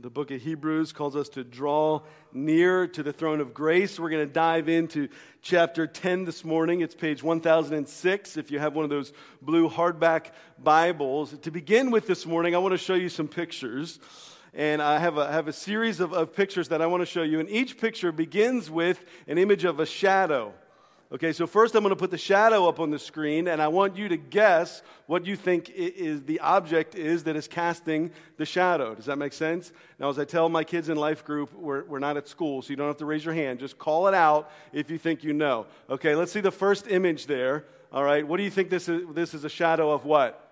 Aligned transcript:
The 0.00 0.10
book 0.10 0.30
of 0.30 0.40
Hebrews 0.40 0.92
calls 0.92 1.16
us 1.16 1.28
to 1.30 1.42
draw 1.42 2.02
near 2.32 2.86
to 2.86 3.02
the 3.02 3.12
throne 3.12 3.40
of 3.40 3.52
grace. 3.52 3.98
We're 3.98 4.10
going 4.10 4.24
to 4.24 4.32
dive 4.32 4.68
into 4.68 5.08
chapter 5.42 5.88
10 5.88 6.24
this 6.24 6.44
morning. 6.44 6.82
It's 6.82 6.94
page 6.94 7.20
1006 7.20 8.36
if 8.36 8.52
you 8.52 8.60
have 8.60 8.76
one 8.76 8.84
of 8.84 8.90
those 8.90 9.12
blue 9.42 9.68
hardback 9.68 10.26
Bibles. 10.56 11.36
To 11.36 11.50
begin 11.50 11.90
with 11.90 12.06
this 12.06 12.26
morning, 12.26 12.54
I 12.54 12.58
want 12.58 12.74
to 12.74 12.78
show 12.78 12.94
you 12.94 13.08
some 13.08 13.26
pictures. 13.26 13.98
And 14.54 14.80
I 14.80 15.00
have 15.00 15.18
a, 15.18 15.32
have 15.32 15.48
a 15.48 15.52
series 15.52 15.98
of, 15.98 16.12
of 16.12 16.32
pictures 16.32 16.68
that 16.68 16.80
I 16.80 16.86
want 16.86 17.00
to 17.00 17.06
show 17.06 17.24
you. 17.24 17.40
And 17.40 17.50
each 17.50 17.76
picture 17.76 18.12
begins 18.12 18.70
with 18.70 19.04
an 19.26 19.36
image 19.36 19.64
of 19.64 19.80
a 19.80 19.86
shadow. 19.86 20.54
Okay, 21.10 21.32
so 21.32 21.46
first 21.46 21.74
I'm 21.74 21.82
going 21.82 21.90
to 21.90 21.96
put 21.96 22.10
the 22.10 22.18
shadow 22.18 22.68
up 22.68 22.78
on 22.80 22.90
the 22.90 22.98
screen, 22.98 23.48
and 23.48 23.62
I 23.62 23.68
want 23.68 23.96
you 23.96 24.10
to 24.10 24.18
guess 24.18 24.82
what 25.06 25.24
you 25.24 25.36
think 25.36 25.70
is 25.70 26.22
the 26.24 26.38
object 26.40 26.96
is 26.96 27.24
that 27.24 27.34
is 27.34 27.48
casting 27.48 28.10
the 28.36 28.44
shadow. 28.44 28.94
Does 28.94 29.06
that 29.06 29.16
make 29.16 29.32
sense? 29.32 29.72
Now, 29.98 30.10
as 30.10 30.18
I 30.18 30.26
tell 30.26 30.50
my 30.50 30.64
kids 30.64 30.90
in 30.90 30.98
life 30.98 31.24
group, 31.24 31.54
we're, 31.54 31.84
we're 31.84 31.98
not 31.98 32.18
at 32.18 32.28
school, 32.28 32.60
so 32.60 32.68
you 32.68 32.76
don't 32.76 32.88
have 32.88 32.98
to 32.98 33.06
raise 33.06 33.24
your 33.24 33.32
hand. 33.32 33.58
Just 33.58 33.78
call 33.78 34.06
it 34.06 34.12
out 34.12 34.50
if 34.74 34.90
you 34.90 34.98
think 34.98 35.24
you 35.24 35.32
know. 35.32 35.64
Okay, 35.88 36.14
let's 36.14 36.30
see 36.30 36.42
the 36.42 36.50
first 36.50 36.86
image 36.88 37.24
there. 37.24 37.64
All 37.90 38.04
right, 38.04 38.26
what 38.26 38.36
do 38.36 38.42
you 38.42 38.50
think 38.50 38.68
this 38.68 38.86
is? 38.86 39.00
This 39.14 39.32
is 39.32 39.44
a 39.44 39.48
shadow 39.48 39.90
of 39.90 40.04
what? 40.04 40.44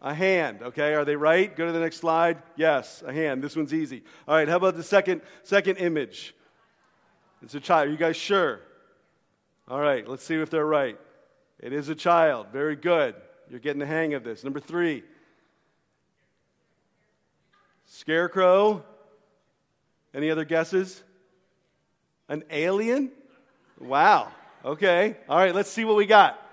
A 0.00 0.14
hand, 0.14 0.62
okay? 0.62 0.94
Are 0.94 1.04
they 1.04 1.16
right? 1.16 1.54
Go 1.54 1.66
to 1.66 1.72
the 1.72 1.80
next 1.80 1.98
slide. 1.98 2.38
Yes, 2.56 3.02
a 3.06 3.12
hand. 3.12 3.42
This 3.42 3.56
one's 3.56 3.74
easy. 3.74 4.04
All 4.26 4.36
right, 4.36 4.48
how 4.48 4.56
about 4.56 4.78
the 4.78 4.82
second 4.82 5.20
second 5.42 5.76
image? 5.76 6.34
It's 7.42 7.54
a 7.54 7.60
child. 7.60 7.88
Are 7.88 7.90
you 7.90 7.98
guys 7.98 8.16
sure? 8.16 8.60
All 9.70 9.80
right, 9.80 10.06
let's 10.08 10.24
see 10.24 10.34
if 10.34 10.50
they're 10.50 10.66
right. 10.66 10.98
It 11.60 11.72
is 11.72 11.88
a 11.88 11.94
child. 11.94 12.48
Very 12.52 12.74
good. 12.74 13.14
You're 13.48 13.60
getting 13.60 13.78
the 13.78 13.86
hang 13.86 14.14
of 14.14 14.24
this. 14.24 14.42
Number 14.42 14.58
three 14.58 15.04
Scarecrow. 17.86 18.84
Any 20.12 20.28
other 20.28 20.44
guesses? 20.44 21.00
An 22.28 22.42
alien? 22.50 23.12
Wow. 23.78 24.32
Okay. 24.64 25.16
All 25.28 25.38
right, 25.38 25.54
let's 25.54 25.70
see 25.70 25.84
what 25.84 25.96
we 25.96 26.06
got. 26.06 26.44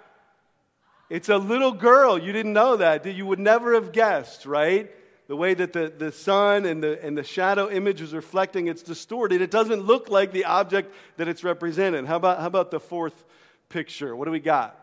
It's 1.10 1.30
a 1.30 1.38
little 1.38 1.72
girl. 1.72 2.20
You 2.20 2.32
didn't 2.34 2.54
know 2.54 2.78
that. 2.78 3.04
You 3.04 3.26
would 3.26 3.40
never 3.40 3.74
have 3.74 3.92
guessed, 3.94 4.46
right? 4.46 4.92
The 5.28 5.36
way 5.36 5.54
that 5.54 5.74
the, 5.74 5.94
the 5.96 6.12
sun 6.12 6.66
and 6.66 6.82
the, 6.82 7.04
and 7.04 7.18
the 7.18 7.24
shadow 7.24 7.70
image 7.70 8.02
is 8.02 8.14
reflecting, 8.14 8.68
it's 8.68 8.82
distorted. 8.82 9.42
It 9.42 9.52
doesn't 9.52 9.82
look 9.82 10.10
like 10.10 10.32
the 10.32 10.46
object 10.46 10.94
that 11.18 11.28
it's 11.28 11.44
represented. 11.44 12.06
How 12.06 12.16
about, 12.16 12.40
how 12.40 12.48
about 12.48 12.72
the 12.72 12.80
fourth 12.80 13.26
picture? 13.68 14.16
What 14.16 14.26
do 14.26 14.32
we 14.32 14.40
got? 14.40 14.80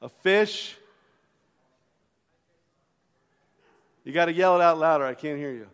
A 0.00 0.08
fish. 0.08 0.76
You 4.04 4.12
got 4.12 4.26
to 4.26 4.32
yell 4.32 4.54
it 4.54 4.62
out 4.62 4.78
louder. 4.78 5.04
I 5.04 5.14
can't 5.14 5.38
hear 5.38 5.50
you. 5.50 5.66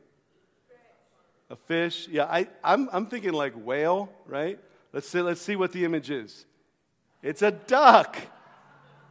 A 1.50 1.56
fish. 1.56 2.08
Yeah, 2.08 2.24
I, 2.24 2.48
I'm, 2.64 2.88
I'm 2.90 3.06
thinking 3.06 3.34
like 3.34 3.52
whale, 3.54 4.08
right? 4.26 4.58
Let's 4.94 5.06
see, 5.08 5.20
let's 5.20 5.42
see 5.42 5.56
what 5.56 5.72
the 5.72 5.84
image 5.84 6.10
is. 6.10 6.46
It's 7.22 7.42
a 7.42 7.50
duck. 7.50 8.16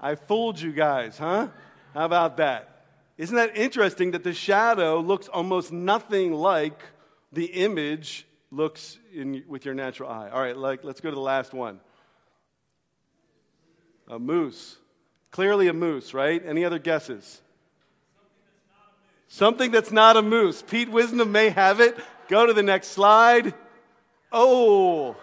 I 0.01 0.15
fooled 0.15 0.59
you 0.59 0.71
guys, 0.71 1.19
huh? 1.19 1.49
How 1.93 2.05
about 2.05 2.37
that? 2.37 2.72
Isn't 3.17 3.35
that 3.35 3.55
interesting 3.55 4.11
that 4.11 4.23
the 4.23 4.33
shadow 4.33 4.99
looks 4.99 5.27
almost 5.27 5.71
nothing 5.71 6.33
like 6.33 6.81
the 7.31 7.45
image 7.45 8.25
looks 8.51 8.97
in, 9.13 9.43
with 9.47 9.65
your 9.65 9.75
natural 9.75 10.09
eye? 10.09 10.29
All 10.29 10.41
right, 10.41 10.57
like, 10.57 10.83
let's 10.83 10.99
go 10.99 11.09
to 11.09 11.15
the 11.15 11.21
last 11.21 11.53
one. 11.53 11.79
A 14.07 14.17
moose. 14.17 14.77
Clearly 15.31 15.67
a 15.67 15.73
moose, 15.73 16.13
right? 16.13 16.41
Any 16.45 16.65
other 16.65 16.79
guesses? 16.79 17.41
Something 19.27 19.71
that's 19.71 19.91
not 19.91 20.17
a 20.17 20.21
moose. 20.21 20.61
Pete 20.61 20.89
Wisdom 20.89 21.31
may 21.31 21.49
have 21.49 21.79
it. 21.79 21.97
Go 22.29 22.45
to 22.45 22.53
the 22.53 22.63
next 22.63 22.89
slide. 22.89 23.53
Oh, 24.31 25.15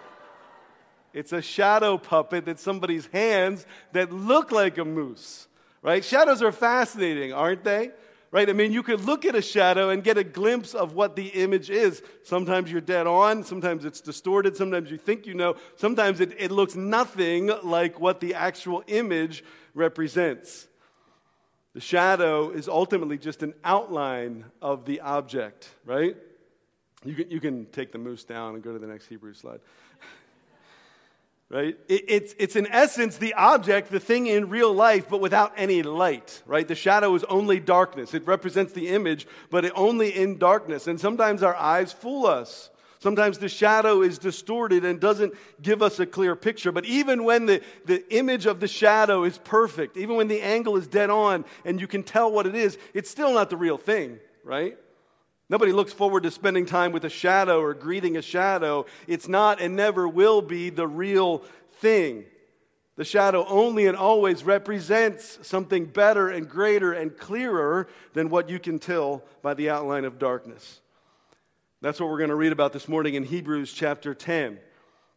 it's 1.12 1.32
a 1.32 1.42
shadow 1.42 1.98
puppet 1.98 2.44
that 2.44 2.60
somebody's 2.60 3.06
hands 3.06 3.66
that 3.92 4.12
look 4.12 4.52
like 4.52 4.78
a 4.78 4.84
moose 4.84 5.48
right? 5.82 6.04
Shadows 6.04 6.42
are 6.42 6.52
fascinating, 6.52 7.32
aren't 7.32 7.64
they? 7.64 7.90
Right? 8.32 8.48
I 8.48 8.52
mean, 8.52 8.72
you 8.72 8.84
could 8.84 9.04
look 9.04 9.24
at 9.24 9.34
a 9.34 9.42
shadow 9.42 9.90
and 9.90 10.04
get 10.04 10.16
a 10.16 10.22
glimpse 10.22 10.72
of 10.72 10.94
what 10.94 11.16
the 11.16 11.26
image 11.28 11.68
is. 11.68 12.00
Sometimes 12.22 12.70
you're 12.70 12.80
dead 12.80 13.08
on, 13.08 13.42
sometimes 13.42 13.84
it's 13.84 14.00
distorted, 14.00 14.56
sometimes 14.56 14.88
you 14.88 14.98
think 14.98 15.26
you 15.26 15.34
know, 15.34 15.56
sometimes 15.74 16.20
it, 16.20 16.36
it 16.38 16.52
looks 16.52 16.76
nothing 16.76 17.50
like 17.64 17.98
what 17.98 18.20
the 18.20 18.34
actual 18.34 18.84
image 18.86 19.42
represents. 19.74 20.68
The 21.72 21.80
shadow 21.80 22.50
is 22.50 22.68
ultimately 22.68 23.18
just 23.18 23.42
an 23.42 23.54
outline 23.64 24.44
of 24.62 24.84
the 24.84 25.00
object, 25.00 25.68
right? 25.84 26.16
You 27.04 27.14
can, 27.14 27.30
you 27.30 27.40
can 27.40 27.66
take 27.66 27.92
the 27.92 27.98
moose 27.98 28.24
down 28.24 28.54
and 28.54 28.62
go 28.62 28.72
to 28.72 28.78
the 28.78 28.86
next 28.86 29.06
Hebrew 29.06 29.34
slide 29.34 29.60
right? 31.50 31.76
It, 31.88 32.04
it's, 32.08 32.34
it's 32.38 32.56
in 32.56 32.68
essence 32.68 33.18
the 33.18 33.34
object, 33.34 33.90
the 33.90 34.00
thing 34.00 34.28
in 34.28 34.48
real 34.48 34.72
life, 34.72 35.08
but 35.10 35.20
without 35.20 35.52
any 35.56 35.82
light, 35.82 36.42
right? 36.46 36.66
The 36.66 36.76
shadow 36.76 37.14
is 37.16 37.24
only 37.24 37.58
darkness. 37.58 38.14
It 38.14 38.26
represents 38.26 38.72
the 38.72 38.88
image, 38.88 39.26
but 39.50 39.64
it 39.64 39.72
only 39.74 40.16
in 40.16 40.38
darkness. 40.38 40.86
And 40.86 40.98
sometimes 40.98 41.42
our 41.42 41.56
eyes 41.56 41.92
fool 41.92 42.26
us. 42.26 42.70
Sometimes 43.00 43.38
the 43.38 43.48
shadow 43.48 44.02
is 44.02 44.18
distorted 44.18 44.84
and 44.84 45.00
doesn't 45.00 45.34
give 45.60 45.82
us 45.82 45.98
a 45.98 46.06
clear 46.06 46.36
picture. 46.36 46.70
But 46.70 46.84
even 46.84 47.24
when 47.24 47.46
the, 47.46 47.62
the 47.86 48.04
image 48.14 48.46
of 48.46 48.60
the 48.60 48.68
shadow 48.68 49.24
is 49.24 49.38
perfect, 49.38 49.96
even 49.96 50.16
when 50.16 50.28
the 50.28 50.42
angle 50.42 50.76
is 50.76 50.86
dead 50.86 51.10
on 51.10 51.46
and 51.64 51.80
you 51.80 51.86
can 51.86 52.02
tell 52.02 52.30
what 52.30 52.46
it 52.46 52.54
is, 52.54 52.78
it's 52.94 53.10
still 53.10 53.32
not 53.32 53.48
the 53.50 53.56
real 53.56 53.78
thing, 53.78 54.20
right? 54.44 54.78
Nobody 55.50 55.72
looks 55.72 55.92
forward 55.92 56.22
to 56.22 56.30
spending 56.30 56.64
time 56.64 56.92
with 56.92 57.04
a 57.04 57.10
shadow 57.10 57.60
or 57.60 57.74
greeting 57.74 58.16
a 58.16 58.22
shadow. 58.22 58.86
It's 59.08 59.26
not 59.26 59.60
and 59.60 59.74
never 59.74 60.08
will 60.08 60.42
be 60.42 60.70
the 60.70 60.86
real 60.86 61.38
thing. 61.80 62.24
The 62.94 63.04
shadow 63.04 63.44
only 63.48 63.88
and 63.88 63.96
always 63.96 64.44
represents 64.44 65.40
something 65.42 65.86
better 65.86 66.28
and 66.28 66.48
greater 66.48 66.92
and 66.92 67.16
clearer 67.16 67.88
than 68.12 68.30
what 68.30 68.48
you 68.48 68.60
can 68.60 68.78
tell 68.78 69.24
by 69.42 69.54
the 69.54 69.70
outline 69.70 70.04
of 70.04 70.20
darkness. 70.20 70.80
That's 71.80 71.98
what 71.98 72.10
we're 72.10 72.18
going 72.18 72.30
to 72.30 72.36
read 72.36 72.52
about 72.52 72.72
this 72.72 72.86
morning 72.86 73.14
in 73.14 73.24
Hebrews 73.24 73.72
chapter 73.72 74.14
10. 74.14 74.56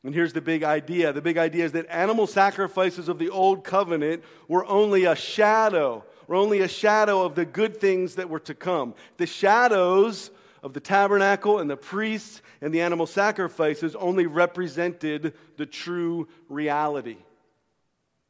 And 0.04 0.16
here's 0.16 0.34
the 0.34 0.42
big 0.42 0.64
idea 0.64 1.14
the 1.14 1.22
big 1.22 1.38
idea 1.38 1.64
is 1.64 1.74
that 1.74 1.86
animal 1.90 2.26
sacrifices 2.26 3.08
of 3.08 3.20
the 3.20 3.30
old 3.30 3.64
covenant 3.64 4.24
were 4.48 4.66
only 4.66 5.06
a 5.06 5.16
shadow 5.16 6.04
were 6.28 6.36
only 6.36 6.62
a 6.62 6.68
shadow 6.68 7.24
of 7.24 7.36
the 7.36 7.46
good 7.46 7.80
things 7.80 8.16
that 8.16 8.30
were 8.30 8.40
to 8.42 8.54
come. 8.54 8.96
The 9.18 9.28
shadows 9.28 10.32
of 10.64 10.74
the 10.74 10.80
tabernacle 10.80 11.60
and 11.60 11.70
the 11.70 11.76
priests 11.76 12.42
and 12.62 12.74
the 12.74 12.82
animal 12.82 13.06
sacrifices 13.06 13.96
only 13.96 14.26
represented 14.26 15.34
the 15.58 15.66
true 15.66 16.28
reality. 16.48 17.18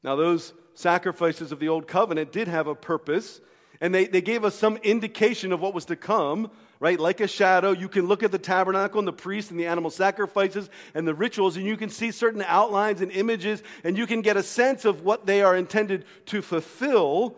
Now, 0.04 0.16
those 0.16 0.54
sacrifices 0.74 1.52
of 1.52 1.60
the 1.60 1.70
old 1.70 1.88
covenant 1.88 2.32
did 2.32 2.48
have 2.48 2.68
a 2.68 2.76
purpose, 2.76 3.40
and 3.80 3.94
they, 3.94 4.08
they 4.08 4.22
gave 4.22 4.44
us 4.44 4.56
some 4.56 4.78
indication 4.78 5.52
of 5.52 5.62
what 5.62 5.74
was 5.74 5.86
to 5.86 5.96
come, 5.96 6.50
right? 6.80 7.00
Like 7.00 7.22
a 7.22 7.28
shadow, 7.28 7.72
you 7.72 7.88
can 7.88 8.08
look 8.08 8.24
at 8.24 8.32
the 8.32 8.40
tabernacle 8.40 9.00
and 9.00 9.08
the 9.08 9.14
priests 9.14 9.52
and 9.52 9.60
the 9.60 9.68
animal 9.68 9.92
sacrifices 9.92 10.70
and 10.96 11.08
the 11.08 11.14
rituals, 11.14 11.56
and 11.56 11.66
you 11.66 11.78
can 11.78 11.90
see 11.90 12.12
certain 12.12 12.44
outlines 12.48 13.02
and 13.02 13.12
images, 13.12 13.62
and 13.84 13.98
you 13.98 14.08
can 14.08 14.22
get 14.22 14.36
a 14.36 14.44
sense 14.44 14.84
of 14.84 15.04
what 15.04 15.26
they 15.26 15.44
are 15.44 15.56
intended 15.56 16.06
to 16.26 16.42
fulfill 16.42 17.38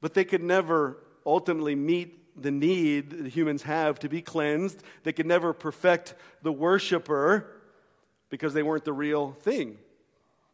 but 0.00 0.14
they 0.14 0.24
could 0.24 0.42
never 0.42 0.98
ultimately 1.26 1.74
meet 1.74 2.40
the 2.40 2.50
need 2.50 3.10
that 3.10 3.26
humans 3.28 3.62
have 3.62 3.98
to 4.00 4.08
be 4.08 4.22
cleansed. 4.22 4.82
They 5.02 5.12
could 5.12 5.26
never 5.26 5.52
perfect 5.52 6.14
the 6.42 6.52
worshiper 6.52 7.46
because 8.30 8.54
they 8.54 8.62
weren't 8.62 8.84
the 8.84 8.92
real 8.92 9.32
thing. 9.32 9.78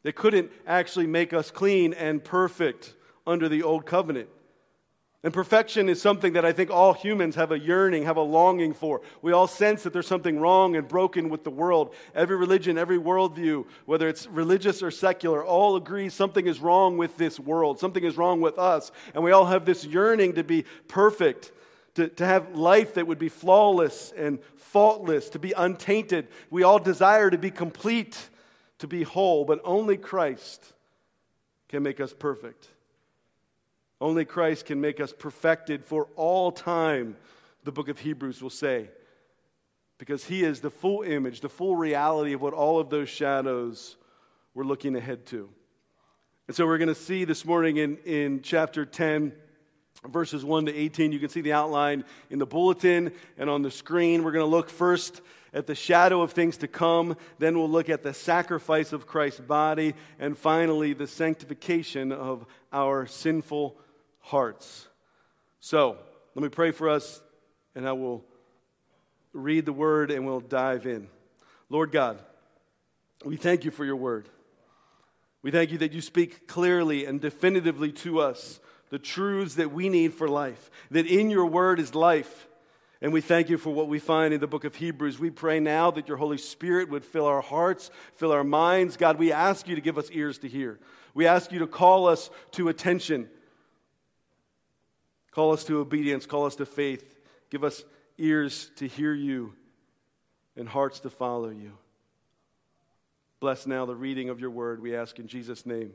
They 0.02 0.12
couldn't 0.12 0.50
actually 0.66 1.06
make 1.06 1.32
us 1.32 1.50
clean 1.50 1.94
and 1.94 2.22
perfect 2.22 2.94
under 3.26 3.48
the 3.48 3.62
old 3.62 3.86
covenant. 3.86 4.28
And 5.24 5.32
perfection 5.32 5.88
is 5.88 6.02
something 6.02 6.34
that 6.34 6.44
I 6.44 6.52
think 6.52 6.70
all 6.70 6.92
humans 6.92 7.34
have 7.36 7.50
a 7.50 7.58
yearning, 7.58 8.02
have 8.02 8.18
a 8.18 8.22
longing 8.22 8.74
for. 8.74 9.00
We 9.22 9.32
all 9.32 9.46
sense 9.46 9.82
that 9.82 9.94
there's 9.94 10.06
something 10.06 10.38
wrong 10.38 10.76
and 10.76 10.86
broken 10.86 11.30
with 11.30 11.44
the 11.44 11.50
world. 11.50 11.94
Every 12.14 12.36
religion, 12.36 12.76
every 12.76 12.98
worldview, 12.98 13.64
whether 13.86 14.06
it's 14.06 14.26
religious 14.26 14.82
or 14.82 14.90
secular, 14.90 15.42
all 15.42 15.76
agree 15.76 16.10
something 16.10 16.46
is 16.46 16.60
wrong 16.60 16.98
with 16.98 17.16
this 17.16 17.40
world. 17.40 17.80
Something 17.80 18.04
is 18.04 18.18
wrong 18.18 18.42
with 18.42 18.58
us. 18.58 18.92
And 19.14 19.24
we 19.24 19.32
all 19.32 19.46
have 19.46 19.64
this 19.64 19.86
yearning 19.86 20.34
to 20.34 20.44
be 20.44 20.66
perfect, 20.88 21.52
to, 21.94 22.08
to 22.08 22.26
have 22.26 22.54
life 22.54 22.92
that 22.94 23.06
would 23.06 23.18
be 23.18 23.30
flawless 23.30 24.12
and 24.14 24.40
faultless, 24.56 25.30
to 25.30 25.38
be 25.38 25.52
untainted. 25.56 26.28
We 26.50 26.64
all 26.64 26.78
desire 26.78 27.30
to 27.30 27.38
be 27.38 27.50
complete, 27.50 28.28
to 28.80 28.86
be 28.86 29.04
whole, 29.04 29.46
but 29.46 29.62
only 29.64 29.96
Christ 29.96 30.74
can 31.70 31.82
make 31.82 31.98
us 31.98 32.12
perfect. 32.12 32.68
Only 34.04 34.26
Christ 34.26 34.66
can 34.66 34.82
make 34.82 35.00
us 35.00 35.14
perfected 35.14 35.82
for 35.82 36.08
all 36.14 36.52
time, 36.52 37.16
the 37.62 37.72
book 37.72 37.88
of 37.88 37.98
Hebrews 37.98 38.42
will 38.42 38.50
say. 38.50 38.90
Because 39.96 40.22
he 40.22 40.44
is 40.44 40.60
the 40.60 40.68
full 40.68 41.00
image, 41.00 41.40
the 41.40 41.48
full 41.48 41.74
reality 41.74 42.34
of 42.34 42.42
what 42.42 42.52
all 42.52 42.78
of 42.78 42.90
those 42.90 43.08
shadows 43.08 43.96
we're 44.52 44.64
looking 44.64 44.94
ahead 44.94 45.24
to. 45.28 45.48
And 46.48 46.54
so 46.54 46.66
we're 46.66 46.76
going 46.76 46.88
to 46.88 46.94
see 46.94 47.24
this 47.24 47.46
morning 47.46 47.78
in, 47.78 47.96
in 48.04 48.42
chapter 48.42 48.84
10 48.84 49.32
verses 50.06 50.44
1 50.44 50.66
to 50.66 50.74
18. 50.74 51.12
You 51.12 51.18
can 51.18 51.30
see 51.30 51.40
the 51.40 51.54
outline 51.54 52.04
in 52.28 52.38
the 52.38 52.44
bulletin 52.44 53.10
and 53.38 53.48
on 53.48 53.62
the 53.62 53.70
screen. 53.70 54.22
We're 54.22 54.32
going 54.32 54.44
to 54.44 54.54
look 54.54 54.68
first 54.68 55.22
at 55.54 55.66
the 55.66 55.74
shadow 55.74 56.20
of 56.20 56.32
things 56.32 56.58
to 56.58 56.68
come, 56.68 57.16
then 57.38 57.56
we'll 57.56 57.70
look 57.70 57.88
at 57.88 58.02
the 58.02 58.12
sacrifice 58.12 58.92
of 58.92 59.06
Christ's 59.06 59.40
body, 59.40 59.94
and 60.18 60.36
finally, 60.36 60.94
the 60.94 61.06
sanctification 61.06 62.10
of 62.10 62.44
our 62.72 63.06
sinful 63.06 63.78
hearts. 64.24 64.88
So, 65.60 65.96
let 66.34 66.42
me 66.42 66.48
pray 66.48 66.72
for 66.72 66.88
us, 66.88 67.22
and 67.74 67.86
I 67.86 67.92
will 67.92 68.24
read 69.32 69.66
the 69.66 69.72
word 69.72 70.10
and 70.10 70.26
we'll 70.26 70.40
dive 70.40 70.86
in. 70.86 71.08
Lord 71.68 71.92
God, 71.92 72.18
we 73.24 73.36
thank 73.36 73.64
you 73.64 73.70
for 73.70 73.84
your 73.84 73.96
word. 73.96 74.28
We 75.42 75.50
thank 75.50 75.70
you 75.70 75.78
that 75.78 75.92
you 75.92 76.00
speak 76.00 76.48
clearly 76.48 77.04
and 77.04 77.20
definitively 77.20 77.92
to 77.92 78.20
us 78.20 78.60
the 78.90 78.98
truths 78.98 79.56
that 79.56 79.72
we 79.72 79.88
need 79.88 80.14
for 80.14 80.28
life, 80.28 80.70
that 80.90 81.06
in 81.06 81.30
your 81.30 81.46
word 81.46 81.80
is 81.80 81.94
life. 81.94 82.48
And 83.02 83.12
we 83.12 83.20
thank 83.20 83.50
you 83.50 83.58
for 83.58 83.70
what 83.70 83.88
we 83.88 83.98
find 83.98 84.32
in 84.32 84.40
the 84.40 84.46
book 84.46 84.64
of 84.64 84.76
Hebrews. 84.76 85.18
We 85.18 85.30
pray 85.30 85.60
now 85.60 85.90
that 85.90 86.08
your 86.08 86.16
Holy 86.16 86.38
Spirit 86.38 86.88
would 86.88 87.04
fill 87.04 87.26
our 87.26 87.42
hearts, 87.42 87.90
fill 88.14 88.32
our 88.32 88.44
minds. 88.44 88.96
God, 88.96 89.18
we 89.18 89.32
ask 89.32 89.68
you 89.68 89.74
to 89.74 89.80
give 89.82 89.98
us 89.98 90.08
ears 90.10 90.38
to 90.38 90.48
hear. 90.48 90.78
We 91.12 91.26
ask 91.26 91.52
you 91.52 91.58
to 91.58 91.66
call 91.66 92.06
us 92.06 92.30
to 92.52 92.68
attention, 92.68 93.28
call 95.34 95.52
us 95.52 95.64
to 95.64 95.78
obedience, 95.78 96.26
call 96.26 96.46
us 96.46 96.56
to 96.56 96.66
faith. 96.66 97.18
Give 97.50 97.64
us 97.64 97.84
ears 98.18 98.70
to 98.76 98.86
hear 98.86 99.12
you 99.12 99.54
and 100.56 100.68
hearts 100.68 101.00
to 101.00 101.10
follow 101.10 101.48
you. 101.48 101.72
Bless 103.40 103.66
now 103.66 103.84
the 103.84 103.96
reading 103.96 104.30
of 104.30 104.40
your 104.40 104.50
word, 104.50 104.80
we 104.80 104.96
ask 104.96 105.18
in 105.18 105.26
Jesus' 105.26 105.66
name. 105.66 105.92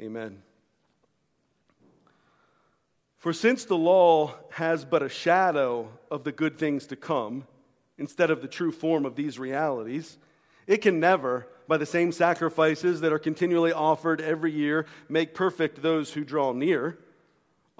Amen. 0.00 0.42
For 3.18 3.32
since 3.32 3.64
the 3.64 3.76
law 3.76 4.34
has 4.50 4.84
but 4.84 5.02
a 5.02 5.08
shadow 5.08 5.88
of 6.10 6.24
the 6.24 6.32
good 6.32 6.58
things 6.58 6.86
to 6.88 6.96
come, 6.96 7.46
instead 7.98 8.30
of 8.30 8.42
the 8.42 8.48
true 8.48 8.72
form 8.72 9.06
of 9.06 9.16
these 9.16 9.38
realities, 9.38 10.18
it 10.66 10.78
can 10.78 11.00
never, 11.00 11.46
by 11.68 11.76
the 11.76 11.86
same 11.86 12.12
sacrifices 12.12 13.00
that 13.00 13.12
are 13.12 13.18
continually 13.18 13.72
offered 13.72 14.20
every 14.20 14.52
year, 14.52 14.86
make 15.08 15.34
perfect 15.34 15.82
those 15.82 16.12
who 16.12 16.24
draw 16.24 16.52
near. 16.52 16.98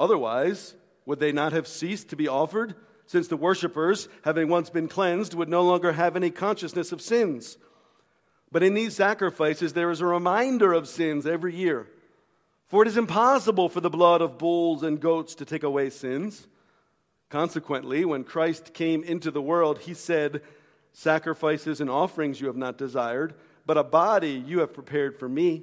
Otherwise, 0.02 0.74
would 1.06 1.20
they 1.20 1.30
not 1.30 1.52
have 1.52 1.68
ceased 1.68 2.08
to 2.08 2.16
be 2.16 2.26
offered, 2.26 2.74
since 3.06 3.28
the 3.28 3.36
worshippers, 3.36 4.08
having 4.24 4.48
once 4.48 4.68
been 4.68 4.88
cleansed, 4.88 5.32
would 5.32 5.48
no 5.48 5.62
longer 5.62 5.92
have 5.92 6.16
any 6.16 6.28
consciousness 6.28 6.90
of 6.90 7.00
sins? 7.00 7.56
But 8.50 8.64
in 8.64 8.74
these 8.74 8.96
sacrifices, 8.96 9.74
there 9.74 9.92
is 9.92 10.00
a 10.00 10.06
reminder 10.06 10.72
of 10.72 10.88
sins 10.88 11.24
every 11.24 11.54
year. 11.54 11.86
For 12.66 12.82
it 12.82 12.88
is 12.88 12.96
impossible 12.96 13.68
for 13.68 13.80
the 13.80 13.90
blood 13.90 14.20
of 14.20 14.38
bulls 14.38 14.82
and 14.82 14.98
goats 14.98 15.36
to 15.36 15.44
take 15.44 15.62
away 15.62 15.88
sins. 15.88 16.48
Consequently, 17.28 18.04
when 18.04 18.24
Christ 18.24 18.74
came 18.74 19.04
into 19.04 19.30
the 19.30 19.40
world, 19.40 19.78
he 19.78 19.94
said, 19.94 20.42
Sacrifices 20.92 21.80
and 21.80 21.88
offerings 21.88 22.40
you 22.40 22.48
have 22.48 22.56
not 22.56 22.76
desired, 22.76 23.34
but 23.64 23.78
a 23.78 23.84
body 23.84 24.32
you 24.32 24.58
have 24.58 24.74
prepared 24.74 25.16
for 25.16 25.28
me. 25.28 25.62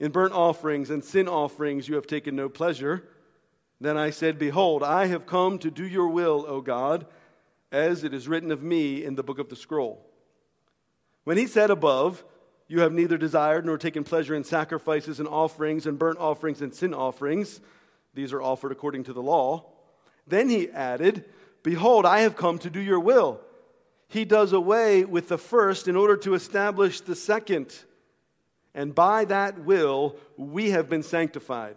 In 0.00 0.10
burnt 0.10 0.32
offerings 0.32 0.88
and 0.88 1.04
sin 1.04 1.28
offerings 1.28 1.86
you 1.86 1.96
have 1.96 2.06
taken 2.06 2.34
no 2.34 2.48
pleasure. 2.48 3.04
Then 3.80 3.96
I 3.96 4.10
said, 4.10 4.38
Behold, 4.38 4.82
I 4.82 5.06
have 5.06 5.26
come 5.26 5.58
to 5.60 5.70
do 5.70 5.86
your 5.86 6.08
will, 6.08 6.44
O 6.48 6.60
God, 6.60 7.06
as 7.70 8.02
it 8.02 8.12
is 8.12 8.26
written 8.26 8.50
of 8.50 8.62
me 8.62 9.04
in 9.04 9.14
the 9.14 9.22
book 9.22 9.38
of 9.38 9.48
the 9.48 9.56
scroll. 9.56 10.04
When 11.24 11.36
he 11.36 11.46
said 11.46 11.70
above, 11.70 12.24
you 12.66 12.80
have 12.80 12.92
neither 12.92 13.16
desired 13.16 13.64
nor 13.64 13.78
taken 13.78 14.04
pleasure 14.04 14.34
in 14.34 14.44
sacrifices 14.44 15.20
and 15.20 15.28
offerings 15.28 15.86
and 15.86 15.98
burnt 15.98 16.18
offerings 16.18 16.60
and 16.60 16.74
sin 16.74 16.92
offerings. 16.92 17.60
These 18.14 18.32
are 18.32 18.42
offered 18.42 18.72
according 18.72 19.04
to 19.04 19.12
the 19.12 19.22
law. 19.22 19.66
Then 20.26 20.48
he 20.48 20.70
added, 20.70 21.24
Behold, 21.62 22.04
I 22.04 22.20
have 22.20 22.36
come 22.36 22.58
to 22.60 22.70
do 22.70 22.80
your 22.80 23.00
will. 23.00 23.40
He 24.08 24.24
does 24.24 24.52
away 24.52 25.04
with 25.04 25.28
the 25.28 25.38
first 25.38 25.86
in 25.86 25.96
order 25.96 26.16
to 26.18 26.34
establish 26.34 27.00
the 27.00 27.14
second. 27.14 27.74
And 28.74 28.94
by 28.94 29.24
that 29.26 29.60
will, 29.60 30.16
we 30.36 30.70
have 30.70 30.88
been 30.88 31.02
sanctified 31.02 31.76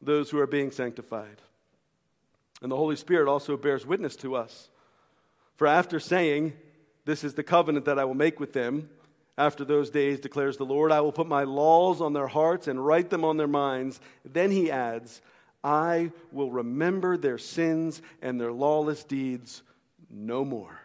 those 0.00 0.30
who 0.30 0.38
are 0.38 0.46
being 0.46 0.70
sanctified. 0.70 1.42
And 2.62 2.70
the 2.70 2.76
Holy 2.76 2.96
Spirit 2.96 3.28
also 3.28 3.56
bears 3.56 3.86
witness 3.86 4.16
to 4.16 4.36
us. 4.36 4.68
For 5.56 5.66
after 5.66 6.00
saying, 6.00 6.54
This 7.04 7.24
is 7.24 7.34
the 7.34 7.42
covenant 7.42 7.86
that 7.86 7.98
I 7.98 8.04
will 8.04 8.14
make 8.14 8.40
with 8.40 8.52
them, 8.52 8.88
after 9.40 9.64
those 9.64 9.88
days, 9.88 10.20
declares 10.20 10.58
the 10.58 10.66
Lord, 10.66 10.92
I 10.92 11.00
will 11.00 11.12
put 11.12 11.26
my 11.26 11.44
laws 11.44 12.02
on 12.02 12.12
their 12.12 12.26
hearts 12.26 12.68
and 12.68 12.84
write 12.84 13.08
them 13.08 13.24
on 13.24 13.38
their 13.38 13.46
minds. 13.46 13.98
Then 14.22 14.50
he 14.50 14.70
adds, 14.70 15.22
I 15.64 16.12
will 16.30 16.50
remember 16.50 17.16
their 17.16 17.38
sins 17.38 18.02
and 18.20 18.38
their 18.38 18.52
lawless 18.52 19.02
deeds 19.02 19.62
no 20.10 20.44
more. 20.44 20.78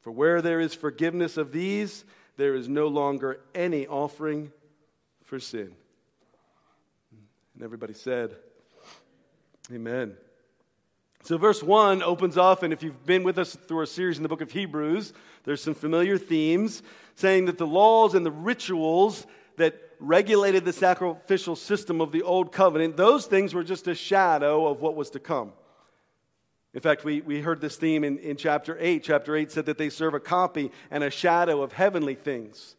For 0.00 0.10
where 0.10 0.42
there 0.42 0.58
is 0.58 0.74
forgiveness 0.74 1.36
of 1.36 1.52
these, 1.52 2.04
there 2.36 2.56
is 2.56 2.68
no 2.68 2.88
longer 2.88 3.38
any 3.54 3.86
offering 3.86 4.50
for 5.22 5.38
sin. 5.38 5.76
And 7.62 7.66
everybody 7.68 7.94
said, 7.94 8.34
Amen. 9.72 10.16
So, 11.22 11.38
verse 11.38 11.62
1 11.62 12.02
opens 12.02 12.36
off, 12.36 12.64
and 12.64 12.72
if 12.72 12.82
you've 12.82 13.06
been 13.06 13.22
with 13.22 13.38
us 13.38 13.54
through 13.54 13.78
our 13.78 13.86
series 13.86 14.16
in 14.16 14.24
the 14.24 14.28
book 14.28 14.40
of 14.40 14.50
Hebrews, 14.50 15.12
there's 15.44 15.62
some 15.62 15.74
familiar 15.76 16.18
themes 16.18 16.82
saying 17.14 17.44
that 17.44 17.58
the 17.58 17.66
laws 17.68 18.16
and 18.16 18.26
the 18.26 18.32
rituals 18.32 19.28
that 19.58 19.80
regulated 20.00 20.64
the 20.64 20.72
sacrificial 20.72 21.54
system 21.54 22.00
of 22.00 22.10
the 22.10 22.22
old 22.22 22.50
covenant, 22.50 22.96
those 22.96 23.26
things 23.26 23.54
were 23.54 23.62
just 23.62 23.86
a 23.86 23.94
shadow 23.94 24.66
of 24.66 24.80
what 24.80 24.96
was 24.96 25.10
to 25.10 25.20
come. 25.20 25.52
In 26.74 26.80
fact, 26.80 27.04
we, 27.04 27.20
we 27.20 27.42
heard 27.42 27.60
this 27.60 27.76
theme 27.76 28.02
in, 28.02 28.18
in 28.18 28.36
chapter 28.36 28.76
8. 28.80 29.04
Chapter 29.04 29.36
8 29.36 29.52
said 29.52 29.66
that 29.66 29.78
they 29.78 29.88
serve 29.88 30.14
a 30.14 30.20
copy 30.20 30.72
and 30.90 31.04
a 31.04 31.10
shadow 31.10 31.62
of 31.62 31.74
heavenly 31.74 32.16
things. 32.16 32.74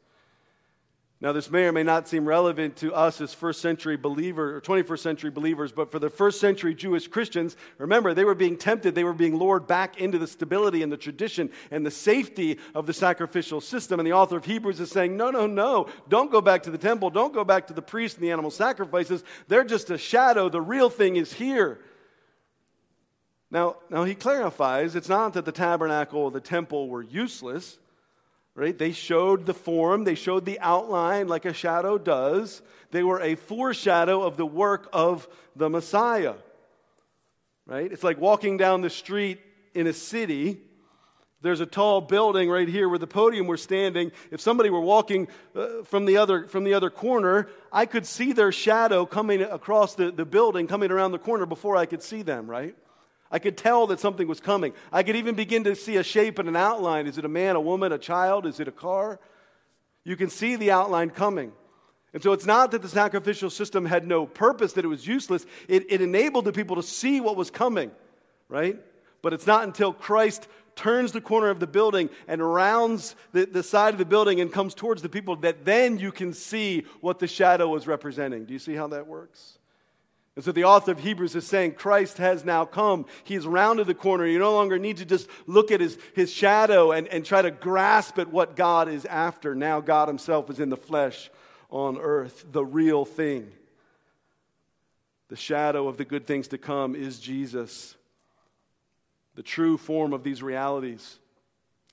Now, 1.24 1.32
this 1.32 1.50
may 1.50 1.63
or 1.63 1.72
may 1.72 1.84
not 1.84 2.10
seem 2.10 2.25
relevant 2.25 2.75
to 2.77 2.94
us 2.94 3.22
as 3.22 3.34
first 3.34 3.62
century 3.62 3.96
believers 3.96 4.58
or 4.58 4.60
21st 4.60 5.00
century 5.00 5.30
believers, 5.32 5.72
but 5.72 5.89
for 5.89 5.98
the 5.98 6.10
first 6.10 6.42
century 6.42 6.75
Jewish 6.75 7.08
Christians, 7.08 7.56
remember, 7.77 8.13
they 8.13 8.25
were 8.25 8.36
being 8.36 8.58
tempted, 8.58 8.94
they 8.94 9.06
were 9.06 9.13
being 9.13 9.38
lured 9.38 9.65
back 9.65 10.01
into 10.01 10.18
the 10.18 10.27
stability 10.27 10.84
and 10.84 10.92
the 10.92 10.98
tradition 10.98 11.50
and 11.72 11.86
the 11.86 11.92
safety 11.92 12.60
of 12.75 12.88
the 12.88 12.94
sacrificial 12.94 13.62
system. 13.62 14.01
And 14.01 14.06
the 14.06 14.12
author 14.12 14.36
of 14.36 14.44
Hebrews 14.44 14.82
is 14.82 14.92
saying, 14.92 15.15
no, 15.15 15.32
no, 15.32 15.48
no, 15.48 15.88
don't 16.10 16.30
go 16.30 16.42
back 16.42 16.63
to 16.63 16.72
the 16.72 16.77
temple, 16.77 17.10
don't 17.10 17.34
go 17.34 17.46
back 17.46 17.68
to 17.68 17.74
the 17.74 17.82
priest 17.82 18.18
and 18.18 18.25
the 18.25 18.32
animal 18.32 18.51
sacrifices. 18.51 19.24
They're 19.48 19.63
just 19.63 19.92
a 19.92 19.98
shadow. 19.98 20.50
The 20.50 20.60
real 20.60 20.89
thing 20.89 21.15
is 21.15 21.32
here. 21.32 21.80
Now, 23.50 23.77
now 23.89 24.03
he 24.03 24.13
clarifies 24.13 24.94
it's 24.94 25.08
not 25.08 25.36
that 25.36 25.46
the 25.46 25.53
tabernacle 25.53 26.20
or 26.20 26.32
the 26.32 26.42
temple 26.42 26.89
were 26.89 27.01
useless 27.01 27.77
right? 28.55 28.77
They 28.77 28.91
showed 28.91 29.45
the 29.45 29.53
form, 29.53 30.03
they 30.03 30.15
showed 30.15 30.45
the 30.45 30.60
outline 30.60 31.27
like 31.27 31.45
a 31.45 31.53
shadow 31.53 31.98
does. 31.98 32.62
They 32.91 33.03
were 33.03 33.19
a 33.19 33.36
foreshadow 33.36 34.22
of 34.22 34.38
the 34.38 34.45
work 34.45 34.89
of 34.93 35.27
the 35.55 35.69
Messiah, 35.69 36.36
right? 37.65 37.91
It's 37.91 38.03
like 38.03 38.19
walking 38.19 38.57
down 38.57 38.81
the 38.81 38.89
street 38.89 39.39
in 39.74 39.88
a 39.88 39.93
city. 39.93 40.60
There's 41.41 41.60
a 41.60 41.65
tall 41.65 42.00
building 42.01 42.50
right 42.50 42.67
here 42.67 42.88
where 42.88 43.00
the 43.00 43.07
podium 43.07 43.48
we're 43.48 43.57
standing. 43.57 44.12
If 44.31 44.39
somebody 44.39 44.69
were 44.69 44.79
walking 44.79 45.27
uh, 45.55 45.83
from, 45.86 46.05
the 46.05 46.17
other, 46.17 46.48
from 46.48 46.63
the 46.63 46.75
other 46.75 46.89
corner, 46.89 47.50
I 47.72 47.86
could 47.86 48.05
see 48.05 48.31
their 48.31 48.51
shadow 48.51 49.05
coming 49.05 49.41
across 49.41 49.95
the, 49.95 50.12
the 50.12 50.25
building, 50.25 50.67
coming 50.67 50.91
around 50.91 51.12
the 51.12 51.19
corner 51.19 51.45
before 51.45 51.75
I 51.75 51.86
could 51.86 52.03
see 52.03 52.22
them, 52.22 52.50
right? 52.50 52.75
I 53.34 53.40
could 53.40 53.58
tell 53.58 53.88
that 53.88 54.00
something 54.00 54.28
was 54.28 54.40
coming. 54.40 54.74
I 54.92 55.02
could 55.02 55.16
even 55.16 55.34
begin 55.34 55.63
to 55.63 55.75
see 55.75 55.98
a 55.98 56.04
shape 56.04 56.38
and 56.38 56.48
an 56.48 56.56
outline. 56.56 57.08
Is 57.08 57.18
it 57.18 57.25
a 57.25 57.30
man, 57.30 57.56
a 57.56 57.60
woman, 57.60 57.92
a 57.92 57.98
child? 57.98 58.46
Is 58.46 58.60
it 58.60 58.68
a 58.68 58.72
car? 58.72 59.20
You 60.04 60.16
can 60.16 60.30
see 60.30 60.56
the 60.56 60.70
outline 60.70 61.10
coming. 61.10 61.52
And 62.13 62.22
so 62.22 62.34
it's 62.34 62.46
not 62.46 62.70
that 62.72 62.84
the 62.84 62.88
sacrificial 62.88 63.50
system 63.50 63.88
had 63.88 64.06
no 64.06 64.28
purpose, 64.28 64.74
that 64.74 64.86
it 64.86 64.88
was 64.88 65.08
useless. 65.08 65.48
It, 65.68 65.92
it 65.92 66.00
enabled 66.00 66.46
the 66.46 66.52
people 66.52 66.75
to 66.75 66.84
see 66.84 67.22
what 67.22 67.36
was 67.36 67.50
coming, 67.50 67.90
right? 68.50 68.80
But 69.24 69.34
it's 69.34 69.48
not 69.48 69.63
until 69.63 69.94
Christ 69.94 70.48
turns 70.75 71.12
the 71.12 71.22
corner 71.22 71.50
of 71.50 71.60
the 71.60 71.66
building 71.66 72.12
and 72.28 72.54
rounds 72.54 73.16
the, 73.32 73.48
the 73.48 73.63
side 73.63 73.96
of 73.96 73.98
the 73.98 74.06
building 74.06 74.42
and 74.42 74.54
comes 74.54 74.75
towards 74.75 75.02
the 75.02 75.10
people 75.10 75.38
that 75.38 75.66
then 75.66 75.98
you 75.98 76.12
can 76.12 76.34
see 76.34 76.86
what 77.02 77.18
the 77.18 77.28
shadow 77.28 77.68
was 77.68 77.88
representing. 77.88 78.46
Do 78.46 78.54
you 78.54 78.60
see 78.60 78.75
how 78.75 78.88
that 78.90 79.08
works? 79.08 79.58
And 80.36 80.44
so 80.44 80.52
the 80.52 80.63
author 80.63 80.92
of 80.92 81.00
Hebrews 81.00 81.36
is 81.36 81.46
saying 81.46 81.74
Christ 81.74 82.18
has 82.18 82.44
now 82.44 82.66
come. 82.66 83.06
He's 83.24 83.46
rounded 83.46 83.86
the 83.86 83.94
corner. 83.94 84.25
You 84.25 84.40
no 84.40 84.54
longer 84.54 84.80
need 84.80 84.98
to 84.98 85.06
just 85.06 85.30
look 85.46 85.72
at 85.72 85.80
his, 85.80 85.98
his 86.16 86.34
shadow 86.34 86.92
and, 86.92 87.08
and 87.08 87.24
try 87.24 87.44
to 87.44 87.52
grasp 87.52 88.18
at 88.18 88.32
what 88.32 88.56
God 88.56 88.90
is 88.90 89.06
after. 89.06 89.54
Now 89.54 89.80
God 89.80 90.08
himself 90.08 90.50
is 90.50 90.60
in 90.60 90.70
the 90.70 90.78
flesh 90.78 91.30
on 91.70 92.00
earth, 92.00 92.46
the 92.52 92.66
real 92.66 93.06
thing. 93.06 93.52
The 95.30 95.36
shadow 95.36 95.88
of 95.88 95.98
the 95.98 96.06
good 96.06 96.25
things 96.25 96.48
to 96.50 96.58
come 96.58 96.96
is 96.96 97.20
Jesus, 97.20 97.96
the 99.36 99.44
true 99.44 99.78
form 99.78 100.13
of 100.13 100.24
these 100.24 100.44
realities. 100.44 101.20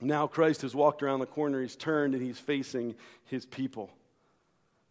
Now 0.01 0.27
Christ 0.27 0.63
has 0.63 0.75
walked 0.75 1.03
around 1.03 1.21
the 1.21 1.27
corner, 1.27 1.61
he's 1.61 1.77
turned, 1.77 2.15
and 2.15 2.23
he's 2.23 2.39
facing 2.39 2.95
his 3.27 3.45
people. 3.45 3.91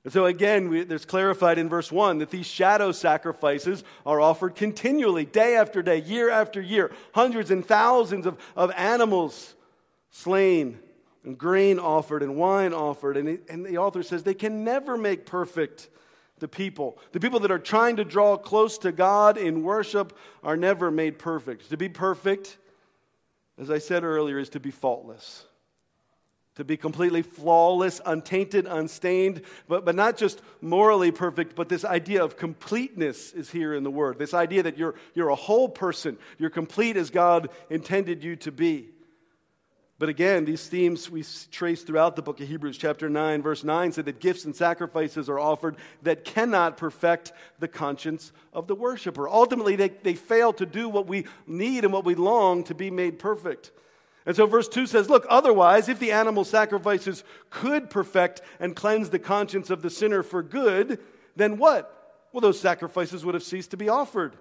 And 0.03 0.13
so, 0.13 0.25
again, 0.25 0.69
we, 0.69 0.83
there's 0.83 1.05
clarified 1.05 1.57
in 1.57 1.67
verse 1.67 1.91
1 1.91 2.19
that 2.19 2.29
these 2.29 2.45
shadow 2.45 2.91
sacrifices 2.91 3.83
are 4.05 4.21
offered 4.21 4.55
continually, 4.55 5.25
day 5.25 5.57
after 5.57 5.81
day, 5.81 6.01
year 6.01 6.29
after 6.29 6.61
year. 6.61 6.91
Hundreds 7.13 7.51
and 7.51 7.65
thousands 7.65 8.25
of, 8.25 8.37
of 8.55 8.71
animals 8.77 9.55
slain, 10.09 10.79
and 11.25 11.37
grain 11.37 11.79
offered, 11.79 12.23
and 12.23 12.37
wine 12.37 12.73
offered. 12.73 13.17
And, 13.17 13.27
it, 13.27 13.43
and 13.49 13.65
the 13.65 13.77
author 13.77 14.01
says 14.01 14.23
they 14.23 14.33
can 14.33 14.63
never 14.63 14.97
make 14.97 15.25
perfect 15.25 15.89
the 16.39 16.47
people. 16.47 16.97
The 17.11 17.19
people 17.19 17.41
that 17.41 17.51
are 17.51 17.59
trying 17.59 17.97
to 17.97 18.05
draw 18.05 18.37
close 18.37 18.77
to 18.79 18.93
God 18.93 19.37
in 19.37 19.63
worship 19.63 20.17
are 20.43 20.55
never 20.55 20.89
made 20.89 21.19
perfect. 21.19 21.69
To 21.69 21.77
be 21.77 21.89
perfect, 21.89 22.57
as 23.57 23.69
I 23.69 23.79
said 23.79 24.05
earlier, 24.05 24.39
is 24.39 24.47
to 24.49 24.61
be 24.61 24.71
faultless 24.71 25.45
to 26.59 26.65
be 26.65 26.75
completely 26.75 27.21
flawless, 27.21 28.01
untainted, 28.05 28.65
unstained, 28.65 29.41
but, 29.69 29.85
but 29.85 29.95
not 29.95 30.17
just 30.17 30.41
morally 30.59 31.09
perfect, 31.09 31.55
but 31.55 31.69
this 31.69 31.85
idea 31.85 32.21
of 32.21 32.35
completeness 32.35 33.31
is 33.31 33.49
here 33.49 33.73
in 33.73 33.83
the 33.83 33.89
Word. 33.89 34.19
This 34.19 34.33
idea 34.33 34.63
that 34.63 34.77
you're, 34.77 34.95
you're 35.15 35.29
a 35.29 35.35
whole 35.35 35.69
person, 35.69 36.17
you're 36.37 36.49
complete 36.49 36.97
as 36.97 37.11
God 37.11 37.49
intended 37.69 38.25
you 38.25 38.35
to 38.37 38.51
be. 38.51 38.89
But 39.99 40.09
again, 40.09 40.43
these 40.43 40.67
themes 40.67 41.09
we 41.09 41.23
trace 41.49 41.83
throughout 41.83 42.17
the 42.17 42.21
book 42.21 42.41
of 42.41 42.47
Hebrews, 42.49 42.77
chapter 42.77 43.09
9, 43.09 43.41
verse 43.41 43.63
9, 43.63 43.93
said 43.93 44.03
that 44.05 44.19
gifts 44.19 44.43
and 44.43 44.53
sacrifices 44.53 45.29
are 45.29 45.39
offered 45.39 45.77
that 46.03 46.25
cannot 46.25 46.75
perfect 46.75 47.31
the 47.59 47.69
conscience 47.69 48.33
of 48.51 48.67
the 48.67 48.75
worshiper. 48.75 49.29
Ultimately, 49.29 49.77
they, 49.77 49.89
they 49.89 50.13
fail 50.13 50.51
to 50.53 50.65
do 50.65 50.89
what 50.89 51.07
we 51.07 51.25
need 51.47 51.85
and 51.85 51.93
what 51.93 52.03
we 52.03 52.15
long 52.15 52.65
to 52.65 52.75
be 52.75 52.91
made 52.91 53.17
perfect. 53.17 53.71
And 54.25 54.35
so 54.35 54.45
verse 54.45 54.67
2 54.67 54.85
says, 54.85 55.09
Look, 55.09 55.25
otherwise, 55.29 55.89
if 55.89 55.99
the 55.99 56.11
animal 56.11 56.43
sacrifices 56.43 57.23
could 57.49 57.89
perfect 57.89 58.41
and 58.59 58.75
cleanse 58.75 59.09
the 59.09 59.19
conscience 59.19 59.69
of 59.69 59.81
the 59.81 59.89
sinner 59.89 60.23
for 60.23 60.43
good, 60.43 60.99
then 61.35 61.57
what? 61.57 62.27
Well, 62.31 62.41
those 62.41 62.59
sacrifices 62.59 63.25
would 63.25 63.33
have 63.33 63.43
ceased 63.43 63.71
to 63.71 63.77
be 63.77 63.89
offered. 63.89 64.35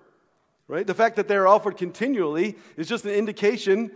Right? 0.67 0.87
The 0.87 0.95
fact 0.95 1.17
that 1.17 1.29
they're 1.29 1.49
offered 1.49 1.79
continually 1.79 2.57
is 2.77 2.89
just 2.89 3.07
an 3.07 3.13
indication 3.13 3.91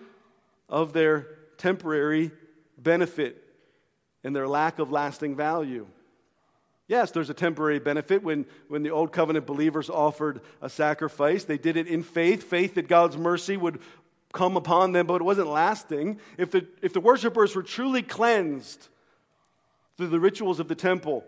of 0.68 0.94
their 0.94 1.28
temporary 1.58 2.30
benefit 2.78 3.42
and 4.24 4.34
their 4.34 4.48
lack 4.48 4.78
of 4.78 4.90
lasting 4.90 5.36
value. 5.36 5.86
Yes, 6.88 7.10
there's 7.10 7.30
a 7.30 7.34
temporary 7.34 7.78
benefit 7.78 8.22
when, 8.22 8.46
when 8.68 8.82
the 8.82 8.90
Old 8.90 9.12
Covenant 9.12 9.46
believers 9.46 9.88
offered 9.88 10.40
a 10.60 10.68
sacrifice. 10.68 11.44
They 11.44 11.58
did 11.58 11.76
it 11.76 11.86
in 11.86 12.02
faith, 12.02 12.42
faith 12.42 12.74
that 12.74 12.88
God's 12.88 13.16
mercy 13.16 13.56
would 13.56 13.80
come 14.32 14.56
upon 14.56 14.92
them, 14.92 15.06
but 15.06 15.16
it 15.16 15.24
wasn't 15.24 15.48
lasting. 15.48 16.18
If 16.38 16.50
the, 16.50 16.66
if 16.80 16.92
the 16.92 17.00
worshipers 17.00 17.54
were 17.54 17.62
truly 17.62 18.02
cleansed 18.02 18.88
through 19.96 20.08
the 20.08 20.20
rituals 20.20 20.58
of 20.58 20.68
the 20.68 20.74
temple 20.74 21.24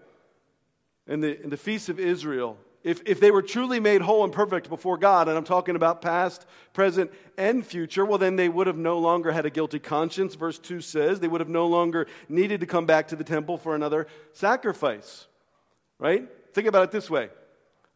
and 1.06 1.22
the, 1.22 1.38
and 1.42 1.52
the 1.52 1.56
feasts 1.56 1.88
of 1.88 2.00
Israel, 2.00 2.58
if, 2.84 3.00
if 3.06 3.18
they 3.18 3.30
were 3.30 3.40
truly 3.40 3.80
made 3.80 4.02
whole 4.02 4.24
and 4.24 4.32
perfect 4.32 4.68
before 4.68 4.98
God, 4.98 5.26
and 5.26 5.38
I'm 5.38 5.44
talking 5.44 5.74
about 5.74 6.02
past, 6.02 6.46
present, 6.74 7.10
and 7.38 7.64
future, 7.64 8.04
well, 8.04 8.18
then 8.18 8.36
they 8.36 8.50
would 8.50 8.66
have 8.66 8.76
no 8.76 8.98
longer 8.98 9.32
had 9.32 9.46
a 9.46 9.50
guilty 9.50 9.78
conscience, 9.78 10.34
verse 10.34 10.58
2 10.58 10.82
says. 10.82 11.18
They 11.18 11.28
would 11.28 11.40
have 11.40 11.48
no 11.48 11.66
longer 11.66 12.06
needed 12.28 12.60
to 12.60 12.66
come 12.66 12.84
back 12.84 13.08
to 13.08 13.16
the 13.16 13.24
temple 13.24 13.56
for 13.56 13.74
another 13.74 14.06
sacrifice. 14.34 15.26
Right? 15.98 16.28
Think 16.52 16.66
about 16.66 16.84
it 16.84 16.90
this 16.90 17.08
way. 17.08 17.30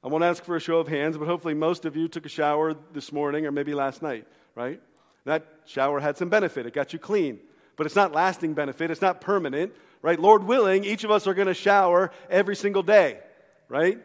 I 0.03 0.09
won't 0.09 0.25
ask 0.25 0.43
for 0.43 0.57
a 0.57 0.61
show 0.61 0.79
of 0.79 0.89
hands, 0.89 1.19
but 1.19 1.29
hopefully 1.29 1.55
most 1.55 1.85
of 1.85 1.95
you 1.95 2.09
took 2.09 2.25
a 2.25 2.31
shower 2.31 2.75
this 2.95 3.13
morning 3.13 3.47
or 3.47 3.53
maybe 3.53 3.75
last 3.75 4.01
night, 4.01 4.27
right? 4.55 4.81
That 5.29 5.47
shower 5.67 6.01
had 6.01 6.17
some 6.17 6.31
benefit, 6.31 6.65
it 6.65 6.73
got 6.73 6.95
you 6.95 6.99
clean. 6.99 7.39
But 7.77 7.85
it's 7.85 7.95
not 7.95 8.13
lasting 8.13 8.55
benefit, 8.55 8.91
it's 8.91 9.03
not 9.03 9.21
permanent, 9.21 9.75
right? 10.01 10.19
Lord 10.19 10.43
willing, 10.43 10.85
each 10.85 11.05
of 11.05 11.11
us 11.11 11.27
are 11.27 11.35
going 11.35 11.49
to 11.49 11.55
shower 11.55 12.11
every 12.31 12.57
single 12.57 12.83
day, 12.83 13.19
right? 13.69 13.99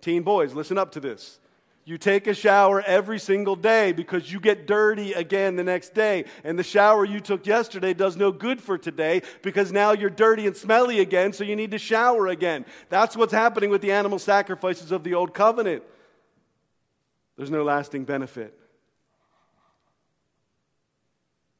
Teen 0.00 0.22
boys, 0.22 0.54
listen 0.54 0.78
up 0.78 0.92
to 0.92 1.00
this. 1.00 1.40
You 1.84 1.98
take 1.98 2.28
a 2.28 2.34
shower 2.34 2.80
every 2.80 3.18
single 3.18 3.56
day 3.56 3.90
because 3.90 4.30
you 4.30 4.38
get 4.38 4.68
dirty 4.68 5.14
again 5.14 5.56
the 5.56 5.64
next 5.64 5.94
day. 5.94 6.26
And 6.44 6.56
the 6.56 6.62
shower 6.62 7.04
you 7.04 7.18
took 7.18 7.44
yesterday 7.44 7.92
does 7.92 8.16
no 8.16 8.30
good 8.30 8.60
for 8.60 8.78
today 8.78 9.22
because 9.42 9.72
now 9.72 9.92
you're 9.92 10.10
dirty 10.10 10.46
and 10.46 10.56
smelly 10.56 11.00
again, 11.00 11.32
so 11.32 11.42
you 11.42 11.56
need 11.56 11.72
to 11.72 11.78
shower 11.78 12.28
again. 12.28 12.66
That's 12.88 13.16
what's 13.16 13.32
happening 13.32 13.70
with 13.70 13.80
the 13.80 13.90
animal 13.90 14.20
sacrifices 14.20 14.92
of 14.92 15.02
the 15.02 15.14
old 15.14 15.34
covenant. 15.34 15.82
There's 17.36 17.50
no 17.50 17.64
lasting 17.64 18.04
benefit. 18.04 18.56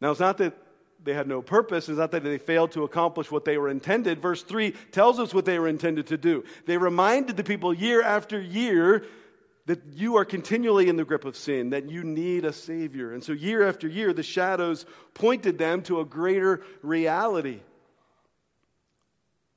Now, 0.01 0.11
it's 0.11 0.21
not 0.21 0.39
that 0.39 0.55
they 1.03 1.15
had 1.15 1.29
no 1.29 1.43
purpose. 1.43 1.89
It's 1.89 1.99
not 1.99 2.11
that 2.11 2.25
they 2.25 2.39
failed 2.39 2.73
to 2.73 2.85
accomplish 2.85 3.31
what 3.31 3.45
they 3.45 3.59
were 3.59 3.69
intended. 3.69 4.21
Verse 4.21 4.43
3 4.43 4.73
tells 4.93 5.19
us 5.19 5.33
what 5.33 5.45
they 5.45 5.59
were 5.59 5.69
intended 5.69 6.09
to 6.09 6.17
do. 6.17 6.45
They 6.67 6.77
reminded 6.77 7.37
the 7.37 7.45
people 7.45 7.73
year 7.73 8.03
after 8.03 8.41
year 8.41 9.05
that 9.67 9.81
you 9.95 10.17
are 10.17 10.25
continually 10.25 10.89
in 10.89 10.97
the 10.97 11.05
grip 11.05 11.25
of 11.25 11.37
sin, 11.37 11.71
that 11.71 11.91
you 11.91 12.03
need 12.03 12.45
a 12.45 12.53
Savior. 12.53 13.13
And 13.13 13.23
so, 13.23 13.33
year 13.33 13.69
after 13.69 13.87
year, 13.87 14.13
the 14.13 14.23
shadows 14.23 14.87
pointed 15.15 15.59
them 15.59 15.83
to 15.83 16.01
a 16.01 16.05
greater 16.05 16.63
reality. 16.83 17.61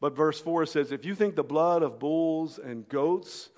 But 0.02 0.16
verse 0.16 0.40
4 0.40 0.66
says 0.66 0.92
if 0.92 1.06
you 1.06 1.16
think 1.16 1.36
the 1.36 1.44
blood 1.44 1.84
of 1.84 2.00
bulls 2.00 2.60
and 2.60 2.90
goats 2.90 3.50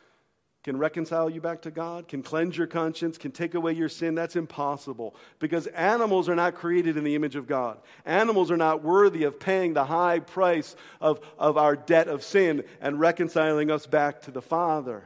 can 0.63 0.77
reconcile 0.77 1.29
you 1.29 1.41
back 1.41 1.62
to 1.63 1.72
God, 1.72 2.08
can 2.08 2.24
cleanse 2.24 2.58
your 2.58 2.67
conscience, 2.67 3.17
can 3.17 3.32
take 3.32 3.53
away 3.53 3.74
your 3.74 3.89
sin. 3.89 4.15
That's 4.15 4.38
impossible 4.38 5.13
because 5.39 5.67
animals 5.67 6.29
are 6.29 6.36
not 6.36 6.55
created 6.55 6.96
in 6.96 7.03
the 7.03 7.15
image 7.15 7.36
of 7.36 7.48
God. 7.48 7.79
Animals 8.05 8.50
are 8.50 8.58
not 8.58 8.82
worthy 8.82 9.25
of 9.25 9.39
paying 9.39 9.74
the 9.74 9.84
high 9.84 10.20
price 10.20 10.77
of, 11.01 11.20
of 11.38 11.58
our 11.58 11.75
debt 11.75 12.08
of 12.08 12.24
sin 12.24 12.63
and 12.79 12.98
reconciling 12.98 13.72
us 13.72 13.86
back 13.86 14.22
to 14.22 14.32
the 14.32 14.41
Father. 14.41 15.03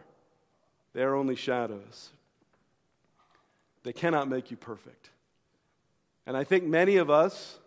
They 0.93 1.01
are 1.01 1.15
only 1.15 1.35
shadows. 1.35 2.11
They 3.83 3.93
cannot 3.93 4.29
make 4.29 4.51
you 4.51 4.57
perfect. 4.57 5.09
And 6.27 6.37
I 6.37 6.43
think 6.43 6.65
many 6.65 6.97
of 6.97 7.09
us 7.09 7.57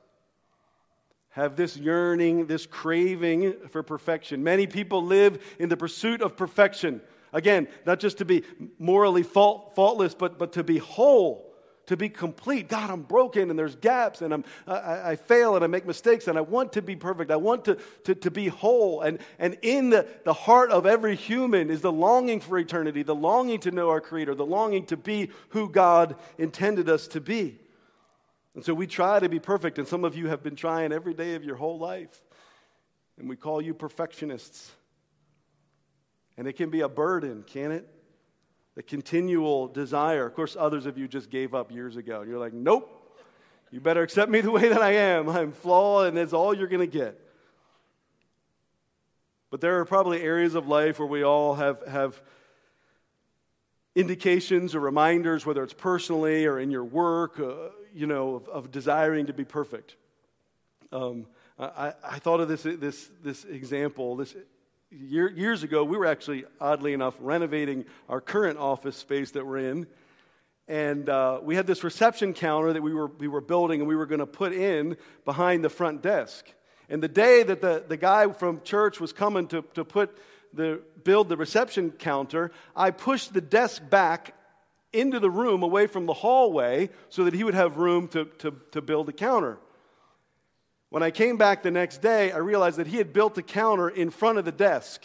have 1.30 1.56
this 1.56 1.76
yearning, 1.76 2.47
this 2.47 2.66
craving 2.66 3.54
for 3.70 3.82
perfection. 3.82 4.44
Many 4.44 4.66
people 4.66 5.04
live 5.04 5.42
in 5.59 5.68
the 5.68 5.76
pursuit 5.76 6.23
of 6.23 6.37
perfection. 6.37 7.00
Again, 7.32 7.68
not 7.87 8.00
just 8.00 8.18
to 8.18 8.25
be 8.25 8.44
morally 8.78 9.22
fault, 9.22 9.75
faultless, 9.75 10.14
but, 10.14 10.38
but 10.38 10.52
to 10.54 10.64
be 10.64 10.78
whole, 10.78 11.54
to 11.87 11.96
be 11.96 12.08
complete. 12.08 12.68
God, 12.68 12.90
I'm 12.90 13.02
broken 13.02 13.50
and 13.50 13.58
there's 13.58 13.76
gaps 13.76 14.22
and 14.22 14.32
I'm, 14.34 14.44
I, 14.66 15.10
I 15.10 15.16
fail 15.16 15.54
and 15.54 15.64
I 15.64 15.68
make 15.68 15.87
mistakes 15.87 16.28
and 16.28 16.37
I 16.37 16.40
want 16.40 16.72
to 16.75 16.82
be 16.82 16.96
perfect. 16.96 17.30
I 17.30 17.37
want 17.37 17.64
to, 17.66 17.78
to, 18.04 18.14
to 18.14 18.30
be 18.30 18.49
whole. 18.49 19.00
And, 19.02 19.18
and 19.38 19.58
in 19.62 19.90
the, 19.90 20.06
the 20.25 20.32
heart 20.32 20.70
of 20.70 20.87
every 20.87 21.16
human 21.16 21.70
is 21.70 21.80
the 21.80 21.92
longing 21.92 22.40
for 22.40 22.58
eternity, 22.58 23.02
the 23.02 23.14
longing 23.14 23.60
to 23.60 23.70
know 23.70 23.90
our 23.90 24.00
Creator, 24.00 24.34
the 24.34 24.46
longing 24.46 24.87
to 24.87 24.96
be 24.96 25.30
who 25.50 25.68
God 25.68 26.16
intended 26.38 26.88
us 26.88 27.06
to 27.08 27.20
be. 27.20 27.58
And 28.54 28.64
so 28.64 28.75
we 28.75 28.87
try 28.87 29.20
to 29.20 29.28
be 29.28 29.38
perfect, 29.38 29.78
and 29.78 29.87
some 29.87 30.04
of 30.04 30.16
you 30.16 30.26
have 30.26 30.42
been 30.42 30.56
trying 30.56 30.92
every 30.92 31.14
day 31.14 31.37
of 31.37 31.44
your 31.44 31.56
whole 31.56 31.78
life. 31.78 32.20
And 33.16 33.28
we 33.28 33.37
call 33.37 33.60
you 33.60 33.75
perfectionists. 33.75 34.72
And 36.40 36.49
it 36.49 36.54
can 36.54 36.70
be 36.70 36.80
a 36.80 36.88
burden, 36.88 37.44
can 37.47 37.70
it? 37.70 37.87
The 38.75 38.82
continual 38.82 39.68
desire. 39.68 40.25
Of 40.25 40.35
course, 40.35 40.56
others 40.59 40.87
of 40.87 40.97
you 40.97 41.06
just 41.06 41.28
gave 41.28 41.54
up 41.54 41.70
years 41.70 41.99
ago. 41.99 42.23
You're 42.23 42.38
like, 42.38 42.54
nope, 42.54 43.20
you 43.70 43.78
better 43.78 44.00
accept 44.00 44.30
me 44.30 44.40
the 44.40 44.50
way 44.50 44.70
that 44.70 44.80
I 44.80 44.92
am. 44.92 45.28
I'm 45.28 45.52
flawed, 45.52 46.09
and 46.09 46.16
that's 46.16 46.32
all 46.32 46.54
you're 46.54 46.66
going 46.66 46.80
to 46.80 46.99
get. 46.99 47.20
But 49.50 49.61
there 49.61 49.80
are 49.80 49.85
probably 49.85 50.23
areas 50.23 50.54
of 50.54 50.66
life 50.66 50.99
where 50.99 51.06
we 51.06 51.23
all 51.23 51.56
have, 51.56 51.87
have 51.87 52.23
indications 53.94 54.75
or 54.75 54.80
reminders, 54.80 55.44
whether 55.44 55.62
it's 55.62 55.75
personally 55.75 56.47
or 56.47 56.59
in 56.59 56.70
your 56.70 56.85
work, 56.85 57.38
uh, 57.38 57.68
you 57.94 58.06
know, 58.06 58.37
of, 58.37 58.49
of, 58.49 58.70
desiring 58.70 59.26
to 59.26 59.35
be 59.35 59.44
perfect. 59.44 59.94
Um, 60.90 61.26
I, 61.59 61.92
I, 62.02 62.18
thought 62.18 62.40
of 62.40 62.49
this, 62.49 62.62
this, 62.62 63.11
this 63.23 63.44
example, 63.44 64.16
this 64.16 64.35
Year, 64.92 65.30
years 65.30 65.62
ago, 65.62 65.85
we 65.85 65.97
were 65.97 66.06
actually, 66.06 66.47
oddly 66.61 66.94
enough, 66.94 67.14
renovating 67.20 67.85
our 68.09 68.20
current 68.20 68.59
office 68.59 68.97
space 68.97 69.30
that 69.32 69.47
we're 69.47 69.59
in. 69.59 69.87
And 70.66 71.09
uh, 71.09 71.38
we 71.44 71.54
had 71.54 71.64
this 71.64 71.85
reception 71.85 72.35
counter 72.35 72.73
that 72.73 72.82
we 72.82 72.92
were, 72.92 73.06
we 73.06 73.28
were 73.28 73.40
building 73.40 73.80
and 73.80 73.88
we 73.88 73.94
were 73.94 74.06
going 74.06 74.18
to 74.18 74.26
put 74.26 74.52
in 74.52 74.97
behind 75.25 75.62
the 75.62 75.68
front 75.68 76.02
desk. 76.02 76.44
And 76.88 77.00
the 77.00 77.09
day 77.09 77.44
that 77.44 77.61
the, 77.61 77.85
the 77.87 77.97
guy 77.97 78.32
from 78.32 78.62
church 78.62 78.99
was 78.99 79.12
coming 79.12 79.47
to, 79.49 79.62
to 79.75 79.85
put 79.85 80.18
the, 80.52 80.80
build 81.04 81.28
the 81.28 81.37
reception 81.37 81.92
counter, 81.92 82.50
I 82.75 82.90
pushed 82.90 83.32
the 83.32 83.40
desk 83.40 83.88
back 83.88 84.35
into 84.92 85.20
the 85.20 85.30
room 85.30 85.62
away 85.62 85.87
from 85.87 86.06
the 86.06 86.14
hallway 86.14 86.90
so 87.11 87.23
that 87.25 87.35
he 87.35 87.44
would 87.44 87.54
have 87.54 87.76
room 87.76 88.09
to, 88.09 88.25
to, 88.38 88.56
to 88.73 88.82
build 88.82 89.09
a 89.09 89.12
counter. 89.12 89.59
When 90.90 91.02
I 91.02 91.11
came 91.11 91.37
back 91.37 91.62
the 91.62 91.70
next 91.70 91.99
day, 91.99 92.32
I 92.32 92.38
realized 92.38 92.76
that 92.78 92.88
he 92.88 92.99
had 92.99 93.12
built 93.12 93.38
a 93.38 93.42
counter 93.42 93.88
in 93.88 94.11
front 94.11 94.38
of 94.38 94.44
the 94.44 94.52
desk 94.52 95.02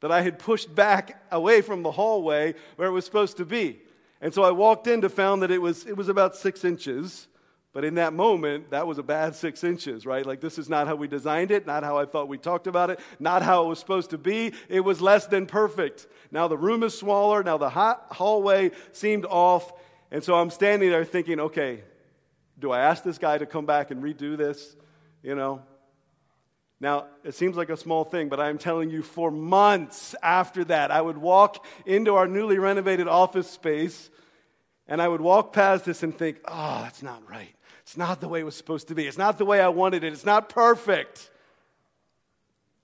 that 0.00 0.10
I 0.10 0.22
had 0.22 0.38
pushed 0.38 0.74
back 0.74 1.22
away 1.30 1.60
from 1.60 1.82
the 1.82 1.92
hallway 1.92 2.54
where 2.76 2.88
it 2.88 2.92
was 2.92 3.04
supposed 3.04 3.36
to 3.36 3.44
be. 3.44 3.80
And 4.20 4.32
so 4.32 4.42
I 4.42 4.50
walked 4.50 4.86
in 4.86 5.02
to 5.02 5.10
found 5.10 5.42
that 5.42 5.50
it 5.50 5.60
was, 5.60 5.86
it 5.86 5.96
was 5.96 6.08
about 6.08 6.36
six 6.36 6.64
inches. 6.64 7.28
But 7.74 7.84
in 7.84 7.96
that 7.96 8.12
moment, 8.12 8.70
that 8.70 8.86
was 8.86 8.98
a 8.98 9.02
bad 9.02 9.34
six 9.34 9.64
inches, 9.64 10.06
right? 10.06 10.24
Like, 10.24 10.40
this 10.40 10.58
is 10.58 10.68
not 10.68 10.86
how 10.86 10.94
we 10.94 11.08
designed 11.08 11.50
it, 11.50 11.66
not 11.66 11.82
how 11.82 11.98
I 11.98 12.06
thought 12.06 12.28
we 12.28 12.38
talked 12.38 12.66
about 12.66 12.88
it, 12.88 13.00
not 13.18 13.42
how 13.42 13.64
it 13.64 13.68
was 13.68 13.80
supposed 13.80 14.10
to 14.10 14.18
be. 14.18 14.52
It 14.68 14.80
was 14.80 15.02
less 15.02 15.26
than 15.26 15.46
perfect. 15.46 16.06
Now 16.30 16.48
the 16.48 16.56
room 16.56 16.82
is 16.82 16.96
smaller. 16.96 17.42
Now 17.42 17.58
the 17.58 17.68
hallway 17.68 18.70
seemed 18.92 19.26
off. 19.26 19.72
And 20.10 20.22
so 20.22 20.36
I'm 20.36 20.50
standing 20.50 20.88
there 20.88 21.04
thinking, 21.04 21.40
okay, 21.40 21.82
do 22.58 22.70
I 22.70 22.80
ask 22.80 23.02
this 23.02 23.18
guy 23.18 23.36
to 23.38 23.46
come 23.46 23.66
back 23.66 23.90
and 23.90 24.02
redo 24.02 24.36
this? 24.36 24.76
You 25.24 25.34
know? 25.34 25.62
Now, 26.80 27.06
it 27.24 27.34
seems 27.34 27.56
like 27.56 27.70
a 27.70 27.76
small 27.78 28.04
thing, 28.04 28.28
but 28.28 28.38
I'm 28.38 28.58
telling 28.58 28.90
you, 28.90 29.02
for 29.02 29.30
months 29.30 30.14
after 30.22 30.64
that, 30.64 30.90
I 30.90 31.00
would 31.00 31.16
walk 31.16 31.64
into 31.86 32.14
our 32.16 32.28
newly 32.28 32.58
renovated 32.58 33.08
office 33.08 33.48
space 33.48 34.10
and 34.86 35.00
I 35.00 35.08
would 35.08 35.22
walk 35.22 35.54
past 35.54 35.86
this 35.86 36.02
and 36.02 36.16
think, 36.16 36.40
ah, 36.46 36.80
oh, 36.80 36.82
that's 36.82 37.02
not 37.02 37.28
right. 37.28 37.54
It's 37.80 37.96
not 37.96 38.20
the 38.20 38.28
way 38.28 38.40
it 38.40 38.44
was 38.44 38.54
supposed 38.54 38.88
to 38.88 38.94
be. 38.94 39.06
It's 39.06 39.16
not 39.16 39.38
the 39.38 39.46
way 39.46 39.60
I 39.60 39.68
wanted 39.68 40.04
it. 40.04 40.12
It's 40.12 40.26
not 40.26 40.50
perfect. 40.50 41.30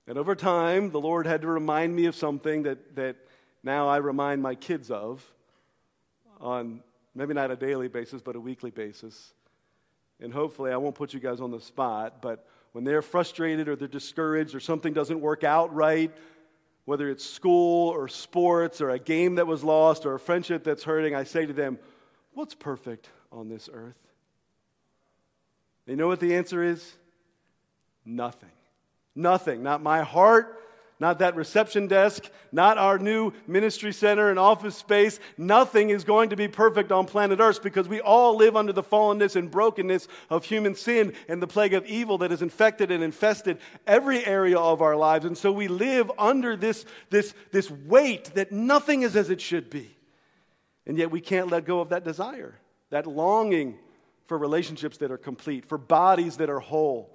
And 0.07 0.17
over 0.17 0.33
time, 0.33 0.89
the 0.89 0.99
Lord 0.99 1.27
had 1.27 1.41
to 1.41 1.47
remind 1.47 1.95
me 1.95 2.07
of 2.07 2.15
something 2.15 2.63
that, 2.63 2.95
that 2.95 3.17
now 3.63 3.87
I 3.87 3.97
remind 3.97 4.41
my 4.41 4.55
kids 4.55 4.89
of 4.89 5.23
on 6.39 6.81
maybe 7.13 7.35
not 7.35 7.51
a 7.51 7.55
daily 7.55 7.87
basis, 7.87 8.19
but 8.23 8.35
a 8.35 8.39
weekly 8.39 8.71
basis. 8.71 9.31
And 10.21 10.31
hopefully, 10.31 10.71
I 10.71 10.77
won't 10.77 10.95
put 10.95 11.13
you 11.13 11.19
guys 11.19 11.41
on 11.41 11.51
the 11.51 11.59
spot, 11.59 12.21
but 12.21 12.45
when 12.73 12.83
they're 12.83 13.01
frustrated 13.01 13.67
or 13.67 13.75
they're 13.75 13.87
discouraged 13.87 14.55
or 14.55 14.59
something 14.59 14.93
doesn't 14.93 15.19
work 15.19 15.43
out 15.43 15.73
right, 15.73 16.11
whether 16.85 17.09
it's 17.09 17.25
school 17.25 17.89
or 17.89 18.07
sports 18.07 18.81
or 18.81 18.91
a 18.91 18.99
game 18.99 19.35
that 19.35 19.47
was 19.47 19.63
lost 19.63 20.05
or 20.05 20.13
a 20.13 20.19
friendship 20.19 20.63
that's 20.63 20.83
hurting, 20.83 21.15
I 21.15 21.23
say 21.23 21.45
to 21.45 21.53
them, 21.53 21.79
What's 22.33 22.55
perfect 22.55 23.09
on 23.31 23.49
this 23.49 23.69
earth? 23.73 23.97
They 25.85 25.95
know 25.95 26.07
what 26.07 26.19
the 26.19 26.35
answer 26.35 26.63
is? 26.63 26.93
Nothing. 28.05 28.51
Nothing. 29.15 29.63
Not 29.63 29.83
my 29.83 30.01
heart, 30.01 30.61
not 31.01 31.17
that 31.17 31.35
reception 31.35 31.87
desk, 31.87 32.29
not 32.51 32.77
our 32.77 32.99
new 32.99 33.33
ministry 33.47 33.91
center 33.91 34.29
and 34.29 34.37
office 34.37 34.75
space. 34.75 35.19
Nothing 35.35 35.89
is 35.89 36.03
going 36.03 36.29
to 36.29 36.35
be 36.35 36.47
perfect 36.47 36.91
on 36.91 37.07
planet 37.07 37.39
Earth 37.39 37.63
because 37.63 37.87
we 37.87 37.99
all 37.99 38.37
live 38.37 38.55
under 38.55 38.71
the 38.71 38.83
fallenness 38.83 39.35
and 39.35 39.49
brokenness 39.49 40.07
of 40.29 40.45
human 40.45 40.75
sin 40.75 41.13
and 41.27 41.41
the 41.41 41.47
plague 41.47 41.73
of 41.73 41.87
evil 41.87 42.19
that 42.19 42.29
has 42.29 42.43
infected 42.43 42.91
and 42.91 43.03
infested 43.03 43.57
every 43.87 44.23
area 44.23 44.59
of 44.59 44.83
our 44.83 44.95
lives. 44.95 45.25
And 45.25 45.35
so 45.35 45.51
we 45.51 45.67
live 45.67 46.11
under 46.19 46.55
this, 46.55 46.85
this, 47.09 47.33
this 47.51 47.71
weight 47.71 48.25
that 48.35 48.51
nothing 48.51 49.01
is 49.01 49.15
as 49.15 49.31
it 49.31 49.41
should 49.41 49.71
be. 49.71 49.97
And 50.85 50.99
yet 50.99 51.09
we 51.09 51.19
can't 51.19 51.49
let 51.49 51.65
go 51.65 51.79
of 51.79 51.89
that 51.89 52.03
desire, 52.03 52.53
that 52.91 53.07
longing 53.07 53.79
for 54.27 54.37
relationships 54.37 54.99
that 54.99 55.09
are 55.09 55.17
complete, 55.17 55.65
for 55.65 55.79
bodies 55.79 56.37
that 56.37 56.51
are 56.51 56.59
whole, 56.59 57.11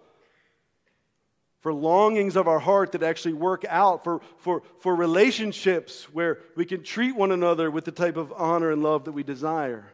for 1.61 1.73
longings 1.73 2.37
of 2.37 2.49
our 2.49 2.59
heart 2.59 2.93
that 2.93 3.03
actually 3.03 3.35
work 3.35 3.65
out, 3.69 4.05
for, 4.05 4.21
for, 4.39 4.63
for 4.81 4.95
relationships 4.95 6.05
where 6.13 6.39
we 6.55 6.65
can 6.65 6.83
treat 6.83 7.17
one 7.17 7.33
another 7.33 7.71
with 7.71 7.85
the 7.85 7.93
type 7.93 8.17
of 8.17 8.33
honor 8.37 8.71
and 8.71 8.83
love 8.83 9.05
that 9.05 9.13
we 9.13 9.23
desire. 9.23 9.85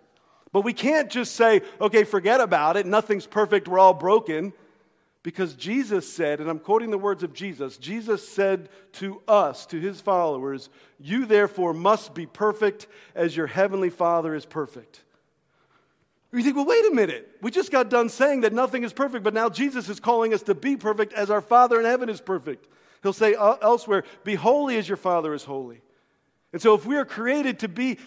But 0.53 0.63
we 0.63 0.75
can't 0.75 1.11
just 1.11 1.35
say, 1.35 1.63
okay, 1.81 2.05
forget 2.05 2.41
about 2.41 2.77
it, 2.77 2.85
nothing's 2.87 3.27
perfect, 3.27 3.69
we're 3.69 3.79
all 3.79 3.95
broken. 3.95 4.53
Because 5.23 5.55
Jesus 5.55 6.13
said, 6.13 6.41
and 6.41 6.51
I'm 6.51 6.59
quoting 6.59 6.91
the 6.91 6.99
words 6.99 7.23
of 7.23 7.33
Jesus, 7.33 7.77
Jesus 7.77 8.27
said 8.27 8.69
to 8.95 9.23
us, 9.29 9.67
to 9.67 9.79
his 9.79 10.01
followers, 10.01 10.69
You 10.99 11.27
therefore 11.27 11.73
must 11.73 12.13
be 12.13 12.27
perfect 12.27 12.89
as 13.15 13.37
your 13.37 13.47
heavenly 13.47 13.91
Father 13.91 14.35
is 14.35 14.45
perfect. 14.45 15.05
You 16.33 16.43
think, 16.43 16.57
well, 16.57 16.65
wait 16.65 16.87
a 16.87 16.95
minute. 16.95 17.37
We 17.43 17.51
just 17.51 17.71
got 17.71 17.91
done 17.91 18.09
saying 18.09 18.41
that 18.41 18.55
nothing 18.55 18.85
is 18.85 18.93
perfect, 18.93 19.23
but 19.23 19.35
now 19.35 19.51
Jesus 19.51 19.89
is 19.91 20.01
calling 20.01 20.33
us 20.33 20.43
to 20.45 20.55
be 20.55 20.77
perfect 20.77 21.13
as 21.13 21.31
our 21.31 21.43
Father 21.43 21.79
in 21.79 21.85
heaven 21.85 22.09
is 22.09 22.23
perfect. 22.23 22.69
He'll 23.03 23.13
say 23.13 23.35
uh, 23.35 23.57
elsewhere, 23.61 24.05
Be 24.25 24.35
holy 24.35 24.79
as 24.79 24.89
your 24.89 24.97
Father 24.97 25.35
is 25.35 25.45
holy. 25.45 25.83
And 26.53 26.63
so, 26.63 26.75
if 26.75 26.87
we 26.87 26.97
are 26.97 27.05
created 27.05 27.59
to 27.61 27.69
be 27.69 27.99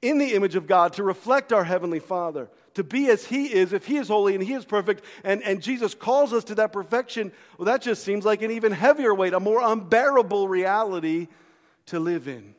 in 0.00 0.18
the 0.18 0.34
image 0.34 0.56
of 0.56 0.66
God, 0.66 0.92
to 0.94 1.02
reflect 1.02 1.52
our 1.52 1.64
Heavenly 1.64 2.00
Father, 2.00 2.50
to 2.74 2.84
be 2.84 3.08
as 3.08 3.24
He 3.24 3.52
is, 3.52 3.72
if 3.72 3.86
He 3.86 3.96
is 3.96 4.08
holy 4.08 4.34
and 4.34 4.42
He 4.42 4.52
is 4.52 4.64
perfect, 4.64 5.04
and, 5.24 5.42
and 5.42 5.62
Jesus 5.62 5.94
calls 5.94 6.32
us 6.32 6.44
to 6.44 6.54
that 6.56 6.72
perfection, 6.72 7.32
well, 7.58 7.66
that 7.66 7.82
just 7.82 8.04
seems 8.04 8.24
like 8.24 8.42
an 8.42 8.50
even 8.50 8.72
heavier 8.72 9.14
weight, 9.14 9.32
a 9.32 9.40
more 9.40 9.60
unbearable 9.60 10.48
reality 10.48 11.28
to 11.86 11.98
live 11.98 12.28
in. 12.28 12.54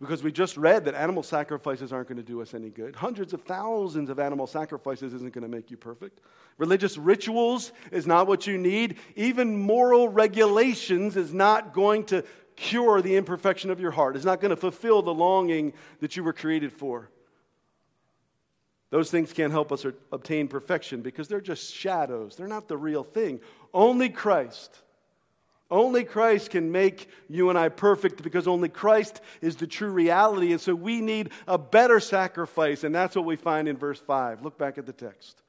Because 0.00 0.22
we 0.22 0.30
just 0.30 0.58
read 0.58 0.84
that 0.84 0.94
animal 0.94 1.22
sacrifices 1.22 1.90
aren't 1.90 2.08
going 2.08 2.18
to 2.18 2.22
do 2.22 2.42
us 2.42 2.52
any 2.52 2.68
good. 2.68 2.94
Hundreds 2.94 3.32
of 3.32 3.42
thousands 3.42 4.10
of 4.10 4.18
animal 4.18 4.46
sacrifices 4.46 5.14
isn't 5.14 5.32
going 5.32 5.42
to 5.42 5.48
make 5.48 5.70
you 5.70 5.78
perfect. 5.78 6.20
Religious 6.58 6.98
rituals 6.98 7.72
is 7.90 8.06
not 8.06 8.26
what 8.26 8.46
you 8.46 8.58
need. 8.58 8.98
Even 9.14 9.56
moral 9.56 10.08
regulations 10.10 11.16
is 11.16 11.32
not 11.32 11.72
going 11.72 12.04
to 12.04 12.24
cure 12.56 13.00
the 13.00 13.16
imperfection 13.16 13.70
of 13.70 13.80
your 13.80 13.90
heart. 13.90 14.16
It's 14.16 14.24
not 14.24 14.40
going 14.40 14.50
to 14.50 14.56
fulfill 14.56 15.00
the 15.00 15.14
longing 15.14 15.72
that 16.00 16.14
you 16.14 16.22
were 16.22 16.34
created 16.34 16.72
for. 16.72 17.10
Those 18.90 19.10
things 19.10 19.32
can't 19.32 19.52
help 19.52 19.72
us 19.72 19.84
obtain 20.12 20.46
perfection 20.46 21.00
because 21.00 21.26
they're 21.26 21.40
just 21.40 21.74
shadows. 21.74 22.36
They're 22.36 22.46
not 22.46 22.68
the 22.68 22.76
real 22.76 23.02
thing. 23.02 23.40
Only 23.72 24.10
Christ 24.10 24.82
only 25.70 26.04
Christ 26.04 26.50
can 26.50 26.70
make 26.70 27.08
you 27.28 27.50
and 27.50 27.58
I 27.58 27.68
perfect 27.68 28.22
because 28.22 28.46
only 28.46 28.68
Christ 28.68 29.20
is 29.40 29.56
the 29.56 29.66
true 29.66 29.90
reality. 29.90 30.52
And 30.52 30.60
so 30.60 30.74
we 30.74 31.00
need 31.00 31.30
a 31.48 31.58
better 31.58 31.98
sacrifice. 31.98 32.84
And 32.84 32.94
that's 32.94 33.16
what 33.16 33.24
we 33.24 33.36
find 33.36 33.66
in 33.66 33.76
verse 33.76 33.98
5. 33.98 34.42
Look 34.42 34.58
back 34.58 34.78
at 34.78 34.86
the 34.86 34.92
text. 34.92 35.42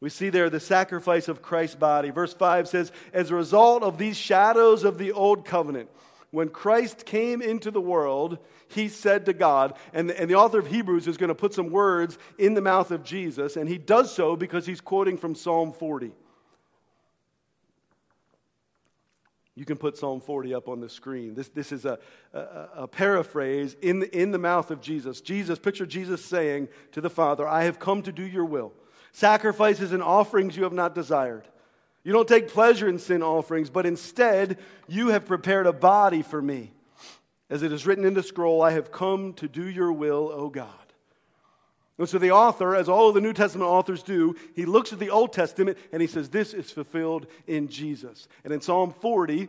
We 0.00 0.10
see 0.10 0.30
there 0.30 0.50
the 0.50 0.60
sacrifice 0.60 1.28
of 1.28 1.42
Christ's 1.42 1.76
body. 1.76 2.10
Verse 2.10 2.34
5 2.34 2.68
says, 2.68 2.92
As 3.12 3.30
a 3.30 3.34
result 3.34 3.82
of 3.82 3.98
these 3.98 4.16
shadows 4.16 4.84
of 4.84 4.98
the 4.98 5.12
old 5.12 5.44
covenant, 5.44 5.90
when 6.30 6.48
Christ 6.48 7.04
came 7.06 7.42
into 7.42 7.70
the 7.70 7.80
world, 7.80 8.38
he 8.68 8.88
said 8.88 9.26
to 9.26 9.32
God, 9.32 9.76
and, 9.92 10.10
and 10.10 10.30
the 10.30 10.36
author 10.36 10.58
of 10.58 10.68
Hebrews 10.68 11.08
is 11.08 11.16
going 11.16 11.28
to 11.28 11.34
put 11.34 11.54
some 11.54 11.70
words 11.70 12.18
in 12.38 12.54
the 12.54 12.60
mouth 12.60 12.92
of 12.92 13.02
Jesus, 13.02 13.56
and 13.56 13.68
he 13.68 13.78
does 13.78 14.14
so 14.14 14.36
because 14.36 14.64
he's 14.64 14.80
quoting 14.80 15.18
from 15.18 15.34
Psalm 15.34 15.72
40. 15.72 16.12
You 19.56 19.64
can 19.64 19.76
put 19.76 19.96
Psalm 19.96 20.20
40 20.20 20.54
up 20.54 20.68
on 20.68 20.80
the 20.80 20.88
screen. 20.88 21.34
This, 21.34 21.48
this 21.48 21.72
is 21.72 21.84
a, 21.84 21.98
a, 22.32 22.68
a, 22.76 22.88
paraphrase 22.88 23.76
in 23.82 24.00
the, 24.00 24.16
in 24.16 24.30
the 24.30 24.38
mouth 24.38 24.70
of 24.70 24.80
Jesus. 24.80 25.20
Jesus, 25.20 25.58
picture 25.58 25.86
Jesus 25.86 26.24
saying 26.24 26.68
to 26.92 27.00
the 27.00 27.10
Father, 27.10 27.46
I 27.46 27.64
have 27.64 27.78
come 27.78 28.02
to 28.02 28.12
do 28.12 28.24
your 28.24 28.44
will. 28.44 28.72
Sacrifices 29.12 29.92
and 29.92 30.02
offerings 30.02 30.56
you 30.56 30.62
have 30.62 30.72
not 30.72 30.94
desired. 30.94 31.48
You 32.04 32.12
don't 32.12 32.28
take 32.28 32.48
pleasure 32.48 32.88
in 32.88 32.98
sin 32.98 33.22
offerings, 33.22 33.70
but 33.70 33.86
instead 33.86 34.58
you 34.88 35.08
have 35.08 35.26
prepared 35.26 35.66
a 35.66 35.72
body 35.72 36.22
for 36.22 36.40
me. 36.40 36.72
As 37.50 37.62
it 37.62 37.72
is 37.72 37.84
written 37.84 38.04
in 38.04 38.14
the 38.14 38.22
scroll, 38.22 38.62
I 38.62 38.70
have 38.70 38.92
come 38.92 39.34
to 39.34 39.48
do 39.48 39.68
your 39.68 39.92
will, 39.92 40.30
O 40.32 40.48
God. 40.48 40.68
And 42.00 42.08
so 42.08 42.16
the 42.16 42.30
author, 42.30 42.74
as 42.74 42.88
all 42.88 43.10
of 43.10 43.14
the 43.14 43.20
New 43.20 43.34
Testament 43.34 43.68
authors 43.68 44.02
do, 44.02 44.34
he 44.56 44.64
looks 44.64 44.90
at 44.90 44.98
the 44.98 45.10
Old 45.10 45.34
Testament 45.34 45.76
and 45.92 46.00
he 46.00 46.08
says, 46.08 46.30
This 46.30 46.54
is 46.54 46.70
fulfilled 46.70 47.26
in 47.46 47.68
Jesus. 47.68 48.26
And 48.42 48.54
in 48.54 48.62
Psalm 48.62 48.94
40, 49.02 49.48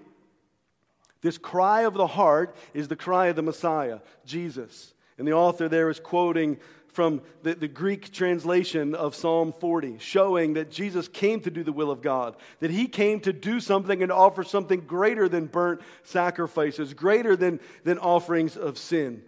this 1.22 1.38
cry 1.38 1.84
of 1.84 1.94
the 1.94 2.08
heart 2.08 2.54
is 2.74 2.90
the 2.90 2.98
cry 2.98 3.28
of 3.28 3.38
the 3.38 3.42
Messiah, 3.42 4.00
Jesus. 4.26 4.94
And 5.18 5.26
the 5.26 5.32
author 5.32 5.70
there 5.70 5.90
is 5.90 6.02
quoting 6.02 6.58
from 6.90 7.22
the, 7.42 7.56
the, 7.56 7.70
Greek 7.70 8.12
translation 8.12 8.96
of 8.96 9.16
Psalm 9.16 9.54
40, 9.54 10.00
showing 10.00 10.56
that 10.56 10.70
Jesus 10.70 11.08
came 11.08 11.40
to 11.40 11.52
do 11.52 11.64
the 11.64 11.72
will 11.72 11.90
of 11.90 12.02
God, 12.02 12.36
that 12.60 12.70
he 12.70 12.86
came 12.86 13.22
to 13.22 13.32
do 13.32 13.62
something 13.62 14.04
and 14.04 14.12
offer 14.12 14.44
something 14.44 14.82
greater 14.82 15.30
than 15.30 15.46
burnt 15.46 15.80
sacrifices, 16.04 16.94
greater 16.94 17.38
than, 17.38 17.62
than 17.86 17.98
offerings 17.98 18.58
of 18.58 18.78
sin. 18.78 19.24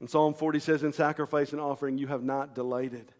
And 0.00 0.10
Psalm 0.10 0.34
40 0.34 0.58
says, 0.58 0.82
In 0.82 0.92
sacrifice 0.92 1.52
and 1.52 1.60
offering 1.60 1.98
you 1.98 2.06
have 2.08 2.22
not 2.22 2.54
delighted. 2.54 3.12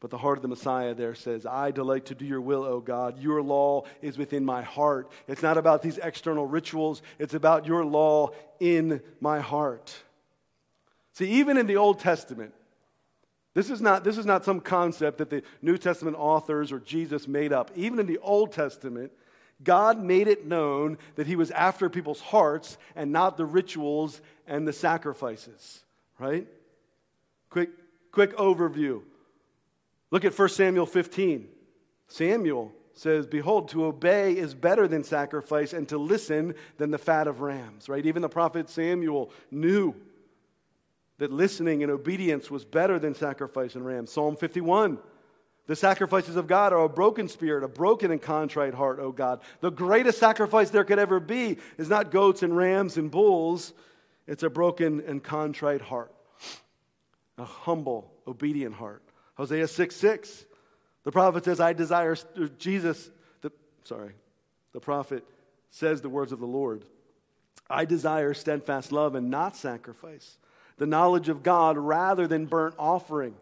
But 0.00 0.10
the 0.10 0.18
heart 0.18 0.36
of 0.36 0.42
the 0.42 0.48
Messiah 0.48 0.94
there 0.94 1.14
says, 1.14 1.46
I 1.46 1.70
delight 1.70 2.06
to 2.06 2.16
do 2.16 2.24
your 2.24 2.40
will, 2.40 2.64
O 2.64 2.80
God. 2.80 3.20
Your 3.20 3.40
law 3.40 3.84
is 4.00 4.18
within 4.18 4.44
my 4.44 4.62
heart. 4.62 5.12
It's 5.28 5.42
not 5.42 5.58
about 5.58 5.80
these 5.80 5.98
external 5.98 6.44
rituals, 6.44 7.02
it's 7.20 7.34
about 7.34 7.66
your 7.66 7.84
law 7.84 8.30
in 8.58 9.00
my 9.20 9.38
heart. 9.38 9.94
See, 11.12 11.30
even 11.30 11.56
in 11.56 11.68
the 11.68 11.76
Old 11.76 12.00
Testament, 12.00 12.52
This 13.54 13.68
is, 13.70 13.80
not, 13.80 14.02
this 14.02 14.16
is 14.16 14.24
not 14.24 14.44
some 14.44 14.60
concept 14.60 15.18
that 15.18 15.28
the 15.28 15.42
New 15.60 15.76
Testament 15.76 16.16
authors 16.18 16.72
or 16.72 16.80
Jesus 16.80 17.28
made 17.28 17.52
up. 17.52 17.70
Even 17.76 18.00
in 18.00 18.06
the 18.06 18.18
Old 18.18 18.50
Testament, 18.52 19.12
God 19.64 20.02
made 20.02 20.28
it 20.28 20.46
known 20.46 20.98
that 21.16 21.26
he 21.26 21.36
was 21.36 21.50
after 21.50 21.88
people's 21.88 22.20
hearts 22.20 22.78
and 22.96 23.12
not 23.12 23.36
the 23.36 23.44
rituals 23.44 24.20
and 24.46 24.66
the 24.66 24.72
sacrifices, 24.72 25.84
right? 26.18 26.46
Quick, 27.50 27.70
quick 28.10 28.36
overview. 28.36 29.02
Look 30.10 30.24
at 30.24 30.38
1 30.38 30.48
Samuel 30.50 30.86
15. 30.86 31.48
Samuel 32.08 32.72
says, 32.94 33.26
Behold, 33.26 33.68
to 33.70 33.86
obey 33.86 34.36
is 34.36 34.54
better 34.54 34.86
than 34.86 35.04
sacrifice, 35.04 35.72
and 35.72 35.88
to 35.88 35.98
listen 35.98 36.54
than 36.76 36.90
the 36.90 36.98
fat 36.98 37.26
of 37.26 37.40
rams, 37.40 37.88
right? 37.88 38.04
Even 38.04 38.22
the 38.22 38.28
prophet 38.28 38.68
Samuel 38.68 39.30
knew 39.50 39.94
that 41.18 41.32
listening 41.32 41.82
and 41.82 41.92
obedience 41.92 42.50
was 42.50 42.64
better 42.64 42.98
than 42.98 43.14
sacrifice 43.14 43.74
and 43.74 43.86
rams. 43.86 44.10
Psalm 44.10 44.36
51. 44.36 44.98
The 45.66 45.76
sacrifices 45.76 46.36
of 46.36 46.48
God 46.48 46.72
are 46.72 46.84
a 46.84 46.88
broken 46.88 47.28
spirit, 47.28 47.62
a 47.62 47.68
broken 47.68 48.10
and 48.10 48.20
contrite 48.20 48.74
heart, 48.74 48.98
O 48.98 49.12
God. 49.12 49.40
The 49.60 49.70
greatest 49.70 50.18
sacrifice 50.18 50.70
there 50.70 50.84
could 50.84 50.98
ever 50.98 51.20
be 51.20 51.58
is 51.78 51.88
not 51.88 52.10
goats 52.10 52.42
and 52.42 52.56
rams 52.56 52.96
and 52.96 53.10
bulls, 53.10 53.72
it's 54.26 54.42
a 54.42 54.50
broken 54.50 55.02
and 55.06 55.22
contrite 55.22 55.80
heart, 55.80 56.12
a 57.38 57.44
humble, 57.44 58.12
obedient 58.26 58.74
heart. 58.74 59.02
Hosea 59.34 59.68
6 59.68 59.94
6. 59.94 60.46
The 61.04 61.12
prophet 61.12 61.44
says, 61.44 61.60
I 61.60 61.72
desire, 61.72 62.16
er, 62.38 62.48
Jesus, 62.58 63.10
the, 63.40 63.50
sorry, 63.84 64.12
the 64.72 64.80
prophet 64.80 65.24
says 65.70 66.00
the 66.00 66.08
words 66.08 66.32
of 66.32 66.38
the 66.38 66.46
Lord. 66.46 66.84
I 67.68 67.84
desire 67.84 68.34
steadfast 68.34 68.92
love 68.92 69.14
and 69.14 69.30
not 69.30 69.56
sacrifice, 69.56 70.38
the 70.76 70.86
knowledge 70.86 71.28
of 71.28 71.42
God 71.42 71.76
rather 71.76 72.26
than 72.26 72.46
burnt 72.46 72.74
offering. 72.78 73.34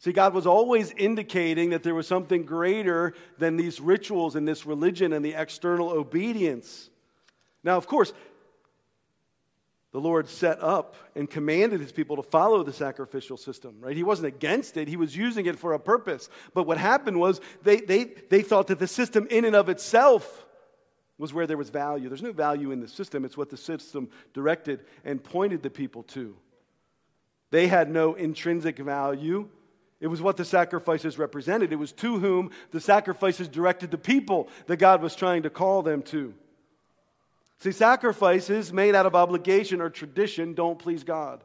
See, 0.00 0.12
God 0.12 0.32
was 0.32 0.46
always 0.46 0.92
indicating 0.92 1.70
that 1.70 1.82
there 1.82 1.94
was 1.94 2.06
something 2.06 2.44
greater 2.44 3.14
than 3.38 3.56
these 3.56 3.80
rituals 3.80 4.36
and 4.36 4.46
this 4.46 4.64
religion 4.64 5.12
and 5.12 5.24
the 5.24 5.34
external 5.34 5.90
obedience. 5.90 6.88
Now, 7.64 7.76
of 7.76 7.88
course, 7.88 8.12
the 9.90 10.00
Lord 10.00 10.28
set 10.28 10.62
up 10.62 10.94
and 11.16 11.28
commanded 11.28 11.80
his 11.80 11.90
people 11.90 12.16
to 12.16 12.22
follow 12.22 12.62
the 12.62 12.72
sacrificial 12.72 13.36
system, 13.36 13.76
right? 13.80 13.96
He 13.96 14.04
wasn't 14.04 14.28
against 14.28 14.76
it, 14.76 14.86
he 14.86 14.96
was 14.96 15.16
using 15.16 15.46
it 15.46 15.58
for 15.58 15.72
a 15.72 15.80
purpose. 15.80 16.28
But 16.54 16.64
what 16.64 16.78
happened 16.78 17.18
was 17.18 17.40
they, 17.62 17.78
they, 17.78 18.04
they 18.04 18.42
thought 18.42 18.68
that 18.68 18.78
the 18.78 18.86
system 18.86 19.26
in 19.30 19.44
and 19.44 19.56
of 19.56 19.68
itself 19.68 20.46
was 21.16 21.32
where 21.32 21.48
there 21.48 21.56
was 21.56 21.70
value. 21.70 22.08
There's 22.08 22.22
no 22.22 22.32
value 22.32 22.70
in 22.70 22.80
the 22.80 22.86
system, 22.86 23.24
it's 23.24 23.36
what 23.36 23.50
the 23.50 23.56
system 23.56 24.10
directed 24.34 24.84
and 25.04 25.22
pointed 25.24 25.62
the 25.62 25.70
people 25.70 26.04
to. 26.04 26.36
They 27.50 27.66
had 27.66 27.90
no 27.90 28.14
intrinsic 28.14 28.78
value. 28.78 29.48
It 30.00 30.06
was 30.06 30.22
what 30.22 30.36
the 30.36 30.44
sacrifices 30.44 31.18
represented. 31.18 31.72
It 31.72 31.76
was 31.76 31.92
to 31.92 32.18
whom 32.18 32.50
the 32.70 32.80
sacrifices 32.80 33.48
directed 33.48 33.90
the 33.90 33.98
people 33.98 34.48
that 34.66 34.76
God 34.76 35.02
was 35.02 35.16
trying 35.16 35.42
to 35.42 35.50
call 35.50 35.82
them 35.82 36.02
to. 36.02 36.34
See, 37.60 37.72
sacrifices 37.72 38.72
made 38.72 38.94
out 38.94 39.06
of 39.06 39.16
obligation 39.16 39.80
or 39.80 39.90
tradition 39.90 40.54
don't 40.54 40.78
please 40.78 41.02
God. 41.02 41.42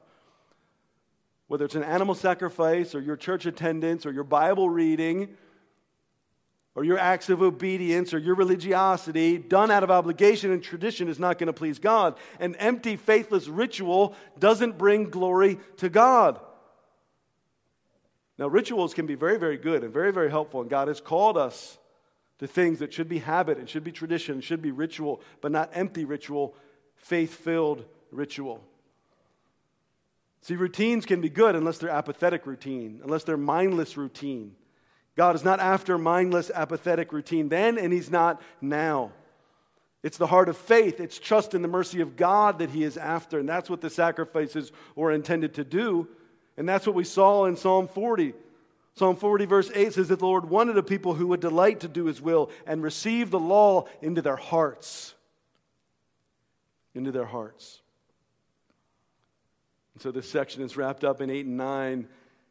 Whether 1.47 1.65
it's 1.65 1.75
an 1.75 1.83
animal 1.83 2.13
sacrifice 2.13 2.93
or 2.93 3.01
your 3.01 3.17
church 3.17 3.47
attendance 3.47 4.05
or 4.05 4.11
your 4.11 4.23
Bible 4.23 4.69
reading 4.69 5.35
or 6.75 6.83
your 6.83 6.99
acts 6.99 7.29
of 7.29 7.41
obedience 7.41 8.13
or 8.13 8.19
your 8.19 8.35
religiosity 8.35 9.39
done 9.39 9.71
out 9.71 9.83
of 9.83 9.89
obligation 9.89 10.51
and 10.51 10.63
tradition 10.63 11.07
is 11.07 11.19
not 11.19 11.39
going 11.39 11.47
to 11.47 11.53
please 11.53 11.79
God. 11.79 12.15
An 12.39 12.55
empty, 12.55 12.95
faithless 12.95 13.47
ritual 13.47 14.15
doesn't 14.37 14.77
bring 14.77 15.09
glory 15.09 15.59
to 15.77 15.89
God. 15.89 16.39
Now, 18.37 18.47
rituals 18.47 18.93
can 18.93 19.05
be 19.05 19.15
very, 19.15 19.37
very 19.37 19.57
good 19.57 19.83
and 19.83 19.93
very, 19.93 20.11
very 20.11 20.29
helpful, 20.29 20.61
and 20.61 20.69
God 20.69 20.87
has 20.87 20.99
called 20.99 21.37
us 21.37 21.77
to 22.39 22.47
things 22.47 22.79
that 22.79 22.91
should 22.91 23.07
be 23.07 23.19
habit 23.19 23.57
and 23.57 23.69
should 23.69 23.83
be 23.83 23.91
tradition, 23.91 24.41
should 24.41 24.61
be 24.61 24.71
ritual, 24.71 25.21
but 25.41 25.51
not 25.51 25.69
empty 25.73 26.03
ritual, 26.03 26.55
faith 26.95 27.33
filled 27.35 27.85
ritual. 28.11 28.63
See, 30.41 30.55
routines 30.55 31.05
can 31.05 31.21
be 31.21 31.29
good 31.29 31.55
unless 31.55 31.77
they're 31.77 31.89
apathetic 31.89 32.45
routine, 32.45 32.99
unless 33.03 33.23
they're 33.23 33.37
mindless 33.37 33.95
routine. 33.95 34.55
God 35.15 35.35
is 35.35 35.43
not 35.43 35.59
after 35.59 35.97
mindless, 35.97 36.51
apathetic 36.53 37.13
routine 37.13 37.49
then, 37.49 37.77
and 37.77 37.93
He's 37.93 38.09
not 38.09 38.41
now. 38.59 39.11
It's 40.01 40.17
the 40.17 40.27
heart 40.27 40.49
of 40.49 40.57
faith. 40.57 40.99
It's 40.99 41.17
trust 41.17 41.53
in 41.53 41.61
the 41.61 41.67
mercy 41.69 42.01
of 42.01 42.17
God 42.17 42.59
that 42.59 42.71
He 42.71 42.83
is 42.83 42.97
after, 42.97 43.39
and 43.39 43.47
that's 43.47 43.69
what 43.69 43.79
the 43.79 43.89
sacrifices 43.89 44.71
were 44.95 45.11
intended 45.11 45.53
to 45.53 45.63
do. 45.63 46.09
And 46.57 46.69
that's 46.69 46.85
what 46.85 46.95
we 46.95 47.03
saw 47.03 47.45
in 47.45 47.55
Psalm 47.55 47.87
40. 47.87 48.33
Psalm 48.95 49.15
40, 49.15 49.45
verse 49.45 49.71
8 49.73 49.93
says 49.93 50.07
that 50.09 50.19
the 50.19 50.25
Lord 50.25 50.49
wanted 50.49 50.77
a 50.77 50.83
people 50.83 51.15
who 51.15 51.27
would 51.27 51.39
delight 51.39 51.79
to 51.79 51.87
do 51.87 52.05
his 52.05 52.21
will 52.21 52.51
and 52.67 52.83
receive 52.83 53.31
the 53.31 53.39
law 53.39 53.87
into 54.01 54.21
their 54.21 54.35
hearts. 54.35 55.15
Into 56.93 57.11
their 57.11 57.25
hearts. 57.25 57.81
And 59.95 60.01
so 60.01 60.11
this 60.11 60.29
section 60.29 60.61
is 60.61 60.77
wrapped 60.77 61.03
up 61.03 61.21
in 61.21 61.31
8 61.31 61.45
and 61.47 61.57
9 61.57 62.07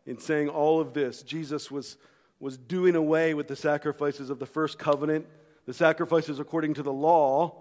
in 0.06 0.18
saying 0.18 0.48
all 0.48 0.80
of 0.80 0.94
this. 0.94 1.22
Jesus 1.22 1.70
was, 1.70 1.96
was 2.40 2.56
doing 2.56 2.96
away 2.96 3.34
with 3.34 3.46
the 3.46 3.54
sacrifices 3.56 4.28
of 4.28 4.40
the 4.40 4.46
first 4.46 4.80
covenant, 4.80 5.26
the 5.66 5.74
sacrifices 5.74 6.40
according 6.40 6.74
to 6.74 6.82
the 6.82 6.92
law, 6.92 7.54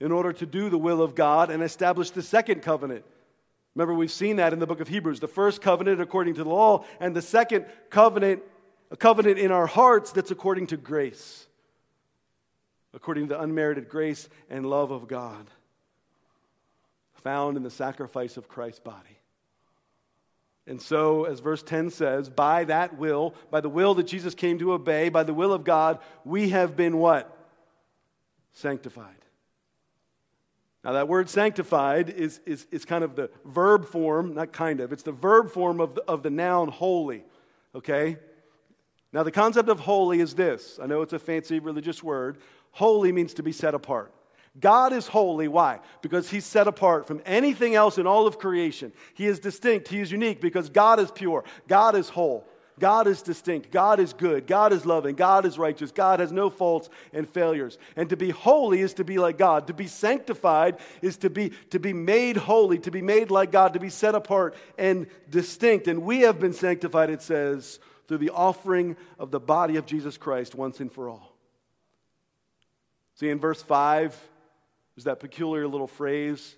in 0.00 0.12
order 0.12 0.34
to 0.34 0.44
do 0.44 0.68
the 0.68 0.76
will 0.76 1.00
of 1.00 1.14
God 1.14 1.50
and 1.50 1.62
establish 1.62 2.10
the 2.10 2.22
second 2.22 2.60
covenant 2.60 3.06
Remember, 3.74 3.94
we've 3.94 4.10
seen 4.10 4.36
that 4.36 4.52
in 4.52 4.60
the 4.60 4.66
book 4.66 4.80
of 4.80 4.88
Hebrews 4.88 5.20
the 5.20 5.28
first 5.28 5.60
covenant 5.60 6.00
according 6.00 6.34
to 6.34 6.44
the 6.44 6.50
law, 6.50 6.84
and 7.00 7.14
the 7.14 7.22
second 7.22 7.66
covenant, 7.90 8.42
a 8.90 8.96
covenant 8.96 9.38
in 9.38 9.50
our 9.50 9.66
hearts 9.66 10.12
that's 10.12 10.30
according 10.30 10.68
to 10.68 10.76
grace, 10.76 11.46
according 12.92 13.28
to 13.28 13.34
the 13.34 13.40
unmerited 13.40 13.88
grace 13.88 14.28
and 14.48 14.64
love 14.64 14.92
of 14.92 15.08
God, 15.08 15.46
found 17.22 17.56
in 17.56 17.62
the 17.62 17.70
sacrifice 17.70 18.36
of 18.36 18.48
Christ's 18.48 18.80
body. 18.80 19.18
And 20.66 20.80
so, 20.80 21.24
as 21.24 21.40
verse 21.40 21.62
10 21.62 21.90
says, 21.90 22.30
by 22.30 22.64
that 22.64 22.96
will, 22.96 23.34
by 23.50 23.60
the 23.60 23.68
will 23.68 23.94
that 23.94 24.06
Jesus 24.06 24.34
came 24.34 24.58
to 24.60 24.72
obey, 24.72 25.10
by 25.10 25.22
the 25.22 25.34
will 25.34 25.52
of 25.52 25.64
God, 25.64 25.98
we 26.24 26.50
have 26.50 26.74
been 26.76 26.96
what? 26.98 27.36
Sanctified. 28.52 29.23
Now, 30.84 30.92
that 30.92 31.08
word 31.08 31.30
sanctified 31.30 32.10
is, 32.10 32.40
is, 32.44 32.66
is 32.70 32.84
kind 32.84 33.02
of 33.02 33.16
the 33.16 33.30
verb 33.46 33.86
form, 33.86 34.34
not 34.34 34.52
kind 34.52 34.80
of, 34.80 34.92
it's 34.92 35.02
the 35.02 35.12
verb 35.12 35.50
form 35.50 35.80
of 35.80 35.94
the, 35.94 36.02
of 36.02 36.22
the 36.22 36.28
noun 36.28 36.68
holy, 36.68 37.24
okay? 37.74 38.18
Now, 39.10 39.22
the 39.22 39.30
concept 39.30 39.70
of 39.70 39.80
holy 39.80 40.20
is 40.20 40.34
this 40.34 40.78
I 40.82 40.86
know 40.86 41.00
it's 41.00 41.14
a 41.14 41.18
fancy 41.18 41.58
religious 41.58 42.02
word. 42.02 42.38
Holy 42.72 43.12
means 43.12 43.34
to 43.34 43.42
be 43.42 43.52
set 43.52 43.74
apart. 43.74 44.12
God 44.60 44.92
is 44.92 45.06
holy. 45.06 45.48
Why? 45.48 45.80
Because 46.02 46.30
he's 46.30 46.44
set 46.44 46.68
apart 46.68 47.06
from 47.06 47.22
anything 47.24 47.74
else 47.74 47.98
in 47.98 48.06
all 48.06 48.26
of 48.26 48.38
creation. 48.38 48.92
He 49.14 49.26
is 49.26 49.40
distinct. 49.40 49.88
He 49.88 50.00
is 50.00 50.12
unique 50.12 50.40
because 50.40 50.68
God 50.68 51.00
is 51.00 51.10
pure. 51.10 51.44
God 51.66 51.96
is 51.96 52.08
whole. 52.08 52.46
God 52.78 53.06
is 53.06 53.22
distinct. 53.22 53.70
God 53.70 54.00
is 54.00 54.12
good. 54.12 54.46
God 54.46 54.72
is 54.72 54.84
loving. 54.84 55.14
God 55.14 55.46
is 55.46 55.58
righteous. 55.58 55.92
God 55.92 56.18
has 56.18 56.32
no 56.32 56.50
faults 56.50 56.88
and 57.12 57.28
failures. 57.28 57.78
And 57.94 58.08
to 58.10 58.16
be 58.16 58.30
holy 58.30 58.80
is 58.80 58.94
to 58.94 59.04
be 59.04 59.18
like 59.18 59.38
God. 59.38 59.68
To 59.68 59.74
be 59.74 59.86
sanctified 59.86 60.78
is 61.00 61.16
to 61.18 61.30
be, 61.30 61.50
to 61.70 61.78
be 61.78 61.92
made 61.92 62.36
holy, 62.36 62.78
to 62.80 62.90
be 62.90 63.02
made 63.02 63.30
like 63.30 63.52
God, 63.52 63.74
to 63.74 63.80
be 63.80 63.90
set 63.90 64.16
apart 64.16 64.56
and 64.76 65.06
distinct. 65.30 65.86
And 65.86 66.02
we 66.02 66.22
have 66.22 66.40
been 66.40 66.52
sanctified, 66.52 67.10
it 67.10 67.22
says, 67.22 67.78
through 68.08 68.18
the 68.18 68.30
offering 68.30 68.96
of 69.18 69.30
the 69.30 69.40
body 69.40 69.76
of 69.76 69.86
Jesus 69.86 70.16
Christ 70.16 70.56
once 70.56 70.80
and 70.80 70.90
for 70.90 71.08
all. 71.08 71.32
See, 73.14 73.30
in 73.30 73.38
verse 73.38 73.62
5, 73.62 74.18
there's 74.96 75.04
that 75.04 75.20
peculiar 75.20 75.68
little 75.68 75.86
phrase 75.86 76.56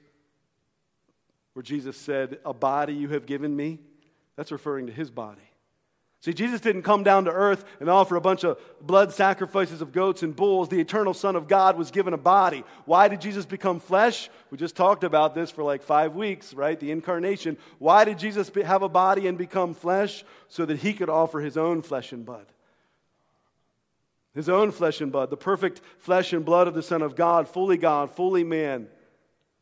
where 1.52 1.62
Jesus 1.62 1.96
said, 1.98 2.38
A 2.46 2.54
body 2.54 2.94
you 2.94 3.08
have 3.08 3.26
given 3.26 3.54
me. 3.54 3.80
That's 4.36 4.52
referring 4.52 4.86
to 4.86 4.92
his 4.92 5.10
body. 5.10 5.40
See, 6.20 6.32
Jesus 6.32 6.60
didn't 6.60 6.82
come 6.82 7.02
down 7.02 7.26
to 7.26 7.30
earth 7.30 7.64
and 7.78 7.88
offer 7.88 8.16
a 8.16 8.20
bunch 8.20 8.42
of 8.42 8.58
blood 8.80 9.12
sacrifices 9.12 9.80
of 9.80 9.92
goats 9.92 10.22
and 10.22 10.34
bulls. 10.34 10.68
The 10.68 10.80
eternal 10.80 11.14
Son 11.14 11.36
of 11.36 11.46
God 11.46 11.76
was 11.76 11.90
given 11.90 12.14
a 12.14 12.18
body. 12.18 12.64
Why 12.84 13.08
did 13.08 13.20
Jesus 13.20 13.44
become 13.46 13.80
flesh? 13.80 14.28
We 14.50 14.58
just 14.58 14.76
talked 14.76 15.04
about 15.04 15.34
this 15.34 15.50
for 15.50 15.62
like 15.62 15.82
five 15.82 16.14
weeks, 16.14 16.54
right? 16.54 16.78
The 16.80 16.90
incarnation. 16.90 17.58
Why 17.78 18.04
did 18.04 18.18
Jesus 18.18 18.50
have 18.64 18.82
a 18.82 18.88
body 18.88 19.26
and 19.26 19.36
become 19.36 19.74
flesh? 19.74 20.24
So 20.48 20.64
that 20.64 20.78
he 20.78 20.94
could 20.94 21.10
offer 21.10 21.40
his 21.40 21.56
own 21.56 21.82
flesh 21.82 22.12
and 22.12 22.24
blood. 22.24 22.46
His 24.34 24.48
own 24.48 24.70
flesh 24.70 25.00
and 25.00 25.12
blood, 25.12 25.30
the 25.30 25.36
perfect 25.36 25.80
flesh 25.98 26.32
and 26.32 26.44
blood 26.44 26.68
of 26.68 26.74
the 26.74 26.82
Son 26.82 27.02
of 27.02 27.16
God, 27.16 27.48
fully 27.48 27.78
God, 27.78 28.10
fully 28.10 28.44
man, 28.44 28.88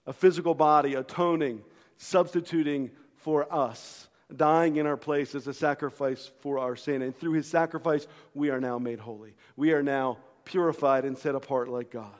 a 0.06 0.12
physical 0.12 0.54
body, 0.54 0.94
atoning, 0.94 1.62
substituting 1.96 2.90
for 3.16 3.52
us 3.52 4.08
dying 4.36 4.76
in 4.76 4.86
our 4.86 4.96
place 4.96 5.34
as 5.34 5.46
a 5.46 5.54
sacrifice 5.54 6.30
for 6.40 6.58
our 6.58 6.76
sin. 6.76 7.02
And 7.02 7.16
through 7.16 7.32
his 7.32 7.46
sacrifice, 7.46 8.06
we 8.34 8.50
are 8.50 8.60
now 8.60 8.78
made 8.78 8.98
holy. 8.98 9.34
We 9.56 9.72
are 9.72 9.82
now 9.82 10.18
purified 10.44 11.04
and 11.04 11.16
set 11.16 11.34
apart 11.34 11.68
like 11.68 11.90
God, 11.90 12.10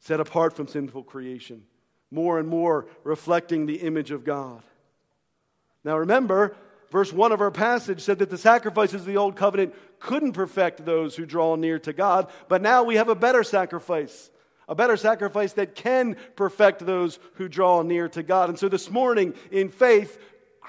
set 0.00 0.20
apart 0.20 0.54
from 0.54 0.68
sinful 0.68 1.04
creation, 1.04 1.64
more 2.10 2.38
and 2.38 2.48
more 2.48 2.86
reflecting 3.04 3.66
the 3.66 3.76
image 3.76 4.10
of 4.10 4.24
God. 4.24 4.62
Now 5.84 5.98
remember, 5.98 6.56
verse 6.90 7.12
1 7.12 7.32
of 7.32 7.40
our 7.40 7.50
passage 7.50 8.02
said 8.02 8.18
that 8.18 8.30
the 8.30 8.38
sacrifices 8.38 9.00
of 9.00 9.06
the 9.06 9.16
old 9.16 9.36
covenant 9.36 9.74
couldn't 9.98 10.32
perfect 10.32 10.84
those 10.84 11.16
who 11.16 11.26
draw 11.26 11.56
near 11.56 11.78
to 11.80 11.92
God, 11.92 12.30
but 12.48 12.62
now 12.62 12.84
we 12.84 12.96
have 12.96 13.08
a 13.08 13.14
better 13.14 13.42
sacrifice. 13.42 14.30
A 14.68 14.74
better 14.76 14.96
sacrifice 14.96 15.54
that 15.54 15.74
can 15.74 16.16
perfect 16.36 16.86
those 16.86 17.18
who 17.34 17.48
draw 17.48 17.82
near 17.82 18.08
to 18.10 18.22
God. 18.22 18.50
And 18.50 18.56
so 18.58 18.68
this 18.68 18.88
morning, 18.88 19.34
in 19.50 19.68
faith, 19.68 20.16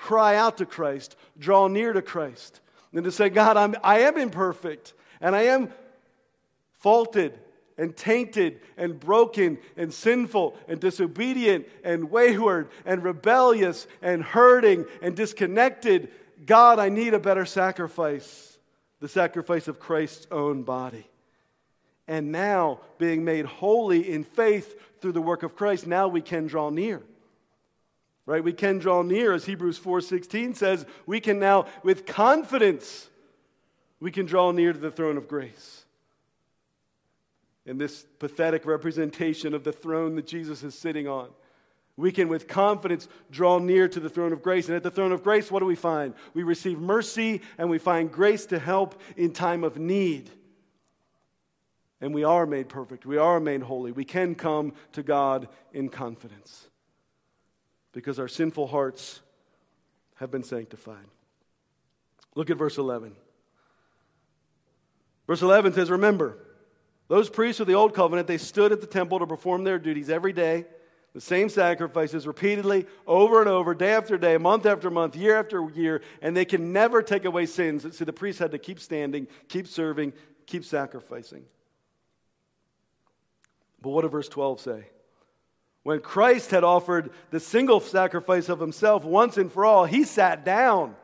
cry 0.02 0.36
out 0.36 0.58
to 0.58 0.66
Christ, 0.66 1.16
draw 1.38 1.68
near 1.68 1.94
to 1.94 2.02
Christ, 2.02 2.60
and 2.92 3.04
to 3.04 3.12
say, 3.12 3.30
God, 3.30 3.56
I'm, 3.56 3.76
I 3.84 4.00
am 4.00 4.18
imperfect, 4.18 4.94
and 5.22 5.36
I 5.36 5.44
am 5.44 5.70
faulted, 6.80 7.38
and 7.78 7.96
tainted 7.96 8.60
and 8.78 9.00
broken 9.00 9.60
and 9.78 9.94
sinful 9.94 10.58
and 10.68 10.80
disobedient 10.80 11.68
and 11.84 12.12
wayward 12.12 12.70
and 12.86 13.04
rebellious 13.04 13.88
and 14.02 14.24
hurting 14.24 14.86
and 15.02 15.16
disconnected. 15.16 16.10
God, 16.46 16.80
I 16.80 16.90
need 16.90 17.14
a 17.14 17.20
better 17.20 17.46
sacrifice, 17.46 18.58
the 19.00 19.08
sacrifice 19.08 19.68
of 19.68 19.80
Christ's 19.80 20.28
own 20.32 20.64
body. 20.64 21.08
And 22.08 22.32
now, 22.32 22.82
being 22.98 23.24
made 23.24 23.46
holy 23.46 24.12
in 24.12 24.24
faith 24.24 25.00
through 25.00 25.14
the 25.14 25.22
work 25.22 25.44
of 25.44 25.56
Christ, 25.56 25.88
now 25.88 26.08
we 26.08 26.22
can 26.22 26.48
draw 26.48 26.70
near. 26.70 27.02
Right? 28.32 28.42
We 28.42 28.54
can 28.54 28.80
draw 28.80 29.02
near 29.02 29.34
as 29.34 29.44
Hebrews 29.44 29.78
4:16 29.78 30.56
says, 30.56 30.86
we 31.06 31.20
can 31.20 31.38
now 31.38 31.66
with 31.84 32.06
confidence 32.06 33.10
we 34.00 34.10
can 34.10 34.26
draw 34.26 34.52
near 34.52 34.72
to 34.72 34.80
the 34.80 34.90
throne 34.90 35.18
of 35.18 35.28
grace 35.28 35.84
in 37.66 37.78
this 37.78 38.06
pathetic 38.20 38.66
representation 38.66 39.54
of 39.54 39.66
the 39.66 39.74
throne 39.74 40.16
that 40.16 40.28
Jesus 40.28 40.64
is 40.64 40.74
sitting 40.76 41.10
on. 41.10 41.28
We 41.98 42.14
can, 42.14 42.30
with 42.30 42.48
confidence, 42.48 43.10
draw 43.32 43.60
near 43.60 43.90
to 43.90 44.00
the 44.00 44.10
throne 44.10 44.32
of 44.32 44.42
grace. 44.42 44.68
And 44.70 44.78
at 44.78 44.84
the 44.84 44.92
throne 44.92 45.12
of 45.12 45.24
grace, 45.24 45.52
what 45.52 45.60
do 45.60 45.66
we 45.66 45.76
find? 45.76 46.14
We 46.34 46.44
receive 46.44 46.80
mercy 46.80 47.42
and 47.58 47.70
we 47.70 47.80
find 47.80 48.10
grace 48.10 48.46
to 48.46 48.60
help 48.60 49.00
in 49.18 49.34
time 49.34 49.66
of 49.66 49.78
need. 49.78 50.30
And 52.00 52.14
we 52.14 52.24
are 52.24 52.46
made 52.46 52.70
perfect. 52.70 53.06
We 53.06 53.18
are 53.18 53.42
made 53.42 53.62
holy. 53.62 53.92
We 53.92 54.06
can 54.06 54.36
come 54.36 54.72
to 54.94 55.04
God 55.04 55.50
in 55.74 55.90
confidence 55.90 56.71
because 57.92 58.20
our 58.20 58.28
sinful 58.28 58.68
hearts 58.68 59.22
have 60.16 60.32
been 60.32 60.44
sanctified. 60.44 61.06
Look 62.36 62.50
at 62.50 62.58
verse 62.58 62.78
11. 62.78 63.16
Verse 65.28 65.42
11 65.42 65.74
says, 65.74 65.90
Remember, 65.90 66.38
those 67.08 67.30
priests 67.30 67.60
of 67.60 67.68
the 67.68 67.74
old 67.74 67.94
covenant, 67.94 68.28
they 68.28 68.38
stood 68.38 68.72
at 68.72 68.82
the 68.82 68.88
temple 68.88 69.20
to 69.20 69.28
perform 69.28 69.64
their 69.64 69.80
duties 69.80 70.10
every 70.10 70.34
day, 70.34 70.66
the 71.14 71.22
same 71.22 71.50
sacrifices 71.50 72.26
repeatedly, 72.26 72.86
over 73.06 73.42
and 73.42 73.50
over, 73.50 73.76
day 73.76 73.92
after 73.92 74.18
day, 74.18 74.38
month 74.38 74.66
after 74.66 74.90
month, 74.90 75.16
year 75.16 75.38
after 75.38 75.70
year, 75.76 76.02
and 76.22 76.38
they 76.38 76.46
can 76.46 76.72
never 76.72 77.02
take 77.02 77.26
away 77.26 77.46
sins. 77.46 77.98
See, 77.98 78.06
the 78.06 78.14
priests 78.14 78.40
had 78.40 78.52
to 78.52 78.58
keep 78.58 78.80
standing, 78.80 79.28
keep 79.50 79.68
serving, 79.68 80.14
keep 80.46 80.64
sacrificing. 80.64 81.44
But 83.82 83.90
what 83.90 84.04
did 84.04 84.12
verse 84.12 84.30
12 84.30 84.62
say? 84.62 84.86
When 85.84 86.00
Christ 86.00 86.52
had 86.52 86.64
offered 86.64 87.12
the 87.32 87.40
single 87.40 87.80
sacrifice 87.80 88.50
of 88.50 88.60
himself 88.60 89.04
once 89.04 89.38
and 89.38 89.52
for 89.52 89.66
all, 89.66 89.86
he 89.86 90.04
sat 90.04 90.46
down. 90.46 90.96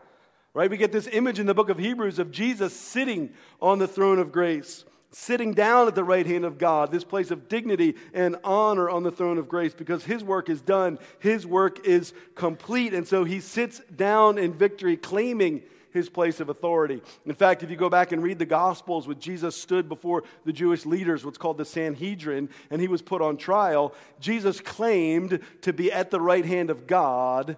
Right? 0.53 0.69
We 0.69 0.77
get 0.77 0.91
this 0.91 1.07
image 1.11 1.39
in 1.39 1.45
the 1.45 1.53
book 1.53 1.69
of 1.69 1.77
Hebrews 1.77 2.19
of 2.19 2.31
Jesus 2.31 2.73
sitting 2.75 3.33
on 3.61 3.79
the 3.79 3.87
throne 3.87 4.19
of 4.19 4.31
grace 4.31 4.85
sitting 5.11 5.53
down 5.53 5.87
at 5.87 5.95
the 5.95 6.03
right 6.03 6.25
hand 6.25 6.45
of 6.45 6.57
God, 6.57 6.91
this 6.91 7.03
place 7.03 7.31
of 7.31 7.47
dignity 7.47 7.95
and 8.13 8.35
honor 8.43 8.89
on 8.89 9.03
the 9.03 9.11
throne 9.11 9.37
of 9.37 9.47
grace, 9.47 9.73
because 9.73 10.03
his 10.03 10.23
work 10.23 10.49
is 10.49 10.61
done, 10.61 10.99
his 11.19 11.45
work 11.47 11.85
is 11.87 12.13
complete. 12.35 12.93
And 12.93 13.07
so 13.07 13.23
he 13.23 13.39
sits 13.39 13.79
down 13.95 14.37
in 14.37 14.53
victory, 14.53 14.97
claiming 14.97 15.63
his 15.91 16.09
place 16.09 16.39
of 16.39 16.49
authority. 16.49 17.01
In 17.25 17.35
fact, 17.35 17.63
if 17.63 17.69
you 17.69 17.75
go 17.75 17.89
back 17.89 18.11
and 18.11 18.21
read 18.21 18.39
the 18.39 18.45
Gospels, 18.45 19.07
when 19.07 19.19
Jesus 19.19 19.55
stood 19.55 19.89
before 19.89 20.23
the 20.45 20.53
Jewish 20.53 20.85
leaders, 20.85 21.25
what's 21.25 21.37
called 21.37 21.57
the 21.57 21.65
Sanhedrin, 21.65 22.49
and 22.69 22.81
he 22.81 22.87
was 22.87 23.01
put 23.01 23.21
on 23.21 23.37
trial, 23.37 23.93
Jesus 24.19 24.61
claimed 24.61 25.39
to 25.61 25.73
be 25.73 25.91
at 25.91 26.11
the 26.11 26.21
right 26.21 26.45
hand 26.45 26.69
of 26.69 26.87
God. 26.87 27.57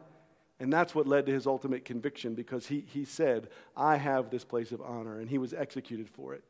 And 0.59 0.73
that's 0.73 0.93
what 0.93 1.07
led 1.07 1.25
to 1.27 1.31
his 1.31 1.47
ultimate 1.47 1.85
conviction 1.85 2.35
because 2.35 2.67
he, 2.67 2.85
he 2.87 3.05
said, 3.05 3.49
I 3.77 3.95
have 3.95 4.29
this 4.29 4.43
place 4.43 4.71
of 4.71 4.81
honor, 4.81 5.19
and 5.19 5.29
he 5.29 5.37
was 5.37 5.53
executed 5.53 6.09
for 6.09 6.33
it. 6.33 6.43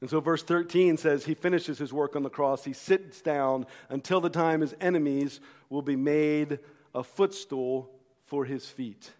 And 0.00 0.08
so, 0.08 0.20
verse 0.20 0.42
13 0.42 0.96
says, 0.96 1.24
He 1.24 1.34
finishes 1.34 1.78
his 1.78 1.92
work 1.92 2.16
on 2.16 2.22
the 2.22 2.30
cross. 2.30 2.64
He 2.64 2.72
sits 2.72 3.20
down 3.20 3.66
until 3.90 4.20
the 4.20 4.30
time 4.30 4.62
his 4.62 4.74
enemies 4.80 5.40
will 5.68 5.82
be 5.82 5.96
made 5.96 6.58
a 6.94 7.04
footstool 7.04 7.90
for 8.24 8.44
his 8.44 8.66
feet. 8.66 9.12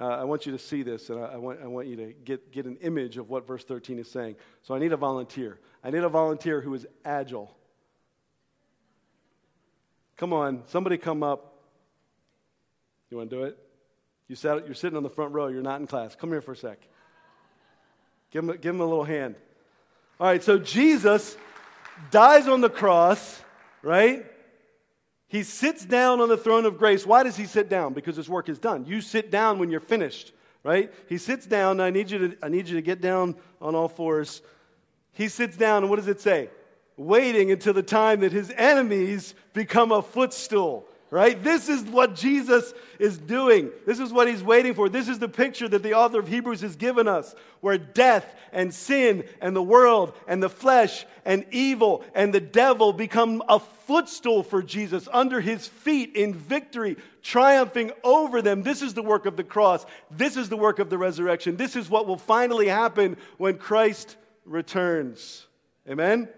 Uh, 0.00 0.06
I 0.06 0.24
want 0.24 0.44
you 0.44 0.52
to 0.52 0.58
see 0.58 0.82
this, 0.82 1.08
and 1.08 1.20
I, 1.20 1.34
I, 1.34 1.36
want, 1.36 1.60
I 1.62 1.66
want 1.68 1.86
you 1.86 1.96
to 1.96 2.12
get, 2.24 2.50
get 2.50 2.66
an 2.66 2.76
image 2.82 3.16
of 3.16 3.30
what 3.30 3.46
verse 3.46 3.62
13 3.62 3.98
is 4.00 4.10
saying. 4.10 4.34
So, 4.62 4.74
I 4.74 4.78
need 4.80 4.92
a 4.92 4.96
volunteer. 4.96 5.60
I 5.84 5.90
need 5.90 6.02
a 6.02 6.08
volunteer 6.08 6.60
who 6.60 6.74
is 6.74 6.86
agile. 7.04 7.54
Come 10.16 10.32
on, 10.32 10.62
somebody 10.66 10.96
come 10.96 11.22
up. 11.22 11.54
You 13.10 13.18
want 13.18 13.30
to 13.30 13.36
do 13.36 13.42
it? 13.44 13.58
You 14.26 14.36
sat, 14.36 14.66
you're 14.66 14.74
sitting 14.74 14.96
on 14.96 15.02
the 15.02 15.10
front 15.10 15.32
row, 15.32 15.48
you're 15.48 15.62
not 15.62 15.80
in 15.80 15.86
class. 15.86 16.16
Come 16.16 16.30
here 16.30 16.40
for 16.40 16.52
a 16.52 16.56
sec. 16.56 16.80
Give 18.30 18.42
him, 18.42 18.56
give 18.56 18.74
him 18.74 18.80
a 18.80 18.84
little 18.84 19.04
hand. 19.04 19.36
All 20.18 20.26
right, 20.26 20.42
so 20.42 20.58
Jesus 20.58 21.36
dies 22.10 22.48
on 22.48 22.60
the 22.60 22.70
cross, 22.70 23.40
right? 23.82 24.26
He 25.34 25.42
sits 25.42 25.84
down 25.84 26.20
on 26.20 26.28
the 26.28 26.36
throne 26.36 26.64
of 26.64 26.78
grace. 26.78 27.04
Why 27.04 27.24
does 27.24 27.36
he 27.36 27.46
sit 27.46 27.68
down? 27.68 27.92
Because 27.92 28.14
his 28.14 28.28
work 28.28 28.48
is 28.48 28.60
done. 28.60 28.84
You 28.86 29.00
sit 29.00 29.32
down 29.32 29.58
when 29.58 29.68
you're 29.68 29.80
finished, 29.80 30.32
right? 30.62 30.94
He 31.08 31.18
sits 31.18 31.44
down. 31.44 31.80
I 31.80 31.90
need 31.90 32.08
you 32.08 32.18
to, 32.18 32.36
I 32.40 32.48
need 32.48 32.68
you 32.68 32.76
to 32.76 32.82
get 32.82 33.00
down 33.00 33.34
on 33.60 33.74
all 33.74 33.88
fours. 33.88 34.42
He 35.10 35.26
sits 35.26 35.56
down, 35.56 35.82
and 35.82 35.90
what 35.90 35.96
does 35.96 36.06
it 36.06 36.20
say? 36.20 36.50
Waiting 36.96 37.50
until 37.50 37.72
the 37.72 37.82
time 37.82 38.20
that 38.20 38.30
his 38.30 38.52
enemies 38.56 39.34
become 39.54 39.90
a 39.90 40.02
footstool 40.02 40.86
right? 41.10 41.42
This 41.42 41.68
is 41.68 41.82
what 41.82 42.14
Jesus 42.14 42.74
is 42.98 43.18
doing. 43.18 43.70
This 43.86 44.00
is 44.00 44.12
what 44.12 44.28
he's 44.28 44.42
waiting 44.42 44.74
for. 44.74 44.88
This 44.88 45.08
is 45.08 45.18
the 45.18 45.28
picture 45.28 45.68
that 45.68 45.82
the 45.82 45.94
author 45.94 46.18
of 46.18 46.28
Hebrews 46.28 46.60
has 46.62 46.76
given 46.76 47.06
us, 47.06 47.34
where 47.60 47.78
death 47.78 48.26
and 48.52 48.74
sin 48.74 49.24
and 49.40 49.54
the 49.54 49.62
world 49.62 50.12
and 50.26 50.42
the 50.42 50.48
flesh 50.48 51.06
and 51.24 51.44
evil 51.50 52.04
and 52.14 52.32
the 52.32 52.40
devil 52.40 52.92
become 52.92 53.42
a 53.48 53.58
footstool 53.58 54.42
for 54.42 54.62
Jesus 54.62 55.08
under 55.12 55.40
his 55.40 55.66
feet 55.66 56.16
in 56.16 56.34
victory, 56.34 56.96
triumphing 57.22 57.92
over 58.02 58.42
them. 58.42 58.62
This 58.62 58.82
is 58.82 58.94
the 58.94 59.02
work 59.02 59.26
of 59.26 59.36
the 59.36 59.44
cross. 59.44 59.84
This 60.10 60.36
is 60.36 60.48
the 60.48 60.56
work 60.56 60.78
of 60.78 60.90
the 60.90 60.98
resurrection. 60.98 61.56
This 61.56 61.76
is 61.76 61.88
what 61.88 62.06
will 62.06 62.18
finally 62.18 62.68
happen 62.68 63.16
when 63.38 63.58
Christ 63.58 64.16
returns. 64.44 65.46
Amen? 65.88 66.28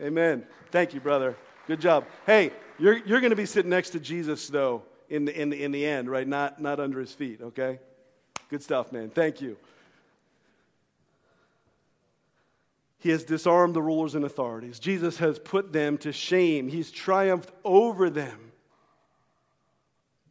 Amen. 0.00 0.46
Thank 0.70 0.94
you, 0.94 1.00
brother. 1.00 1.36
Good 1.66 1.80
job. 1.80 2.06
Hey, 2.26 2.52
you're, 2.80 2.96
you're 2.96 3.20
going 3.20 3.30
to 3.30 3.36
be 3.36 3.46
sitting 3.46 3.70
next 3.70 3.90
to 3.90 4.00
Jesus, 4.00 4.48
though, 4.48 4.82
in 5.10 5.26
the, 5.26 5.38
in, 5.38 5.50
the, 5.50 5.62
in 5.62 5.70
the 5.70 5.84
end, 5.84 6.10
right? 6.10 6.26
Not, 6.26 6.60
not 6.60 6.80
under 6.80 6.98
his 6.98 7.12
feet, 7.12 7.40
okay? 7.42 7.78
Good 8.48 8.62
stuff, 8.62 8.90
man. 8.90 9.10
Thank 9.10 9.42
you. 9.42 9.58
He 12.98 13.10
has 13.10 13.24
disarmed 13.24 13.74
the 13.74 13.82
rulers 13.82 14.14
and 14.14 14.24
authorities. 14.24 14.78
Jesus 14.78 15.18
has 15.18 15.38
put 15.38 15.72
them 15.72 15.98
to 15.98 16.12
shame. 16.12 16.68
He's 16.68 16.90
triumphed 16.90 17.50
over 17.64 18.08
them. 18.08 18.52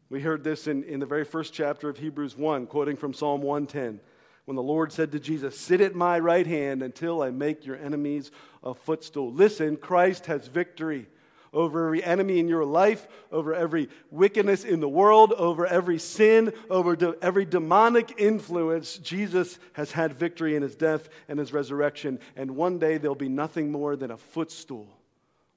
We 0.08 0.20
heard 0.20 0.42
this 0.42 0.66
in, 0.66 0.82
in 0.84 0.98
the 0.98 1.06
very 1.06 1.24
first 1.24 1.54
chapter 1.54 1.88
of 1.88 1.98
Hebrews 1.98 2.36
1, 2.36 2.66
quoting 2.66 2.96
from 2.96 3.14
Psalm 3.14 3.42
110, 3.42 4.00
when 4.44 4.56
the 4.56 4.62
Lord 4.62 4.92
said 4.92 5.12
to 5.12 5.20
Jesus, 5.20 5.58
Sit 5.58 5.80
at 5.80 5.94
my 5.94 6.18
right 6.18 6.46
hand 6.46 6.82
until 6.82 7.22
I 7.22 7.30
make 7.30 7.64
your 7.64 7.76
enemies 7.76 8.32
a 8.64 8.74
footstool. 8.74 9.32
Listen, 9.32 9.76
Christ 9.76 10.26
has 10.26 10.48
victory 10.48 11.06
over 11.52 11.86
every 11.86 12.02
enemy 12.04 12.38
in 12.38 12.48
your 12.48 12.64
life, 12.64 13.08
over 13.32 13.54
every 13.54 13.88
wickedness 14.10 14.64
in 14.64 14.80
the 14.80 14.88
world, 14.88 15.32
over 15.32 15.66
every 15.66 15.98
sin, 15.98 16.52
over 16.68 16.94
de- 16.94 17.16
every 17.20 17.44
demonic 17.44 18.14
influence. 18.18 18.98
Jesus 18.98 19.58
has 19.72 19.90
had 19.90 20.12
victory 20.12 20.54
in 20.54 20.62
his 20.62 20.76
death 20.76 21.08
and 21.28 21.38
his 21.38 21.52
resurrection, 21.52 22.20
and 22.36 22.52
one 22.52 22.78
day 22.78 22.98
there'll 22.98 23.14
be 23.14 23.28
nothing 23.28 23.72
more 23.72 23.96
than 23.96 24.10
a 24.10 24.16
footstool 24.16 24.88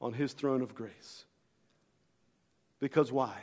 on 0.01 0.13
his 0.13 0.33
throne 0.33 0.61
of 0.61 0.73
grace. 0.73 1.25
Because 2.79 3.11
why? 3.11 3.33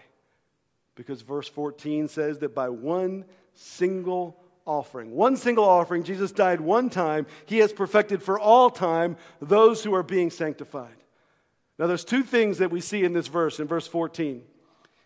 Because 0.97 1.23
verse 1.23 1.49
14 1.49 2.09
says 2.09 2.41
that 2.41 2.55
by 2.55 2.69
one 2.69 3.25
single 3.55 4.39
offering, 4.67 5.13
one 5.13 5.37
single 5.37 5.65
offering, 5.65 6.03
Jesus 6.03 6.33
died 6.33 6.61
one 6.61 6.91
time, 6.91 7.27
he 7.47 7.59
has 7.59 7.73
perfected 7.73 8.23
for 8.23 8.39
all 8.39 8.71
time 8.71 9.17
those 9.41 9.83
who 9.83 9.95
are 9.95 10.03
being 10.03 10.31
sanctified. 10.31 10.97
Now, 11.81 11.87
there's 11.87 12.05
two 12.05 12.23
things 12.23 12.59
that 12.59 12.71
we 12.71 12.83
see 12.83 13.05
in 13.05 13.15
this 13.15 13.29
verse, 13.29 13.59
in 13.59 13.67
verse 13.67 13.87
14. 13.87 14.43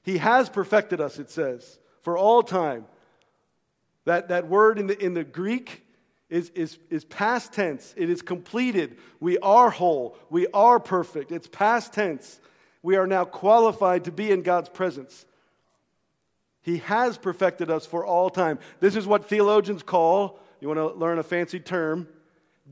He 0.02 0.18
has 0.18 0.48
perfected 0.48 1.00
us, 1.00 1.20
it 1.20 1.30
says, 1.30 1.78
for 2.02 2.18
all 2.18 2.42
time. 2.42 2.86
That, 4.06 4.30
that 4.30 4.48
word 4.48 4.80
in 4.80 4.88
the, 4.88 4.98
in 5.02 5.14
the 5.14 5.22
Greek 5.22 5.86
is, 6.28 6.48
is, 6.48 6.76
is 6.90 7.04
past 7.04 7.52
tense. 7.52 7.94
It 7.96 8.10
is 8.10 8.22
completed. 8.22 8.98
We 9.20 9.38
are 9.38 9.70
whole. 9.70 10.18
We 10.30 10.48
are 10.48 10.80
perfect. 10.80 11.30
It's 11.30 11.46
past 11.46 11.92
tense. 11.92 12.40
We 12.82 12.96
are 12.96 13.06
now 13.06 13.24
qualified 13.24 14.06
to 14.06 14.10
be 14.10 14.32
in 14.32 14.42
God's 14.42 14.68
presence. 14.68 15.26
He 16.62 16.78
has 16.78 17.16
perfected 17.16 17.70
us 17.70 17.86
for 17.86 18.04
all 18.04 18.30
time. 18.30 18.58
This 18.80 18.96
is 18.96 19.06
what 19.06 19.28
theologians 19.28 19.84
call, 19.84 20.40
you 20.60 20.66
want 20.66 20.78
to 20.78 20.98
learn 20.98 21.20
a 21.20 21.22
fancy 21.22 21.60
term, 21.60 22.08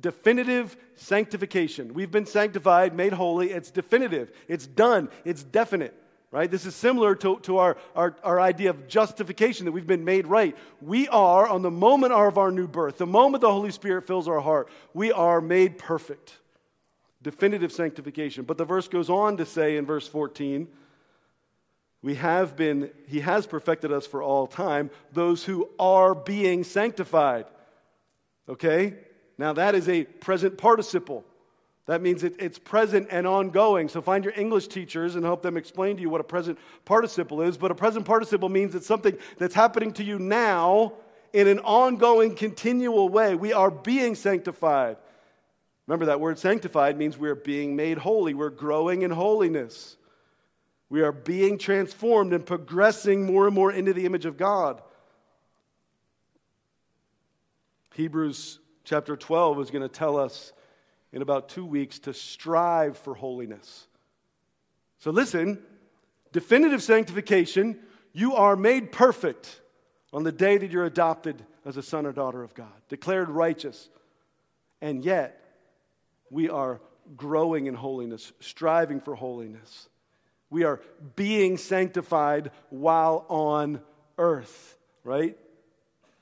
definitive 0.01 0.77
sanctification. 0.95 1.95
We've 1.95 2.11
been 2.11 2.27
sanctified, 2.27 2.95
made 2.95 3.13
holy. 3.13 3.51
It's 3.51 3.71
definitive, 3.71 4.33
it's 4.49 4.67
done, 4.67 5.09
it's 5.25 5.43
definite. 5.43 5.99
Right? 6.31 6.51
This 6.51 6.65
is 6.65 6.75
similar 6.75 7.15
to, 7.17 7.39
to 7.41 7.59
our, 7.59 7.77
our, 7.95 8.17
our 8.25 8.41
idea 8.41 8.71
of 8.71 8.89
justification 8.89 9.67
that 9.67 9.73
we've 9.73 9.87
been 9.87 10.07
made 10.07 10.27
right. 10.27 10.57
We 10.81 11.07
are, 11.09 11.47
on 11.47 11.61
the 11.61 11.71
moment 11.71 12.15
of 12.15 12.39
our 12.39 12.51
new 12.51 12.67
birth, 12.67 12.97
the 12.97 13.07
moment 13.07 13.43
the 13.43 13.53
Holy 13.53 13.71
Spirit 13.71 14.07
fills 14.07 14.27
our 14.29 14.41
heart, 14.41 14.71
we 14.95 15.13
are 15.13 15.43
made 15.43 15.77
perfect. 15.77 16.39
Definitive 17.23 17.71
sanctification. 17.71 18.45
But 18.45 18.57
the 18.57 18.65
verse 18.65 18.89
goes 18.89 19.11
on 19.11 19.37
to 19.37 19.45
say 19.45 19.77
in 19.77 19.85
verse 19.85 20.09
14, 20.09 20.69
we 22.01 22.15
have 22.15 22.57
been, 22.57 22.91
he 23.07 23.21
has 23.21 23.47
perfected 23.47 23.93
us 23.93 24.07
for 24.07 24.23
all 24.23 24.47
time, 24.47 24.91
those 25.13 25.45
who 25.45 25.69
are 25.79 26.15
being 26.15 26.65
sanctified. 26.65 27.45
Okay? 28.49 28.95
Now 29.43 29.53
that 29.55 29.75
is 29.75 29.89
a 29.89 30.05
present 30.05 30.57
participle. 30.57 31.25
That 31.87 32.01
means 32.01 32.23
it, 32.23 32.37
it's 32.39 32.61
present 32.61 33.09
and 33.11 33.27
ongoing. 33.27 33.89
So 33.89 34.01
find 34.01 34.25
your 34.25 34.33
English 34.37 34.69
teachers 34.69 35.17
and 35.17 35.25
help 35.25 35.43
them 35.43 35.57
explain 35.57 35.97
to 35.97 36.01
you 36.01 36.09
what 36.09 36.21
a 36.21 36.25
present 36.25 36.61
participle 36.85 37.43
is. 37.43 37.57
But 37.57 37.73
a 37.73 37.75
present 37.75 38.05
participle 38.05 38.49
means 38.49 38.77
it's 38.77 38.87
something 38.87 39.19
that's 39.39 39.57
happening 39.57 39.95
to 39.95 40.05
you 40.05 40.21
now 40.21 40.93
in 41.33 41.49
an 41.49 41.59
ongoing, 41.59 42.37
continual 42.37 43.09
way. 43.09 43.35
We 43.35 43.53
are 43.53 43.69
being 43.69 44.15
sanctified. 44.15 44.97
Remember, 45.89 46.07
that 46.07 46.21
word 46.21 46.39
sanctified 46.39 46.97
means 46.97 47.19
we 47.19 47.29
are 47.29 47.35
being 47.35 47.75
made 47.75 47.99
holy, 47.99 48.35
we're 48.35 48.49
growing 48.49 49.03
in 49.03 49.11
holiness. 49.11 49.97
We 50.89 51.03
are 51.03 51.11
being 51.11 51.59
transformed 51.59 52.33
and 52.33 52.47
progressing 52.47 53.27
more 53.27 53.47
and 53.47 53.55
more 53.57 53.73
into 53.73 53.93
the 53.93 54.07
image 54.07 54.25
of 54.25 54.37
God. 54.37 54.81
Hebrews 57.95 58.61
chapter 58.85 59.17
12 59.17 59.61
is 59.61 59.71
going 59.71 59.83
to 59.83 59.89
tell 59.89 60.17
us 60.17 60.53
in 61.13 61.23
about 61.23 61.49
two 61.49 61.65
weeks 61.65 61.99
to 62.01 62.15
strive 62.15 62.97
for 62.97 63.15
holiness. 63.15 63.87
So, 64.99 65.11
listen 65.11 65.63
definitive 66.33 66.83
sanctification, 66.83 67.79
you 68.13 68.35
are 68.35 68.57
made 68.57 68.91
perfect 68.91 69.61
on 70.13 70.25
the 70.25 70.33
day 70.33 70.59
that 70.59 70.71
you're 70.71 70.85
adopted 70.85 71.45
as 71.65 71.77
a 71.77 71.83
son 71.83 72.07
or 72.07 72.13
daughter 72.13 72.43
of 72.43 72.55
God, 72.55 72.73
declared 72.89 73.29
righteous. 73.29 73.89
And 74.81 75.05
yet, 75.05 75.39
we 76.31 76.49
are 76.49 76.81
growing 77.17 77.67
in 77.67 77.75
holiness, 77.75 78.33
striving 78.41 79.01
for 79.01 79.15
holiness. 79.15 79.89
We 80.51 80.65
are 80.65 80.81
being 81.17 81.57
sanctified 81.57 82.51
while 82.71 83.25
on 83.29 83.81
earth, 84.19 84.77
right? 85.05 85.39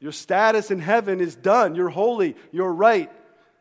Your 0.00 0.12
status 0.12 0.70
in 0.70 0.80
heaven 0.80 1.20
is 1.20 1.36
done. 1.36 1.74
You're 1.74 1.90
holy. 1.90 2.34
You're 2.50 2.72
right. 2.72 3.12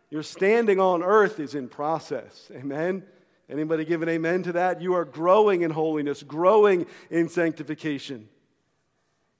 Your 0.09 0.23
standing 0.23 0.79
on 0.79 1.03
earth 1.03 1.39
is 1.39 1.53
in 1.53 1.67
process. 1.67 2.49
Amen. 2.51 3.03
Anybody 3.49 3.83
give 3.83 4.01
an 4.01 4.09
amen 4.09 4.43
to 4.43 4.53
that? 4.53 4.81
You 4.81 4.93
are 4.93 5.05
growing 5.05 5.63
in 5.63 5.71
holiness, 5.71 6.23
growing 6.23 6.85
in 7.09 7.29
sanctification. 7.29 8.29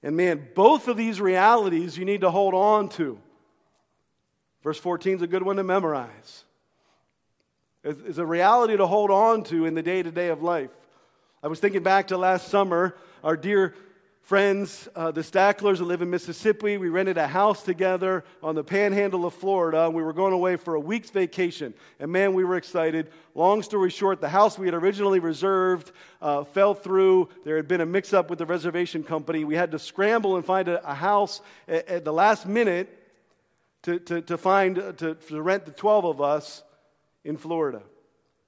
And 0.02 0.16
man, 0.16 0.48
both 0.54 0.88
of 0.88 0.96
these 0.96 1.20
realities 1.20 1.96
you 1.96 2.04
need 2.04 2.20
to 2.20 2.30
hold 2.30 2.54
on 2.54 2.88
to. 2.90 3.18
Verse 4.62 4.78
14 4.78 5.16
is 5.16 5.22
a 5.22 5.26
good 5.26 5.42
one 5.42 5.56
to 5.56 5.64
memorize. 5.64 6.44
It's 7.82 8.18
a 8.18 8.26
reality 8.26 8.76
to 8.76 8.86
hold 8.86 9.10
on 9.10 9.42
to 9.44 9.64
in 9.64 9.74
the 9.74 9.82
day 9.82 10.02
to 10.02 10.10
day 10.10 10.28
of 10.28 10.42
life. 10.42 10.70
I 11.42 11.48
was 11.48 11.60
thinking 11.60 11.82
back 11.82 12.08
to 12.08 12.18
last 12.18 12.48
summer, 12.48 12.94
our 13.24 13.36
dear 13.36 13.74
friends, 14.30 14.88
uh, 14.94 15.10
the 15.10 15.24
Stacklers 15.24 15.80
that 15.80 15.86
live 15.86 16.02
in 16.02 16.08
Mississippi. 16.08 16.78
We 16.78 16.88
rented 16.88 17.18
a 17.18 17.26
house 17.26 17.64
together 17.64 18.22
on 18.44 18.54
the 18.54 18.62
panhandle 18.62 19.26
of 19.26 19.34
Florida. 19.34 19.90
We 19.90 20.04
were 20.04 20.12
going 20.12 20.32
away 20.32 20.54
for 20.54 20.76
a 20.76 20.80
week's 20.80 21.10
vacation. 21.10 21.74
And 21.98 22.12
man, 22.12 22.32
we 22.32 22.44
were 22.44 22.54
excited. 22.54 23.10
Long 23.34 23.60
story 23.60 23.90
short, 23.90 24.20
the 24.20 24.28
house 24.28 24.56
we 24.56 24.68
had 24.68 24.74
originally 24.74 25.18
reserved 25.18 25.90
uh, 26.22 26.44
fell 26.44 26.74
through. 26.74 27.28
There 27.44 27.56
had 27.56 27.66
been 27.66 27.80
a 27.80 27.86
mix 27.86 28.12
up 28.12 28.30
with 28.30 28.38
the 28.38 28.46
reservation 28.46 29.02
company. 29.02 29.42
We 29.42 29.56
had 29.56 29.72
to 29.72 29.80
scramble 29.80 30.36
and 30.36 30.44
find 30.44 30.68
a, 30.68 30.88
a 30.88 30.94
house 30.94 31.40
at, 31.66 31.88
at, 31.88 32.04
the 32.04 32.12
last 32.12 32.46
minute 32.46 32.88
to, 33.82 33.98
to, 33.98 34.22
to 34.22 34.38
find, 34.38 34.78
uh, 34.78 34.92
to, 34.92 35.16
to 35.16 35.42
rent 35.42 35.66
the 35.66 35.72
12 35.72 36.04
of 36.04 36.20
us 36.20 36.62
in 37.24 37.36
Florida. 37.36 37.82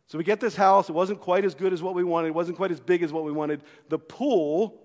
So 0.07 0.17
we 0.17 0.23
get 0.23 0.39
this 0.39 0.55
house. 0.55 0.89
It 0.89 0.93
wasn't 0.93 1.21
quite 1.21 1.45
as 1.45 1.57
good 1.57 1.73
as 1.73 1.83
what 1.83 1.97
we 1.97 2.05
wanted. 2.05 2.29
It 2.29 2.35
wasn't 2.35 2.57
quite 2.57 2.71
as 2.71 2.79
big 2.79 3.03
as 3.03 3.13
what 3.13 3.25
we 3.25 3.33
wanted. 3.33 3.63
The 3.89 3.99
pool, 3.99 4.79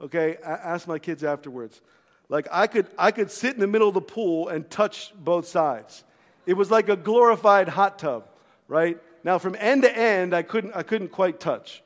okay, 0.00 0.36
I 0.44 0.52
asked 0.52 0.88
my 0.88 0.98
kids 0.98 1.24
afterwards. 1.24 1.80
Like 2.28 2.46
I 2.52 2.66
could, 2.66 2.86
I 2.98 3.10
could 3.10 3.30
sit 3.30 3.54
in 3.54 3.60
the 3.60 3.66
middle 3.66 3.88
of 3.88 3.94
the 3.94 4.00
pool 4.00 4.48
and 4.48 4.68
touch 4.68 5.12
both 5.18 5.46
sides. 5.46 6.04
It 6.46 6.54
was 6.54 6.70
like 6.70 6.88
a 6.88 6.96
glorified 6.96 7.68
hot 7.68 7.98
tub, 7.98 8.28
right? 8.68 8.98
Now 9.24 9.38
from 9.38 9.56
end 9.58 9.82
to 9.82 9.96
end, 9.96 10.34
I 10.34 10.42
couldn't, 10.42 10.74
I 10.74 10.82
couldn't 10.82 11.08
quite 11.08 11.40
touch. 11.40 11.82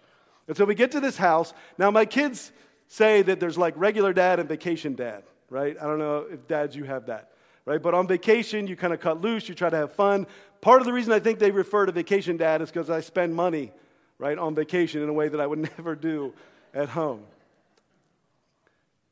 And 0.49 0.57
so 0.57 0.65
we 0.65 0.75
get 0.75 0.93
to 0.93 1.01
this 1.01 1.17
house. 1.17 1.53
Now 1.79 1.91
my 1.91 2.05
kids 2.05 2.53
say 2.89 3.23
that 3.23 3.41
there's 3.41 3.57
like 3.57 3.75
regular 3.77 4.13
dad 4.13 4.41
and 4.41 4.49
vacation 4.49 4.95
dad, 4.95 5.23
right? 5.51 5.77
I 5.81 5.85
don't 5.85 5.99
know 5.99 6.27
if 6.31 6.47
dads 6.49 6.75
you 6.77 6.85
have 6.85 7.07
that 7.07 7.33
right? 7.65 7.83
But 7.83 7.95
on 7.95 8.07
vacation, 8.07 8.67
you 8.67 8.77
kind 8.77 8.93
of 8.93 9.01
cut 9.01 9.21
loose, 9.21 9.49
you 9.49 9.55
try 9.55 9.71
to 9.71 9.77
have 9.77 9.93
fun. 9.93 10.27
Part 10.61 10.81
of 10.81 10.87
the 10.87 10.93
reason 10.93 11.13
I 11.13 11.21
think 11.21 11.39
they 11.39 11.51
refer 11.51 11.87
to 11.87 11.93
vacation 11.93 12.37
dad 12.37 12.63
is 12.63 12.71
because 12.71 12.91
I 12.91 13.01
spend 13.01 13.35
money, 13.35 13.73
right, 14.19 14.39
on 14.39 14.55
vacation 14.55 15.03
in 15.03 15.09
a 15.09 15.13
way 15.13 15.29
that 15.29 15.41
I 15.41 15.47
would 15.47 15.59
never 15.79 15.95
do 15.95 16.35
at 16.75 16.89
home. 16.89 17.23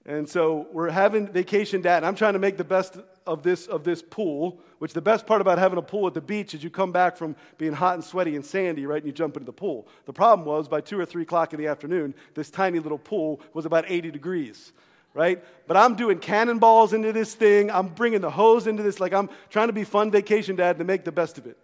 And 0.07 0.29
so 0.29 0.67
we're 0.73 0.91
having 0.91 1.29
vacation 1.29 1.83
dad. 1.83 1.99
And 1.99 2.07
I'm 2.07 2.15
trying 2.15 2.33
to 2.33 2.39
make 2.39 2.57
the 2.57 2.65
best 2.65 2.97
of 3.27 3.43
this, 3.43 3.67
of 3.67 3.85
this 3.85 4.03
pool, 4.03 4.59
which 4.79 4.93
the 4.93 5.01
best 5.01 5.27
part 5.27 5.41
about 5.41 5.59
having 5.59 5.79
a 5.79 5.83
pool 5.83 6.07
at 6.07 6.15
the 6.15 6.21
beach 6.21 6.55
is 6.55 6.65
you 6.65 6.71
come 6.71 6.91
back 6.91 7.17
from 7.17 7.37
being 7.59 7.73
hot 7.73 7.95
and 7.95 8.05
sweaty 8.05 8.35
and 8.35 8.45
sandy, 8.45 8.87
right, 8.87 9.03
and 9.03 9.07
you 9.07 9.13
jump 9.13 9.37
into 9.37 9.45
the 9.45 9.53
pool. 9.53 9.87
The 10.07 10.13
problem 10.13 10.47
was 10.47 10.69
by 10.69 10.81
2 10.81 10.99
or 10.99 11.05
3 11.05 11.23
o'clock 11.23 11.53
in 11.53 11.61
the 11.61 11.67
afternoon, 11.67 12.15
this 12.35 12.51
tiny 12.51 12.79
little 12.79 12.99
pool 12.99 13.41
was 13.53 13.67
about 13.67 13.85
80 13.89 14.11
degrees 14.11 14.73
right? 15.15 15.43
But 15.67 15.77
I'm 15.77 15.97
doing 15.97 16.19
cannonballs 16.19 16.93
into 16.93 17.13
this 17.13 17.35
thing. 17.35 17.71
I'm 17.71 17.89
bringing 17.89 18.21
the 18.21 18.31
hose 18.31 18.67
into 18.67 18.83
this. 18.83 19.01
Like 19.01 19.13
I'm 19.13 19.29
trying 19.49 19.69
to 19.69 19.73
be 19.73 19.85
fun 19.85 20.11
vacation 20.11 20.57
dad 20.57 20.79
to 20.79 20.85
make 20.85 21.05
the 21.05 21.13
best 21.13 21.39
of 21.39 21.47
it. 21.47 21.57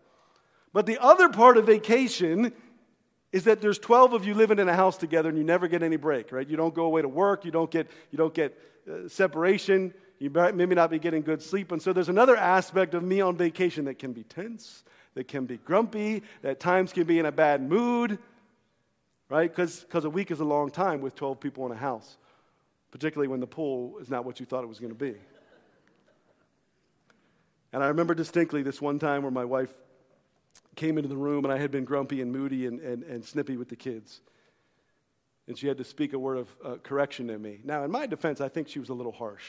But 0.72 0.86
the 0.86 0.98
other 1.02 1.28
part 1.28 1.56
of 1.56 1.66
vacation 1.66 2.52
is 3.36 3.44
that 3.44 3.60
there's 3.60 3.78
12 3.78 4.14
of 4.14 4.26
you 4.26 4.34
living 4.34 4.58
in 4.58 4.68
a 4.68 4.74
house 4.74 4.96
together 4.96 5.28
and 5.28 5.36
you 5.36 5.44
never 5.44 5.68
get 5.68 5.82
any 5.82 5.96
break, 5.96 6.32
right? 6.32 6.48
You 6.48 6.56
don't 6.56 6.74
go 6.74 6.84
away 6.84 7.02
to 7.02 7.08
work. 7.08 7.44
You 7.44 7.50
don't 7.50 7.70
get, 7.70 7.86
you 8.10 8.16
don't 8.16 8.32
get 8.32 8.58
uh, 8.90 9.08
separation. 9.08 9.92
You 10.18 10.30
maybe 10.30 10.74
not 10.74 10.90
be 10.90 10.98
getting 10.98 11.20
good 11.22 11.42
sleep. 11.42 11.70
And 11.70 11.82
so 11.82 11.92
there's 11.92 12.08
another 12.08 12.36
aspect 12.36 12.94
of 12.94 13.02
me 13.02 13.20
on 13.20 13.36
vacation 13.36 13.84
that 13.84 13.98
can 13.98 14.12
be 14.14 14.22
tense, 14.22 14.84
that 15.14 15.28
can 15.28 15.44
be 15.44 15.58
grumpy, 15.58 16.22
that 16.40 16.60
times 16.60 16.94
can 16.94 17.04
be 17.04 17.18
in 17.18 17.26
a 17.26 17.32
bad 17.32 17.60
mood, 17.60 18.18
right? 19.28 19.54
Because 19.54 20.04
a 20.04 20.10
week 20.10 20.30
is 20.30 20.40
a 20.40 20.44
long 20.44 20.70
time 20.70 21.02
with 21.02 21.14
12 21.14 21.38
people 21.38 21.66
in 21.66 21.72
a 21.72 21.76
house 21.76 22.16
particularly 22.90 23.28
when 23.28 23.40
the 23.40 23.46
pool 23.46 23.98
is 23.98 24.08
not 24.08 24.24
what 24.24 24.40
you 24.40 24.46
thought 24.46 24.64
it 24.64 24.68
was 24.68 24.80
going 24.80 24.92
to 24.92 24.98
be. 24.98 25.14
And 27.74 27.84
I 27.84 27.88
remember 27.88 28.14
distinctly 28.14 28.62
this 28.62 28.80
one 28.80 28.98
time 28.98 29.20
where 29.20 29.30
my 29.30 29.44
wife 29.44 29.70
came 30.74 30.98
into 30.98 31.08
the 31.08 31.16
room 31.16 31.44
and 31.44 31.52
I 31.52 31.58
had 31.58 31.70
been 31.70 31.84
grumpy 31.84 32.20
and 32.20 32.32
moody 32.32 32.66
and, 32.66 32.80
and, 32.80 33.02
and 33.02 33.24
snippy 33.24 33.56
with 33.56 33.68
the 33.68 33.76
kids. 33.76 34.20
And 35.48 35.56
she 35.56 35.68
had 35.68 35.78
to 35.78 35.84
speak 35.84 36.12
a 36.12 36.18
word 36.18 36.38
of 36.38 36.48
uh, 36.64 36.74
correction 36.82 37.28
to 37.28 37.38
me. 37.38 37.60
Now, 37.64 37.84
in 37.84 37.90
my 37.90 38.06
defense, 38.06 38.40
I 38.40 38.48
think 38.48 38.68
she 38.68 38.78
was 38.78 38.88
a 38.88 38.94
little 38.94 39.12
harsh. 39.12 39.44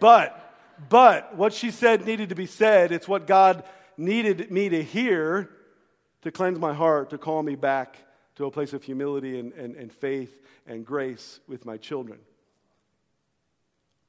But, 0.00 0.54
but 0.88 1.36
what 1.36 1.52
she 1.52 1.70
said 1.70 2.04
needed 2.04 2.28
to 2.28 2.34
be 2.34 2.46
said. 2.46 2.92
It's 2.92 3.08
what 3.08 3.26
God 3.26 3.64
needed 3.96 4.50
me 4.50 4.68
to 4.68 4.82
hear 4.82 5.50
to 6.22 6.30
cleanse 6.30 6.58
my 6.58 6.72
heart, 6.72 7.10
to 7.10 7.18
call 7.18 7.42
me 7.42 7.54
back 7.54 7.98
to 8.36 8.46
a 8.46 8.50
place 8.50 8.72
of 8.72 8.82
humility 8.82 9.38
and, 9.38 9.52
and, 9.52 9.76
and 9.76 9.92
faith 9.92 10.34
and 10.66 10.84
grace 10.84 11.40
with 11.46 11.64
my 11.64 11.76
children. 11.76 12.18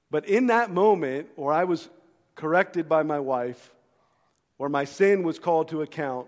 But 0.10 0.26
in 0.28 0.48
that 0.48 0.72
moment, 0.72 1.28
where 1.36 1.54
I 1.54 1.66
was 1.66 1.90
corrected 2.36 2.88
by 2.88 3.04
my 3.04 3.20
wife, 3.20 3.74
or 4.58 4.70
my 4.70 4.86
sin 4.86 5.24
was 5.24 5.40
called 5.40 5.70
to 5.70 5.82
account, 5.82 6.28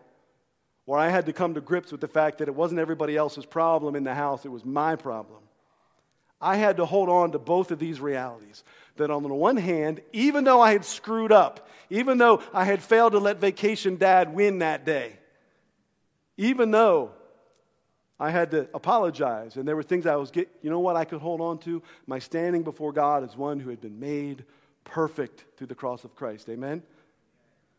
where 0.85 0.99
I 0.99 1.09
had 1.09 1.25
to 1.25 1.33
come 1.33 1.53
to 1.55 1.61
grips 1.61 1.91
with 1.91 2.01
the 2.01 2.07
fact 2.07 2.37
that 2.37 2.47
it 2.47 2.55
wasn't 2.55 2.79
everybody 2.79 3.17
else's 3.17 3.45
problem 3.45 3.95
in 3.95 4.03
the 4.03 4.13
house, 4.13 4.45
it 4.45 4.49
was 4.49 4.65
my 4.65 4.95
problem. 4.95 5.39
I 6.39 6.57
had 6.57 6.77
to 6.77 6.85
hold 6.85 7.09
on 7.09 7.31
to 7.31 7.39
both 7.39 7.71
of 7.71 7.79
these 7.79 7.99
realities. 7.99 8.63
That 8.97 9.11
on 9.11 9.23
the 9.23 9.29
one 9.29 9.57
hand, 9.57 10.01
even 10.13 10.43
though 10.43 10.61
I 10.61 10.71
had 10.71 10.85
screwed 10.85 11.31
up, 11.31 11.67
even 11.89 12.17
though 12.17 12.41
I 12.53 12.63
had 12.63 12.81
failed 12.81 13.13
to 13.13 13.19
let 13.19 13.39
vacation 13.39 13.97
dad 13.97 14.33
win 14.33 14.59
that 14.59 14.85
day, 14.85 15.13
even 16.37 16.71
though 16.71 17.11
I 18.19 18.31
had 18.31 18.51
to 18.51 18.67
apologize. 18.73 19.57
And 19.57 19.67
there 19.67 19.75
were 19.75 19.83
things 19.83 20.05
I 20.05 20.15
was 20.15 20.31
get, 20.31 20.49
you 20.61 20.69
know 20.69 20.79
what 20.79 20.95
I 20.95 21.05
could 21.05 21.19
hold 21.19 21.41
on 21.41 21.59
to? 21.59 21.81
My 22.05 22.19
standing 22.19 22.63
before 22.63 22.91
God 22.91 23.23
as 23.23 23.35
one 23.35 23.59
who 23.59 23.69
had 23.69 23.81
been 23.81 23.99
made 23.99 24.43
perfect 24.83 25.45
through 25.57 25.67
the 25.67 25.75
cross 25.75 26.03
of 26.03 26.15
Christ. 26.15 26.49
Amen? 26.49 26.81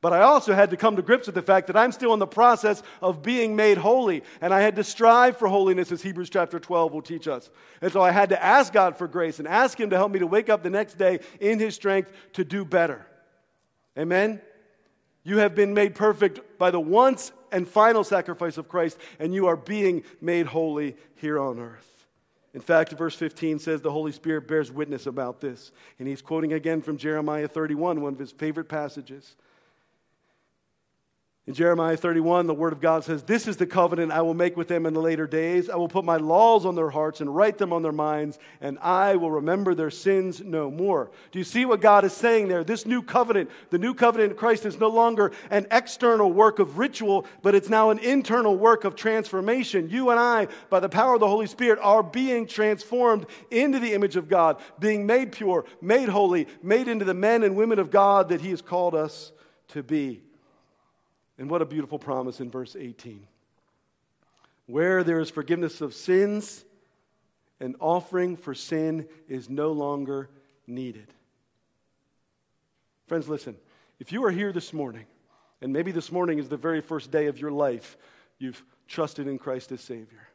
But 0.08 0.22
I 0.22 0.22
also 0.22 0.54
had 0.54 0.70
to 0.70 0.78
come 0.78 0.96
to 0.96 1.02
grips 1.02 1.26
with 1.26 1.34
the 1.34 1.42
fact 1.42 1.66
that 1.66 1.76
I'm 1.76 1.92
still 1.92 2.14
in 2.14 2.18
the 2.18 2.26
process 2.26 2.82
of 3.02 3.20
being 3.20 3.54
made 3.54 3.76
holy. 3.76 4.22
And 4.40 4.54
I 4.54 4.62
had 4.62 4.76
to 4.76 4.82
strive 4.82 5.36
for 5.36 5.48
holiness, 5.48 5.92
as 5.92 6.00
Hebrews 6.00 6.30
chapter 6.30 6.58
12 6.58 6.94
will 6.94 7.02
teach 7.02 7.28
us. 7.28 7.50
And 7.82 7.92
so 7.92 8.00
I 8.00 8.10
had 8.10 8.30
to 8.30 8.42
ask 8.42 8.72
God 8.72 8.96
for 8.96 9.06
grace 9.06 9.38
and 9.38 9.46
ask 9.46 9.78
Him 9.78 9.90
to 9.90 9.96
help 9.96 10.10
me 10.10 10.20
to 10.20 10.26
wake 10.26 10.48
up 10.48 10.62
the 10.62 10.70
next 10.70 10.96
day 10.96 11.20
in 11.40 11.58
His 11.58 11.74
strength 11.74 12.10
to 12.32 12.42
do 12.42 12.64
better. 12.64 13.04
Amen? 13.98 14.40
You 15.24 15.40
have 15.40 15.54
been 15.54 15.74
made 15.74 15.94
perfect 15.94 16.58
by 16.58 16.70
the 16.70 16.80
once 16.80 17.30
and 17.52 17.68
final 17.68 18.02
sacrifice 18.02 18.56
of 18.56 18.66
Christ, 18.66 18.96
and 19.18 19.34
you 19.34 19.48
are 19.48 19.56
being 19.56 20.04
made 20.22 20.46
holy 20.46 20.96
here 21.16 21.38
on 21.38 21.58
earth. 21.58 22.06
In 22.54 22.62
fact, 22.62 22.92
verse 22.92 23.14
15 23.14 23.58
says 23.58 23.82
the 23.82 23.92
Holy 23.92 24.12
Spirit 24.12 24.48
bears 24.48 24.72
witness 24.72 25.04
about 25.06 25.42
this. 25.42 25.70
And 25.98 26.08
he's 26.08 26.22
quoting 26.22 26.54
again 26.54 26.80
from 26.80 26.96
Jeremiah 26.96 27.46
31, 27.46 28.00
one 28.00 28.14
of 28.14 28.18
his 28.18 28.32
favorite 28.32 28.70
passages. 28.70 29.36
In 31.48 31.54
Jeremiah 31.54 31.96
31, 31.96 32.46
the 32.46 32.52
Word 32.52 32.74
of 32.74 32.80
God 32.82 33.04
says, 33.04 33.22
This 33.22 33.48
is 33.48 33.56
the 33.56 33.66
covenant 33.66 34.12
I 34.12 34.20
will 34.20 34.34
make 34.34 34.54
with 34.54 34.68
them 34.68 34.84
in 34.84 34.92
the 34.92 35.00
later 35.00 35.26
days. 35.26 35.70
I 35.70 35.76
will 35.76 35.88
put 35.88 36.04
my 36.04 36.18
laws 36.18 36.66
on 36.66 36.74
their 36.74 36.90
hearts 36.90 37.22
and 37.22 37.34
write 37.34 37.56
them 37.56 37.72
on 37.72 37.80
their 37.80 37.90
minds, 37.90 38.38
and 38.60 38.78
I 38.80 39.16
will 39.16 39.30
remember 39.30 39.74
their 39.74 39.88
sins 39.88 40.42
no 40.42 40.70
more. 40.70 41.10
Do 41.32 41.38
you 41.38 41.46
see 41.46 41.64
what 41.64 41.80
God 41.80 42.04
is 42.04 42.12
saying 42.12 42.48
there? 42.48 42.64
This 42.64 42.84
new 42.84 43.00
covenant, 43.00 43.50
the 43.70 43.78
new 43.78 43.94
covenant 43.94 44.32
in 44.32 44.36
Christ, 44.36 44.66
is 44.66 44.78
no 44.78 44.90
longer 44.90 45.32
an 45.48 45.66
external 45.70 46.30
work 46.30 46.58
of 46.58 46.76
ritual, 46.76 47.24
but 47.40 47.54
it's 47.54 47.70
now 47.70 47.88
an 47.88 47.98
internal 48.00 48.54
work 48.54 48.84
of 48.84 48.94
transformation. 48.94 49.88
You 49.88 50.10
and 50.10 50.20
I, 50.20 50.48
by 50.68 50.80
the 50.80 50.90
power 50.90 51.14
of 51.14 51.20
the 51.20 51.28
Holy 51.28 51.46
Spirit, 51.46 51.78
are 51.80 52.02
being 52.02 52.46
transformed 52.46 53.24
into 53.50 53.78
the 53.78 53.94
image 53.94 54.16
of 54.16 54.28
God, 54.28 54.60
being 54.80 55.06
made 55.06 55.32
pure, 55.32 55.64
made 55.80 56.10
holy, 56.10 56.46
made 56.62 56.88
into 56.88 57.06
the 57.06 57.14
men 57.14 57.42
and 57.42 57.56
women 57.56 57.78
of 57.78 57.90
God 57.90 58.28
that 58.28 58.42
He 58.42 58.50
has 58.50 58.60
called 58.60 58.94
us 58.94 59.32
to 59.68 59.82
be. 59.82 60.27
And 61.38 61.48
what 61.48 61.62
a 61.62 61.66
beautiful 61.66 61.98
promise 61.98 62.40
in 62.40 62.50
verse 62.50 62.76
18. 62.78 63.26
Where 64.66 65.04
there 65.04 65.20
is 65.20 65.30
forgiveness 65.30 65.80
of 65.80 65.94
sins, 65.94 66.64
an 67.60 67.76
offering 67.80 68.36
for 68.36 68.54
sin 68.54 69.08
is 69.28 69.48
no 69.48 69.72
longer 69.72 70.28
needed. 70.66 71.06
Friends, 73.06 73.28
listen. 73.28 73.56
If 74.00 74.12
you 74.12 74.24
are 74.24 74.30
here 74.30 74.52
this 74.52 74.72
morning, 74.72 75.06
and 75.60 75.72
maybe 75.72 75.92
this 75.92 76.12
morning 76.12 76.38
is 76.38 76.48
the 76.48 76.56
very 76.56 76.80
first 76.80 77.10
day 77.10 77.26
of 77.26 77.38
your 77.38 77.50
life, 77.50 77.96
you've 78.38 78.62
trusted 78.86 79.26
in 79.26 79.38
Christ 79.38 79.72
as 79.72 79.80
Savior. 79.80 80.28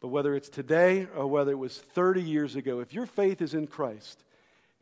But 0.00 0.08
whether 0.08 0.34
it's 0.34 0.48
today 0.48 1.06
or 1.14 1.26
whether 1.26 1.52
it 1.52 1.58
was 1.58 1.78
30 1.78 2.22
years 2.22 2.56
ago, 2.56 2.80
if 2.80 2.92
your 2.92 3.06
faith 3.06 3.42
is 3.42 3.54
in 3.54 3.66
Christ, 3.66 4.24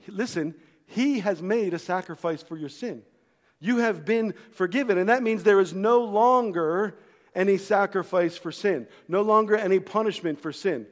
listen, 0.06 0.54
He 0.86 1.20
has 1.20 1.42
made 1.42 1.74
a 1.74 1.78
sacrifice 1.78 2.42
for 2.42 2.56
your 2.56 2.68
sin. 2.68 3.02
You 3.60 3.78
have 3.78 4.04
been 4.04 4.34
forgiven. 4.52 4.98
And 4.98 5.08
that 5.08 5.22
means 5.22 5.42
there 5.42 5.60
is 5.60 5.74
no 5.74 6.02
longer 6.02 6.96
any 7.34 7.58
sacrifice 7.58 8.36
for 8.36 8.52
sin, 8.52 8.86
no 9.06 9.22
longer 9.22 9.56
any 9.56 9.80
punishment 9.80 10.40
for 10.40 10.52
sin. 10.52 10.86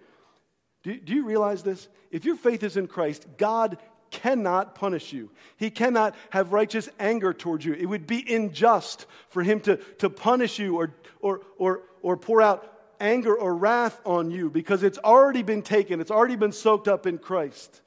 Do, 0.82 0.98
do 0.98 1.14
you 1.14 1.24
realize 1.24 1.62
this? 1.62 1.88
If 2.10 2.24
your 2.24 2.36
faith 2.36 2.62
is 2.62 2.76
in 2.76 2.86
Christ, 2.86 3.26
God 3.36 3.78
cannot 4.10 4.74
punish 4.74 5.12
you. 5.12 5.30
He 5.56 5.70
cannot 5.70 6.14
have 6.30 6.52
righteous 6.52 6.88
anger 6.98 7.32
towards 7.32 7.64
you. 7.64 7.74
It 7.74 7.86
would 7.86 8.06
be 8.06 8.24
unjust 8.34 9.06
for 9.28 9.42
him 9.42 9.60
to, 9.60 9.76
to 9.98 10.08
punish 10.08 10.58
you 10.58 10.76
or, 10.76 10.94
or, 11.20 11.40
or, 11.58 11.82
or 12.02 12.16
pour 12.16 12.40
out 12.40 12.72
anger 13.00 13.34
or 13.34 13.54
wrath 13.54 14.00
on 14.04 14.30
you 14.30 14.48
because 14.48 14.82
it's 14.82 14.98
already 14.98 15.42
been 15.42 15.62
taken, 15.62 16.00
it's 16.00 16.10
already 16.10 16.36
been 16.36 16.52
soaked 16.52 16.88
up 16.88 17.06
in 17.06 17.18
Christ. 17.18 17.80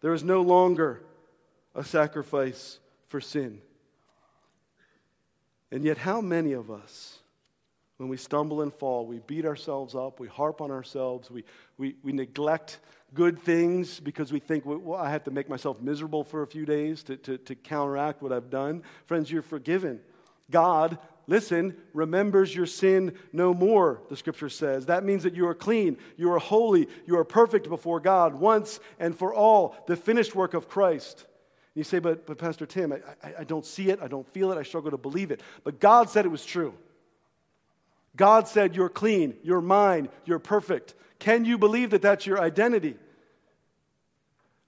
There 0.00 0.14
is 0.14 0.22
no 0.22 0.42
longer 0.42 1.02
a 1.74 1.84
sacrifice 1.84 2.78
for 3.08 3.20
sin. 3.20 3.60
And 5.70 5.84
yet, 5.84 5.98
how 5.98 6.20
many 6.20 6.52
of 6.52 6.70
us, 6.70 7.18
when 7.96 8.08
we 8.08 8.16
stumble 8.16 8.62
and 8.62 8.72
fall, 8.72 9.06
we 9.06 9.20
beat 9.26 9.44
ourselves 9.44 9.94
up, 9.94 10.20
we 10.20 10.28
harp 10.28 10.60
on 10.60 10.70
ourselves, 10.70 11.30
we, 11.30 11.44
we, 11.76 11.96
we 12.02 12.12
neglect 12.12 12.78
good 13.14 13.38
things 13.38 14.00
because 14.00 14.32
we 14.32 14.38
think, 14.38 14.64
well, 14.66 14.94
I 14.94 15.10
have 15.10 15.24
to 15.24 15.30
make 15.30 15.48
myself 15.48 15.80
miserable 15.80 16.24
for 16.24 16.42
a 16.42 16.46
few 16.46 16.66
days 16.66 17.02
to, 17.04 17.16
to, 17.18 17.38
to 17.38 17.54
counteract 17.54 18.22
what 18.22 18.32
I've 18.32 18.50
done? 18.50 18.82
Friends, 19.06 19.30
you're 19.30 19.42
forgiven. 19.42 20.00
God, 20.50 20.98
listen, 21.26 21.76
remembers 21.92 22.54
your 22.54 22.66
sin 22.66 23.16
no 23.32 23.52
more, 23.54 24.02
the 24.08 24.16
scripture 24.16 24.48
says. 24.48 24.86
That 24.86 25.04
means 25.04 25.22
that 25.24 25.34
you 25.34 25.48
are 25.48 25.54
clean, 25.54 25.96
you 26.16 26.32
are 26.32 26.38
holy, 26.38 26.88
you 27.06 27.18
are 27.18 27.24
perfect 27.24 27.68
before 27.68 28.00
God 28.00 28.34
once 28.34 28.78
and 29.00 29.16
for 29.16 29.34
all, 29.34 29.76
the 29.86 29.96
finished 29.96 30.34
work 30.34 30.54
of 30.54 30.68
Christ. 30.68 31.26
You 31.76 31.84
say, 31.84 31.98
but, 31.98 32.26
but 32.26 32.38
Pastor 32.38 32.64
Tim, 32.64 32.90
I, 32.90 33.00
I, 33.22 33.34
I 33.40 33.44
don't 33.44 33.64
see 33.64 33.90
it, 33.90 34.00
I 34.02 34.08
don't 34.08 34.26
feel 34.32 34.50
it, 34.50 34.56
I 34.56 34.62
struggle 34.62 34.90
to 34.92 34.96
believe 34.96 35.30
it. 35.30 35.42
But 35.62 35.78
God 35.78 36.08
said 36.08 36.24
it 36.24 36.30
was 36.30 36.44
true. 36.44 36.72
God 38.16 38.48
said, 38.48 38.74
You're 38.74 38.88
clean, 38.88 39.34
you're 39.42 39.60
mine, 39.60 40.08
you're 40.24 40.38
perfect. 40.38 40.94
Can 41.18 41.44
you 41.44 41.58
believe 41.58 41.90
that 41.90 42.00
that's 42.00 42.26
your 42.26 42.40
identity? 42.40 42.96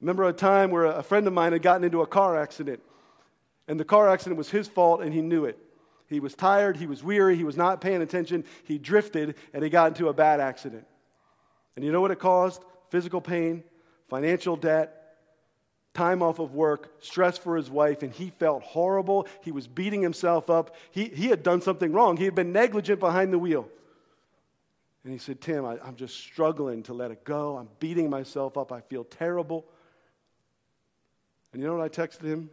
Remember 0.03 0.25
a 0.25 0.35
time 0.35 0.71
where 0.71 0.85
a 0.85 1.03
friend 1.03 1.27
of 1.27 1.33
mine 1.33 1.53
had 1.53 1.63
gotten 1.63 1.83
into 1.83 2.03
a 2.03 2.07
car 2.07 2.39
accident, 2.39 2.81
and 3.67 3.81
the 3.81 3.87
car 3.87 4.07
accident 4.11 4.37
was 4.37 4.51
his 4.51 4.69
fault, 4.69 5.01
and 5.01 5.13
he 5.13 5.23
knew 5.23 5.47
it. 5.47 5.59
He 6.09 6.21
was 6.21 6.35
tired, 6.35 6.77
he 6.77 6.87
was 6.87 7.03
weary, 7.03 7.37
he 7.37 7.45
was 7.45 7.57
not 7.57 7.81
paying 7.81 8.03
attention, 8.03 8.45
he 8.65 8.77
drifted, 8.77 9.35
and 9.55 9.65
he 9.65 9.71
got 9.71 9.89
into 9.89 10.09
a 10.09 10.13
bad 10.13 10.41
accident. 10.41 10.87
And 11.75 11.85
you 11.87 11.91
know 11.91 12.03
what 12.03 12.11
it 12.11 12.19
caused? 12.19 12.63
Physical 12.91 13.23
pain, 13.23 13.65
financial 14.11 14.57
debt, 14.57 14.98
time 15.99 16.23
off 16.23 16.39
of 16.39 16.55
work, 16.55 16.95
stress 17.01 17.37
for 17.37 17.57
his 17.57 17.69
wife, 17.69 18.05
and 18.05 18.13
he 18.13 18.31
felt 18.31 18.63
horrible. 18.63 19.27
He 19.43 19.51
was 19.51 19.67
beating 19.67 20.01
himself 20.01 20.49
up. 20.49 20.77
He, 20.93 21.07
he 21.07 21.27
had 21.27 21.43
done 21.43 21.61
something 21.61 21.93
wrong. 21.93 22.17
He 22.17 22.25
had 22.25 22.37
been 22.37 22.53
negligent 22.53 23.01
behind 23.01 23.33
the 23.33 23.39
wheel. 23.39 23.69
And 25.03 25.13
he 25.13 25.19
said, 25.19 25.41
Tim, 25.41 25.65
I, 25.65 25.77
I'm 25.85 25.97
just 25.97 26.17
struggling 26.17 26.85
to 26.85 26.95
let 26.95 27.11
it 27.11 27.25
go. 27.25 27.57
I'm 27.57 27.69
beating 27.81 28.09
myself 28.11 28.57
up. 28.57 28.71
I 28.71 28.81
feel 28.81 29.03
terrible. 29.03 29.65
And 31.53 31.61
you 31.61 31.67
know 31.67 31.77
what 31.77 31.83
I 31.83 31.89
texted 31.89 32.23
him? 32.23 32.49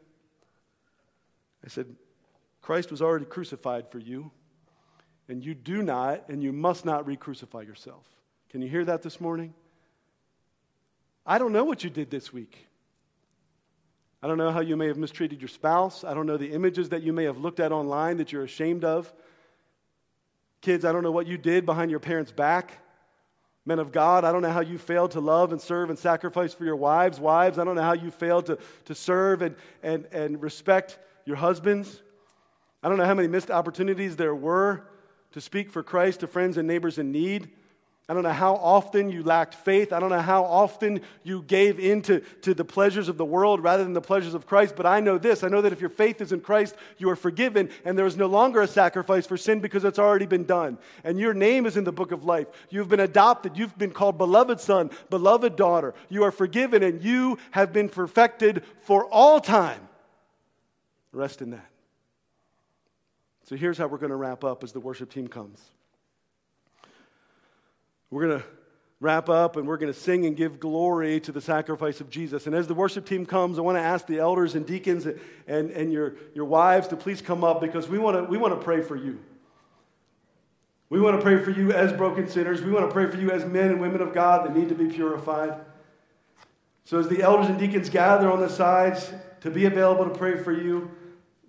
I 1.64 1.68
said, 1.68 1.86
Christ 2.64 2.90
was 2.90 3.04
already 3.04 3.26
crucified 3.26 3.92
for 3.92 4.00
you, 4.00 4.32
and 5.30 5.46
you 5.46 5.54
do 5.54 5.84
not 5.84 6.30
and 6.30 6.42
you 6.42 6.52
must 6.52 6.84
not 6.84 7.06
re 7.06 7.16
crucify 7.16 7.62
yourself. 7.62 8.06
Can 8.50 8.64
you 8.64 8.70
hear 8.70 8.86
that 8.86 9.04
this 9.04 9.22
morning? 9.22 9.54
I 11.28 11.38
don't 11.38 11.52
know 11.52 11.64
what 11.64 11.84
you 11.84 11.92
did 11.92 12.10
this 12.10 12.34
week. 12.34 12.68
I 14.22 14.28
don't 14.28 14.38
know 14.38 14.52
how 14.52 14.62
you 14.62 14.76
may 14.76 14.88
have 14.88 14.98
mistreated 14.98 15.42
your 15.42 15.50
spouse. 15.50 16.04
I 16.04 16.14
don't 16.14 16.26
know 16.26 16.38
the 16.38 16.52
images 16.52 16.90
that 16.90 17.04
you 17.04 17.14
may 17.14 17.26
have 17.26 17.38
looked 17.38 17.60
at 17.60 17.72
online 17.72 18.18
that 18.18 18.32
you're 18.32 18.44
ashamed 18.44 18.84
of. 18.84 19.14
Kids, 20.62 20.84
I 20.84 20.92
don't 20.92 21.04
know 21.04 21.12
what 21.12 21.28
you 21.28 21.38
did 21.38 21.66
behind 21.66 21.92
your 21.92 22.00
parents' 22.00 22.32
back. 22.32 22.80
Men 23.68 23.80
of 23.80 23.92
God, 23.92 24.24
I 24.24 24.32
don't 24.32 24.42
know 24.42 24.52
how 24.52 24.62
you 24.62 24.78
failed 24.78 25.12
to 25.12 25.20
love 25.20 25.52
and 25.52 25.60
serve 25.60 25.90
and 25.90 25.98
sacrifice 25.98 26.54
for 26.54 26.66
your 26.66 26.76
wives. 26.76 27.20
Wives, 27.20 27.58
I 27.58 27.64
don't 27.64 27.76
know 27.76 27.82
how 27.82 27.94
you 27.94 28.12
failed 28.12 28.46
to, 28.48 28.60
to 28.86 28.96
serve 28.96 29.42
and, 29.42 29.56
and, 29.82 30.06
and 30.12 30.42
respect 30.42 31.00
your 31.26 31.36
husbands. 31.36 32.02
I 32.84 32.90
don't 32.90 32.98
know 32.98 33.06
how 33.06 33.16
many 33.16 33.28
missed 33.28 33.50
opportunities 33.50 34.16
there 34.16 34.36
were 34.36 34.88
to 35.32 35.42
speak 35.42 35.72
for 35.72 35.82
Christ 35.82 36.20
to 36.20 36.28
friends 36.28 36.58
and 36.58 36.68
neighbors 36.68 37.00
in 37.00 37.12
need. 37.12 37.50
I 38.08 38.14
don't 38.14 38.22
know 38.22 38.30
how 38.30 38.56
often 38.58 39.10
you 39.10 39.24
lacked 39.24 39.56
faith. 39.56 39.92
I 39.92 40.00
don't 40.00 40.12
know 40.12 40.22
how 40.22 40.44
often 40.44 41.02
you 41.24 41.42
gave 41.42 41.80
in 41.80 42.04
to, 42.04 42.20
to 42.44 42.54
the 42.54 42.64
pleasures 42.64 43.10
of 43.10 43.18
the 43.18 43.26
world 43.26 43.64
rather 43.64 43.84
than 43.84 43.94
the 43.94 44.02
pleasures 44.02 44.36
of 44.36 44.46
Christ. 44.46 44.76
But 44.76 44.86
I 44.86 45.00
know 45.00 45.18
this 45.18 45.44
I 45.44 45.48
know 45.48 45.62
that 45.62 45.74
if 45.74 45.82
your 45.82 45.90
faith 45.90 46.22
is 46.22 46.32
in 46.32 46.42
Christ, 46.42 46.76
you 47.00 47.10
are 47.10 47.16
forgiven, 47.16 47.70
and 47.84 47.98
there 47.98 48.06
is 48.06 48.16
no 48.16 48.28
longer 48.28 48.62
a 48.62 48.68
sacrifice 48.68 49.26
for 49.26 49.38
sin 49.38 49.60
because 49.60 49.84
it's 49.84 49.98
already 49.98 50.28
been 50.28 50.44
done. 50.44 50.78
And 51.04 51.20
your 51.20 51.34
name 51.34 51.66
is 51.66 51.78
in 51.78 51.84
the 51.84 51.92
book 51.92 52.12
of 52.12 52.26
life. 52.26 52.46
You've 52.70 52.90
been 52.90 53.00
adopted. 53.00 53.58
You've 53.58 53.76
been 53.76 53.92
called 53.92 54.20
beloved 54.20 54.60
son, 54.60 54.92
beloved 55.10 55.56
daughter. 55.56 55.96
You 56.10 56.26
are 56.26 56.32
forgiven, 56.32 56.84
and 56.84 57.04
you 57.04 57.40
have 57.52 57.74
been 57.74 57.90
perfected 57.90 58.64
for 58.82 59.06
all 59.06 59.40
time. 59.40 59.82
Rest 61.12 61.42
in 61.42 61.52
that. 61.52 61.72
So 63.46 63.56
here's 63.56 63.80
how 63.80 63.88
we're 63.88 63.98
going 63.98 64.12
to 64.12 64.16
wrap 64.16 64.44
up 64.44 64.64
as 64.64 64.74
the 64.74 64.80
worship 64.80 65.12
team 65.12 65.28
comes. 65.28 65.60
We're 68.10 68.28
going 68.28 68.40
to 68.40 68.46
wrap 69.02 69.30
up 69.30 69.58
and 69.58 69.68
we're 69.68 69.78
going 69.78 69.92
to 69.92 70.00
sing 70.00 70.26
and 70.26 70.36
give 70.36 70.60
glory 70.60 71.20
to 71.20 71.32
the 71.32 71.42
sacrifice 71.42 72.02
of 72.02 72.10
Jesus. 72.10 72.48
And 72.48 72.56
as 72.56 72.68
the 72.68 72.74
worship 72.74 73.06
team 73.06 73.26
comes, 73.26 73.58
I 73.58 73.62
want 73.62 73.78
to 73.78 73.82
ask 73.82 74.08
the 74.08 74.20
elders 74.20 74.56
and 74.56 74.66
deacons 74.66 75.06
and, 75.48 75.70
and 75.72 75.92
your, 75.92 76.16
your 76.34 76.46
wives 76.46 76.88
to 76.90 76.96
please 76.96 77.22
come 77.22 77.44
up 77.44 77.62
because 77.62 77.88
we 77.88 78.00
want 78.00 78.18
to, 78.18 78.24
we 78.24 78.38
want 78.38 78.58
to 78.58 78.64
pray 78.64 78.82
for 78.82 78.96
you. 78.96 79.20
We 80.90 81.02
want 81.02 81.18
to 81.18 81.22
pray 81.22 81.44
for 81.44 81.52
you 81.52 81.72
as 81.72 81.92
broken 81.92 82.28
sinners. 82.28 82.62
We 82.62 82.72
want 82.72 82.88
to 82.88 82.94
pray 82.94 83.10
for 83.10 83.18
you 83.18 83.32
as 83.32 83.44
men 83.44 83.72
and 83.72 83.82
women 83.82 84.02
of 84.02 84.14
God 84.14 84.46
that 84.46 84.56
need 84.56 84.70
to 84.70 84.76
be 84.76 84.88
purified. 84.88 85.60
So, 86.86 87.00
as 87.00 87.08
the 87.08 87.24
elders 87.24 87.48
and 87.48 87.58
deacons 87.58 87.90
gather 87.90 88.32
on 88.32 88.40
the 88.40 88.50
sides 88.50 89.12
to 89.42 89.50
be 89.50 89.66
available 89.66 90.06
to 90.06 90.16
pray 90.16 90.38
for 90.38 90.52
you, 90.52 90.92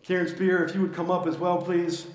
Karen 0.02 0.26
Spear, 0.26 0.64
if 0.64 0.74
you 0.74 0.80
would 0.80 0.94
come 0.94 1.11
up 1.11 1.26
as 1.26 1.36
well, 1.36 1.59
please. 1.59 2.07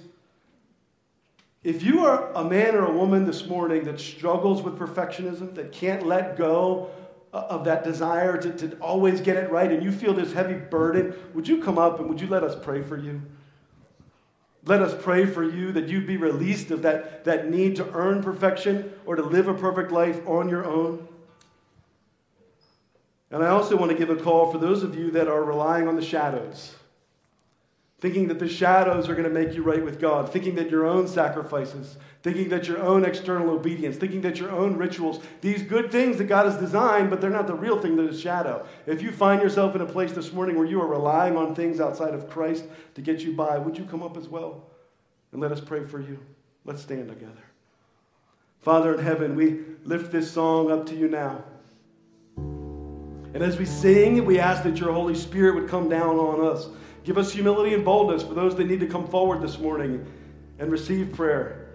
If 1.63 1.83
you 1.83 2.05
are 2.05 2.31
a 2.33 2.43
man 2.43 2.75
or 2.75 2.85
a 2.85 2.91
woman 2.91 3.25
this 3.25 3.45
morning 3.45 3.83
that 3.83 3.99
struggles 3.99 4.63
with 4.63 4.79
perfectionism, 4.79 5.53
that 5.55 5.71
can't 5.71 6.07
let 6.07 6.35
go 6.35 6.89
uh, 7.33 7.45
of 7.49 7.65
that 7.65 7.83
desire 7.83 8.37
to, 8.37 8.51
to 8.51 8.75
always 8.79 9.21
get 9.21 9.37
it 9.37 9.51
right 9.51 9.71
and 9.71 9.83
you 9.83 9.91
feel 9.91 10.13
this 10.13 10.33
heavy 10.33 10.55
burden, 10.55 11.15
would 11.33 11.47
you 11.47 11.61
come 11.61 11.77
up 11.77 11.99
and 11.99 12.09
would 12.09 12.19
you 12.19 12.27
let 12.27 12.43
us 12.43 12.55
pray 12.63 12.81
for 12.81 12.97
you? 12.97 13.21
Let 14.65 14.81
us 14.81 14.95
pray 15.01 15.25
for 15.25 15.43
you 15.43 15.71
that 15.71 15.87
you'd 15.87 16.07
be 16.07 16.17
released 16.17 16.71
of 16.71 16.81
that, 16.83 17.25
that 17.25 17.49
need 17.49 17.75
to 17.77 17.89
earn 17.93 18.23
perfection 18.23 18.93
or 19.05 19.15
to 19.15 19.23
live 19.23 19.47
a 19.47 19.53
perfect 19.53 19.91
life 19.91 20.27
on 20.27 20.49
your 20.49 20.65
own. 20.65 21.07
And 23.31 23.43
I 23.43 23.47
also 23.47 23.77
want 23.77 23.91
to 23.91 23.97
give 23.97 24.09
a 24.09 24.15
call 24.15 24.51
for 24.51 24.57
those 24.57 24.83
of 24.83 24.95
you 24.95 25.11
that 25.11 25.27
are 25.27 25.43
relying 25.43 25.87
on 25.87 25.95
the 25.95 26.01
shadows, 26.01 26.75
thinking 28.01 28.27
that 28.27 28.39
the 28.39 28.49
shadows 28.49 29.07
are 29.07 29.13
going 29.13 29.27
to 29.27 29.33
make 29.33 29.53
you 29.53 29.61
right 29.61 29.83
with 29.83 30.01
God, 30.01 30.33
thinking 30.33 30.55
that 30.55 30.71
your 30.71 30.87
own 30.87 31.07
sacrifices, 31.07 31.97
thinking 32.23 32.49
that 32.49 32.67
your 32.67 32.81
own 32.81 33.05
external 33.05 33.51
obedience, 33.51 33.95
thinking 33.95 34.21
that 34.21 34.39
your 34.39 34.51
own 34.51 34.75
rituals, 34.75 35.23
these 35.41 35.61
good 35.61 35.91
things 35.91 36.17
that 36.17 36.23
God 36.23 36.47
has 36.47 36.57
designed, 36.57 37.11
but 37.11 37.21
they're 37.21 37.29
not 37.29 37.45
the 37.45 37.53
real 37.53 37.79
thing, 37.79 37.95
they're 37.95 38.07
the 38.07 38.17
shadow. 38.17 38.65
If 38.87 39.03
you 39.03 39.11
find 39.11 39.39
yourself 39.39 39.75
in 39.75 39.81
a 39.81 39.85
place 39.85 40.11
this 40.13 40.33
morning 40.33 40.57
where 40.57 40.65
you 40.65 40.81
are 40.81 40.87
relying 40.87 41.37
on 41.37 41.53
things 41.53 41.79
outside 41.79 42.15
of 42.15 42.27
Christ 42.27 42.65
to 42.95 43.01
get 43.01 43.21
you 43.21 43.33
by, 43.33 43.59
would 43.59 43.77
you 43.77 43.85
come 43.85 44.01
up 44.01 44.17
as 44.17 44.27
well? 44.27 44.63
And 45.31 45.39
let 45.39 45.51
us 45.51 45.61
pray 45.61 45.85
for 45.85 46.01
you. 46.01 46.19
Let's 46.65 46.81
stand 46.81 47.07
together. 47.07 47.43
Father 48.61 48.95
in 48.95 49.03
heaven, 49.03 49.35
we 49.35 49.59
lift 49.83 50.11
this 50.11 50.31
song 50.31 50.71
up 50.71 50.87
to 50.87 50.95
you 50.95 51.07
now. 51.07 51.43
And 53.33 53.43
as 53.43 53.57
we 53.57 53.65
sing, 53.65 54.25
we 54.25 54.39
ask 54.39 54.63
that 54.63 54.77
your 54.77 54.91
Holy 54.91 55.15
Spirit 55.15 55.55
would 55.55 55.69
come 55.69 55.87
down 55.87 56.17
on 56.17 56.45
us. 56.45 56.67
Give 57.03 57.17
us 57.17 57.33
humility 57.33 57.73
and 57.73 57.83
boldness 57.83 58.23
for 58.23 58.33
those 58.33 58.55
that 58.55 58.67
need 58.67 58.79
to 58.79 58.87
come 58.87 59.07
forward 59.07 59.41
this 59.41 59.57
morning 59.57 60.05
and 60.59 60.71
receive 60.71 61.11
prayer. 61.13 61.67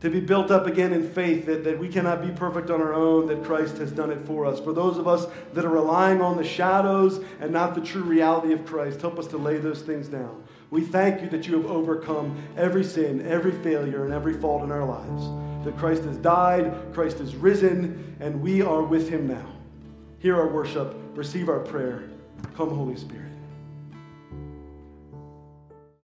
To 0.00 0.10
be 0.10 0.20
built 0.20 0.50
up 0.50 0.66
again 0.66 0.92
in 0.92 1.08
faith 1.08 1.46
that, 1.46 1.64
that 1.64 1.78
we 1.78 1.88
cannot 1.88 2.22
be 2.22 2.30
perfect 2.30 2.70
on 2.70 2.80
our 2.80 2.92
own, 2.92 3.26
that 3.28 3.42
Christ 3.42 3.78
has 3.78 3.90
done 3.90 4.10
it 4.10 4.26
for 4.26 4.44
us. 4.44 4.60
For 4.60 4.72
those 4.72 4.98
of 4.98 5.08
us 5.08 5.26
that 5.54 5.64
are 5.64 5.70
relying 5.70 6.20
on 6.20 6.36
the 6.36 6.44
shadows 6.44 7.24
and 7.40 7.50
not 7.50 7.74
the 7.74 7.80
true 7.80 8.02
reality 8.02 8.52
of 8.52 8.64
Christ, 8.66 9.00
help 9.00 9.18
us 9.18 9.26
to 9.28 9.38
lay 9.38 9.56
those 9.56 9.82
things 9.82 10.08
down. 10.08 10.44
We 10.70 10.82
thank 10.82 11.22
you 11.22 11.30
that 11.30 11.46
you 11.46 11.56
have 11.56 11.70
overcome 11.70 12.42
every 12.56 12.84
sin, 12.84 13.26
every 13.26 13.52
failure, 13.52 14.04
and 14.04 14.12
every 14.12 14.34
fault 14.34 14.62
in 14.62 14.70
our 14.70 14.84
lives. 14.84 15.24
That 15.64 15.76
Christ 15.78 16.04
has 16.04 16.16
died, 16.18 16.74
Christ 16.92 17.20
is 17.20 17.34
risen, 17.34 18.16
and 18.20 18.40
we 18.40 18.62
are 18.62 18.82
with 18.82 19.08
him 19.08 19.26
now. 19.26 19.46
Hear 20.18 20.36
our 20.36 20.48
worship, 20.48 20.94
receive 21.14 21.48
our 21.48 21.60
prayer. 21.60 22.04
Come, 22.54 22.70
Holy 22.70 22.96
Spirit. 22.96 23.35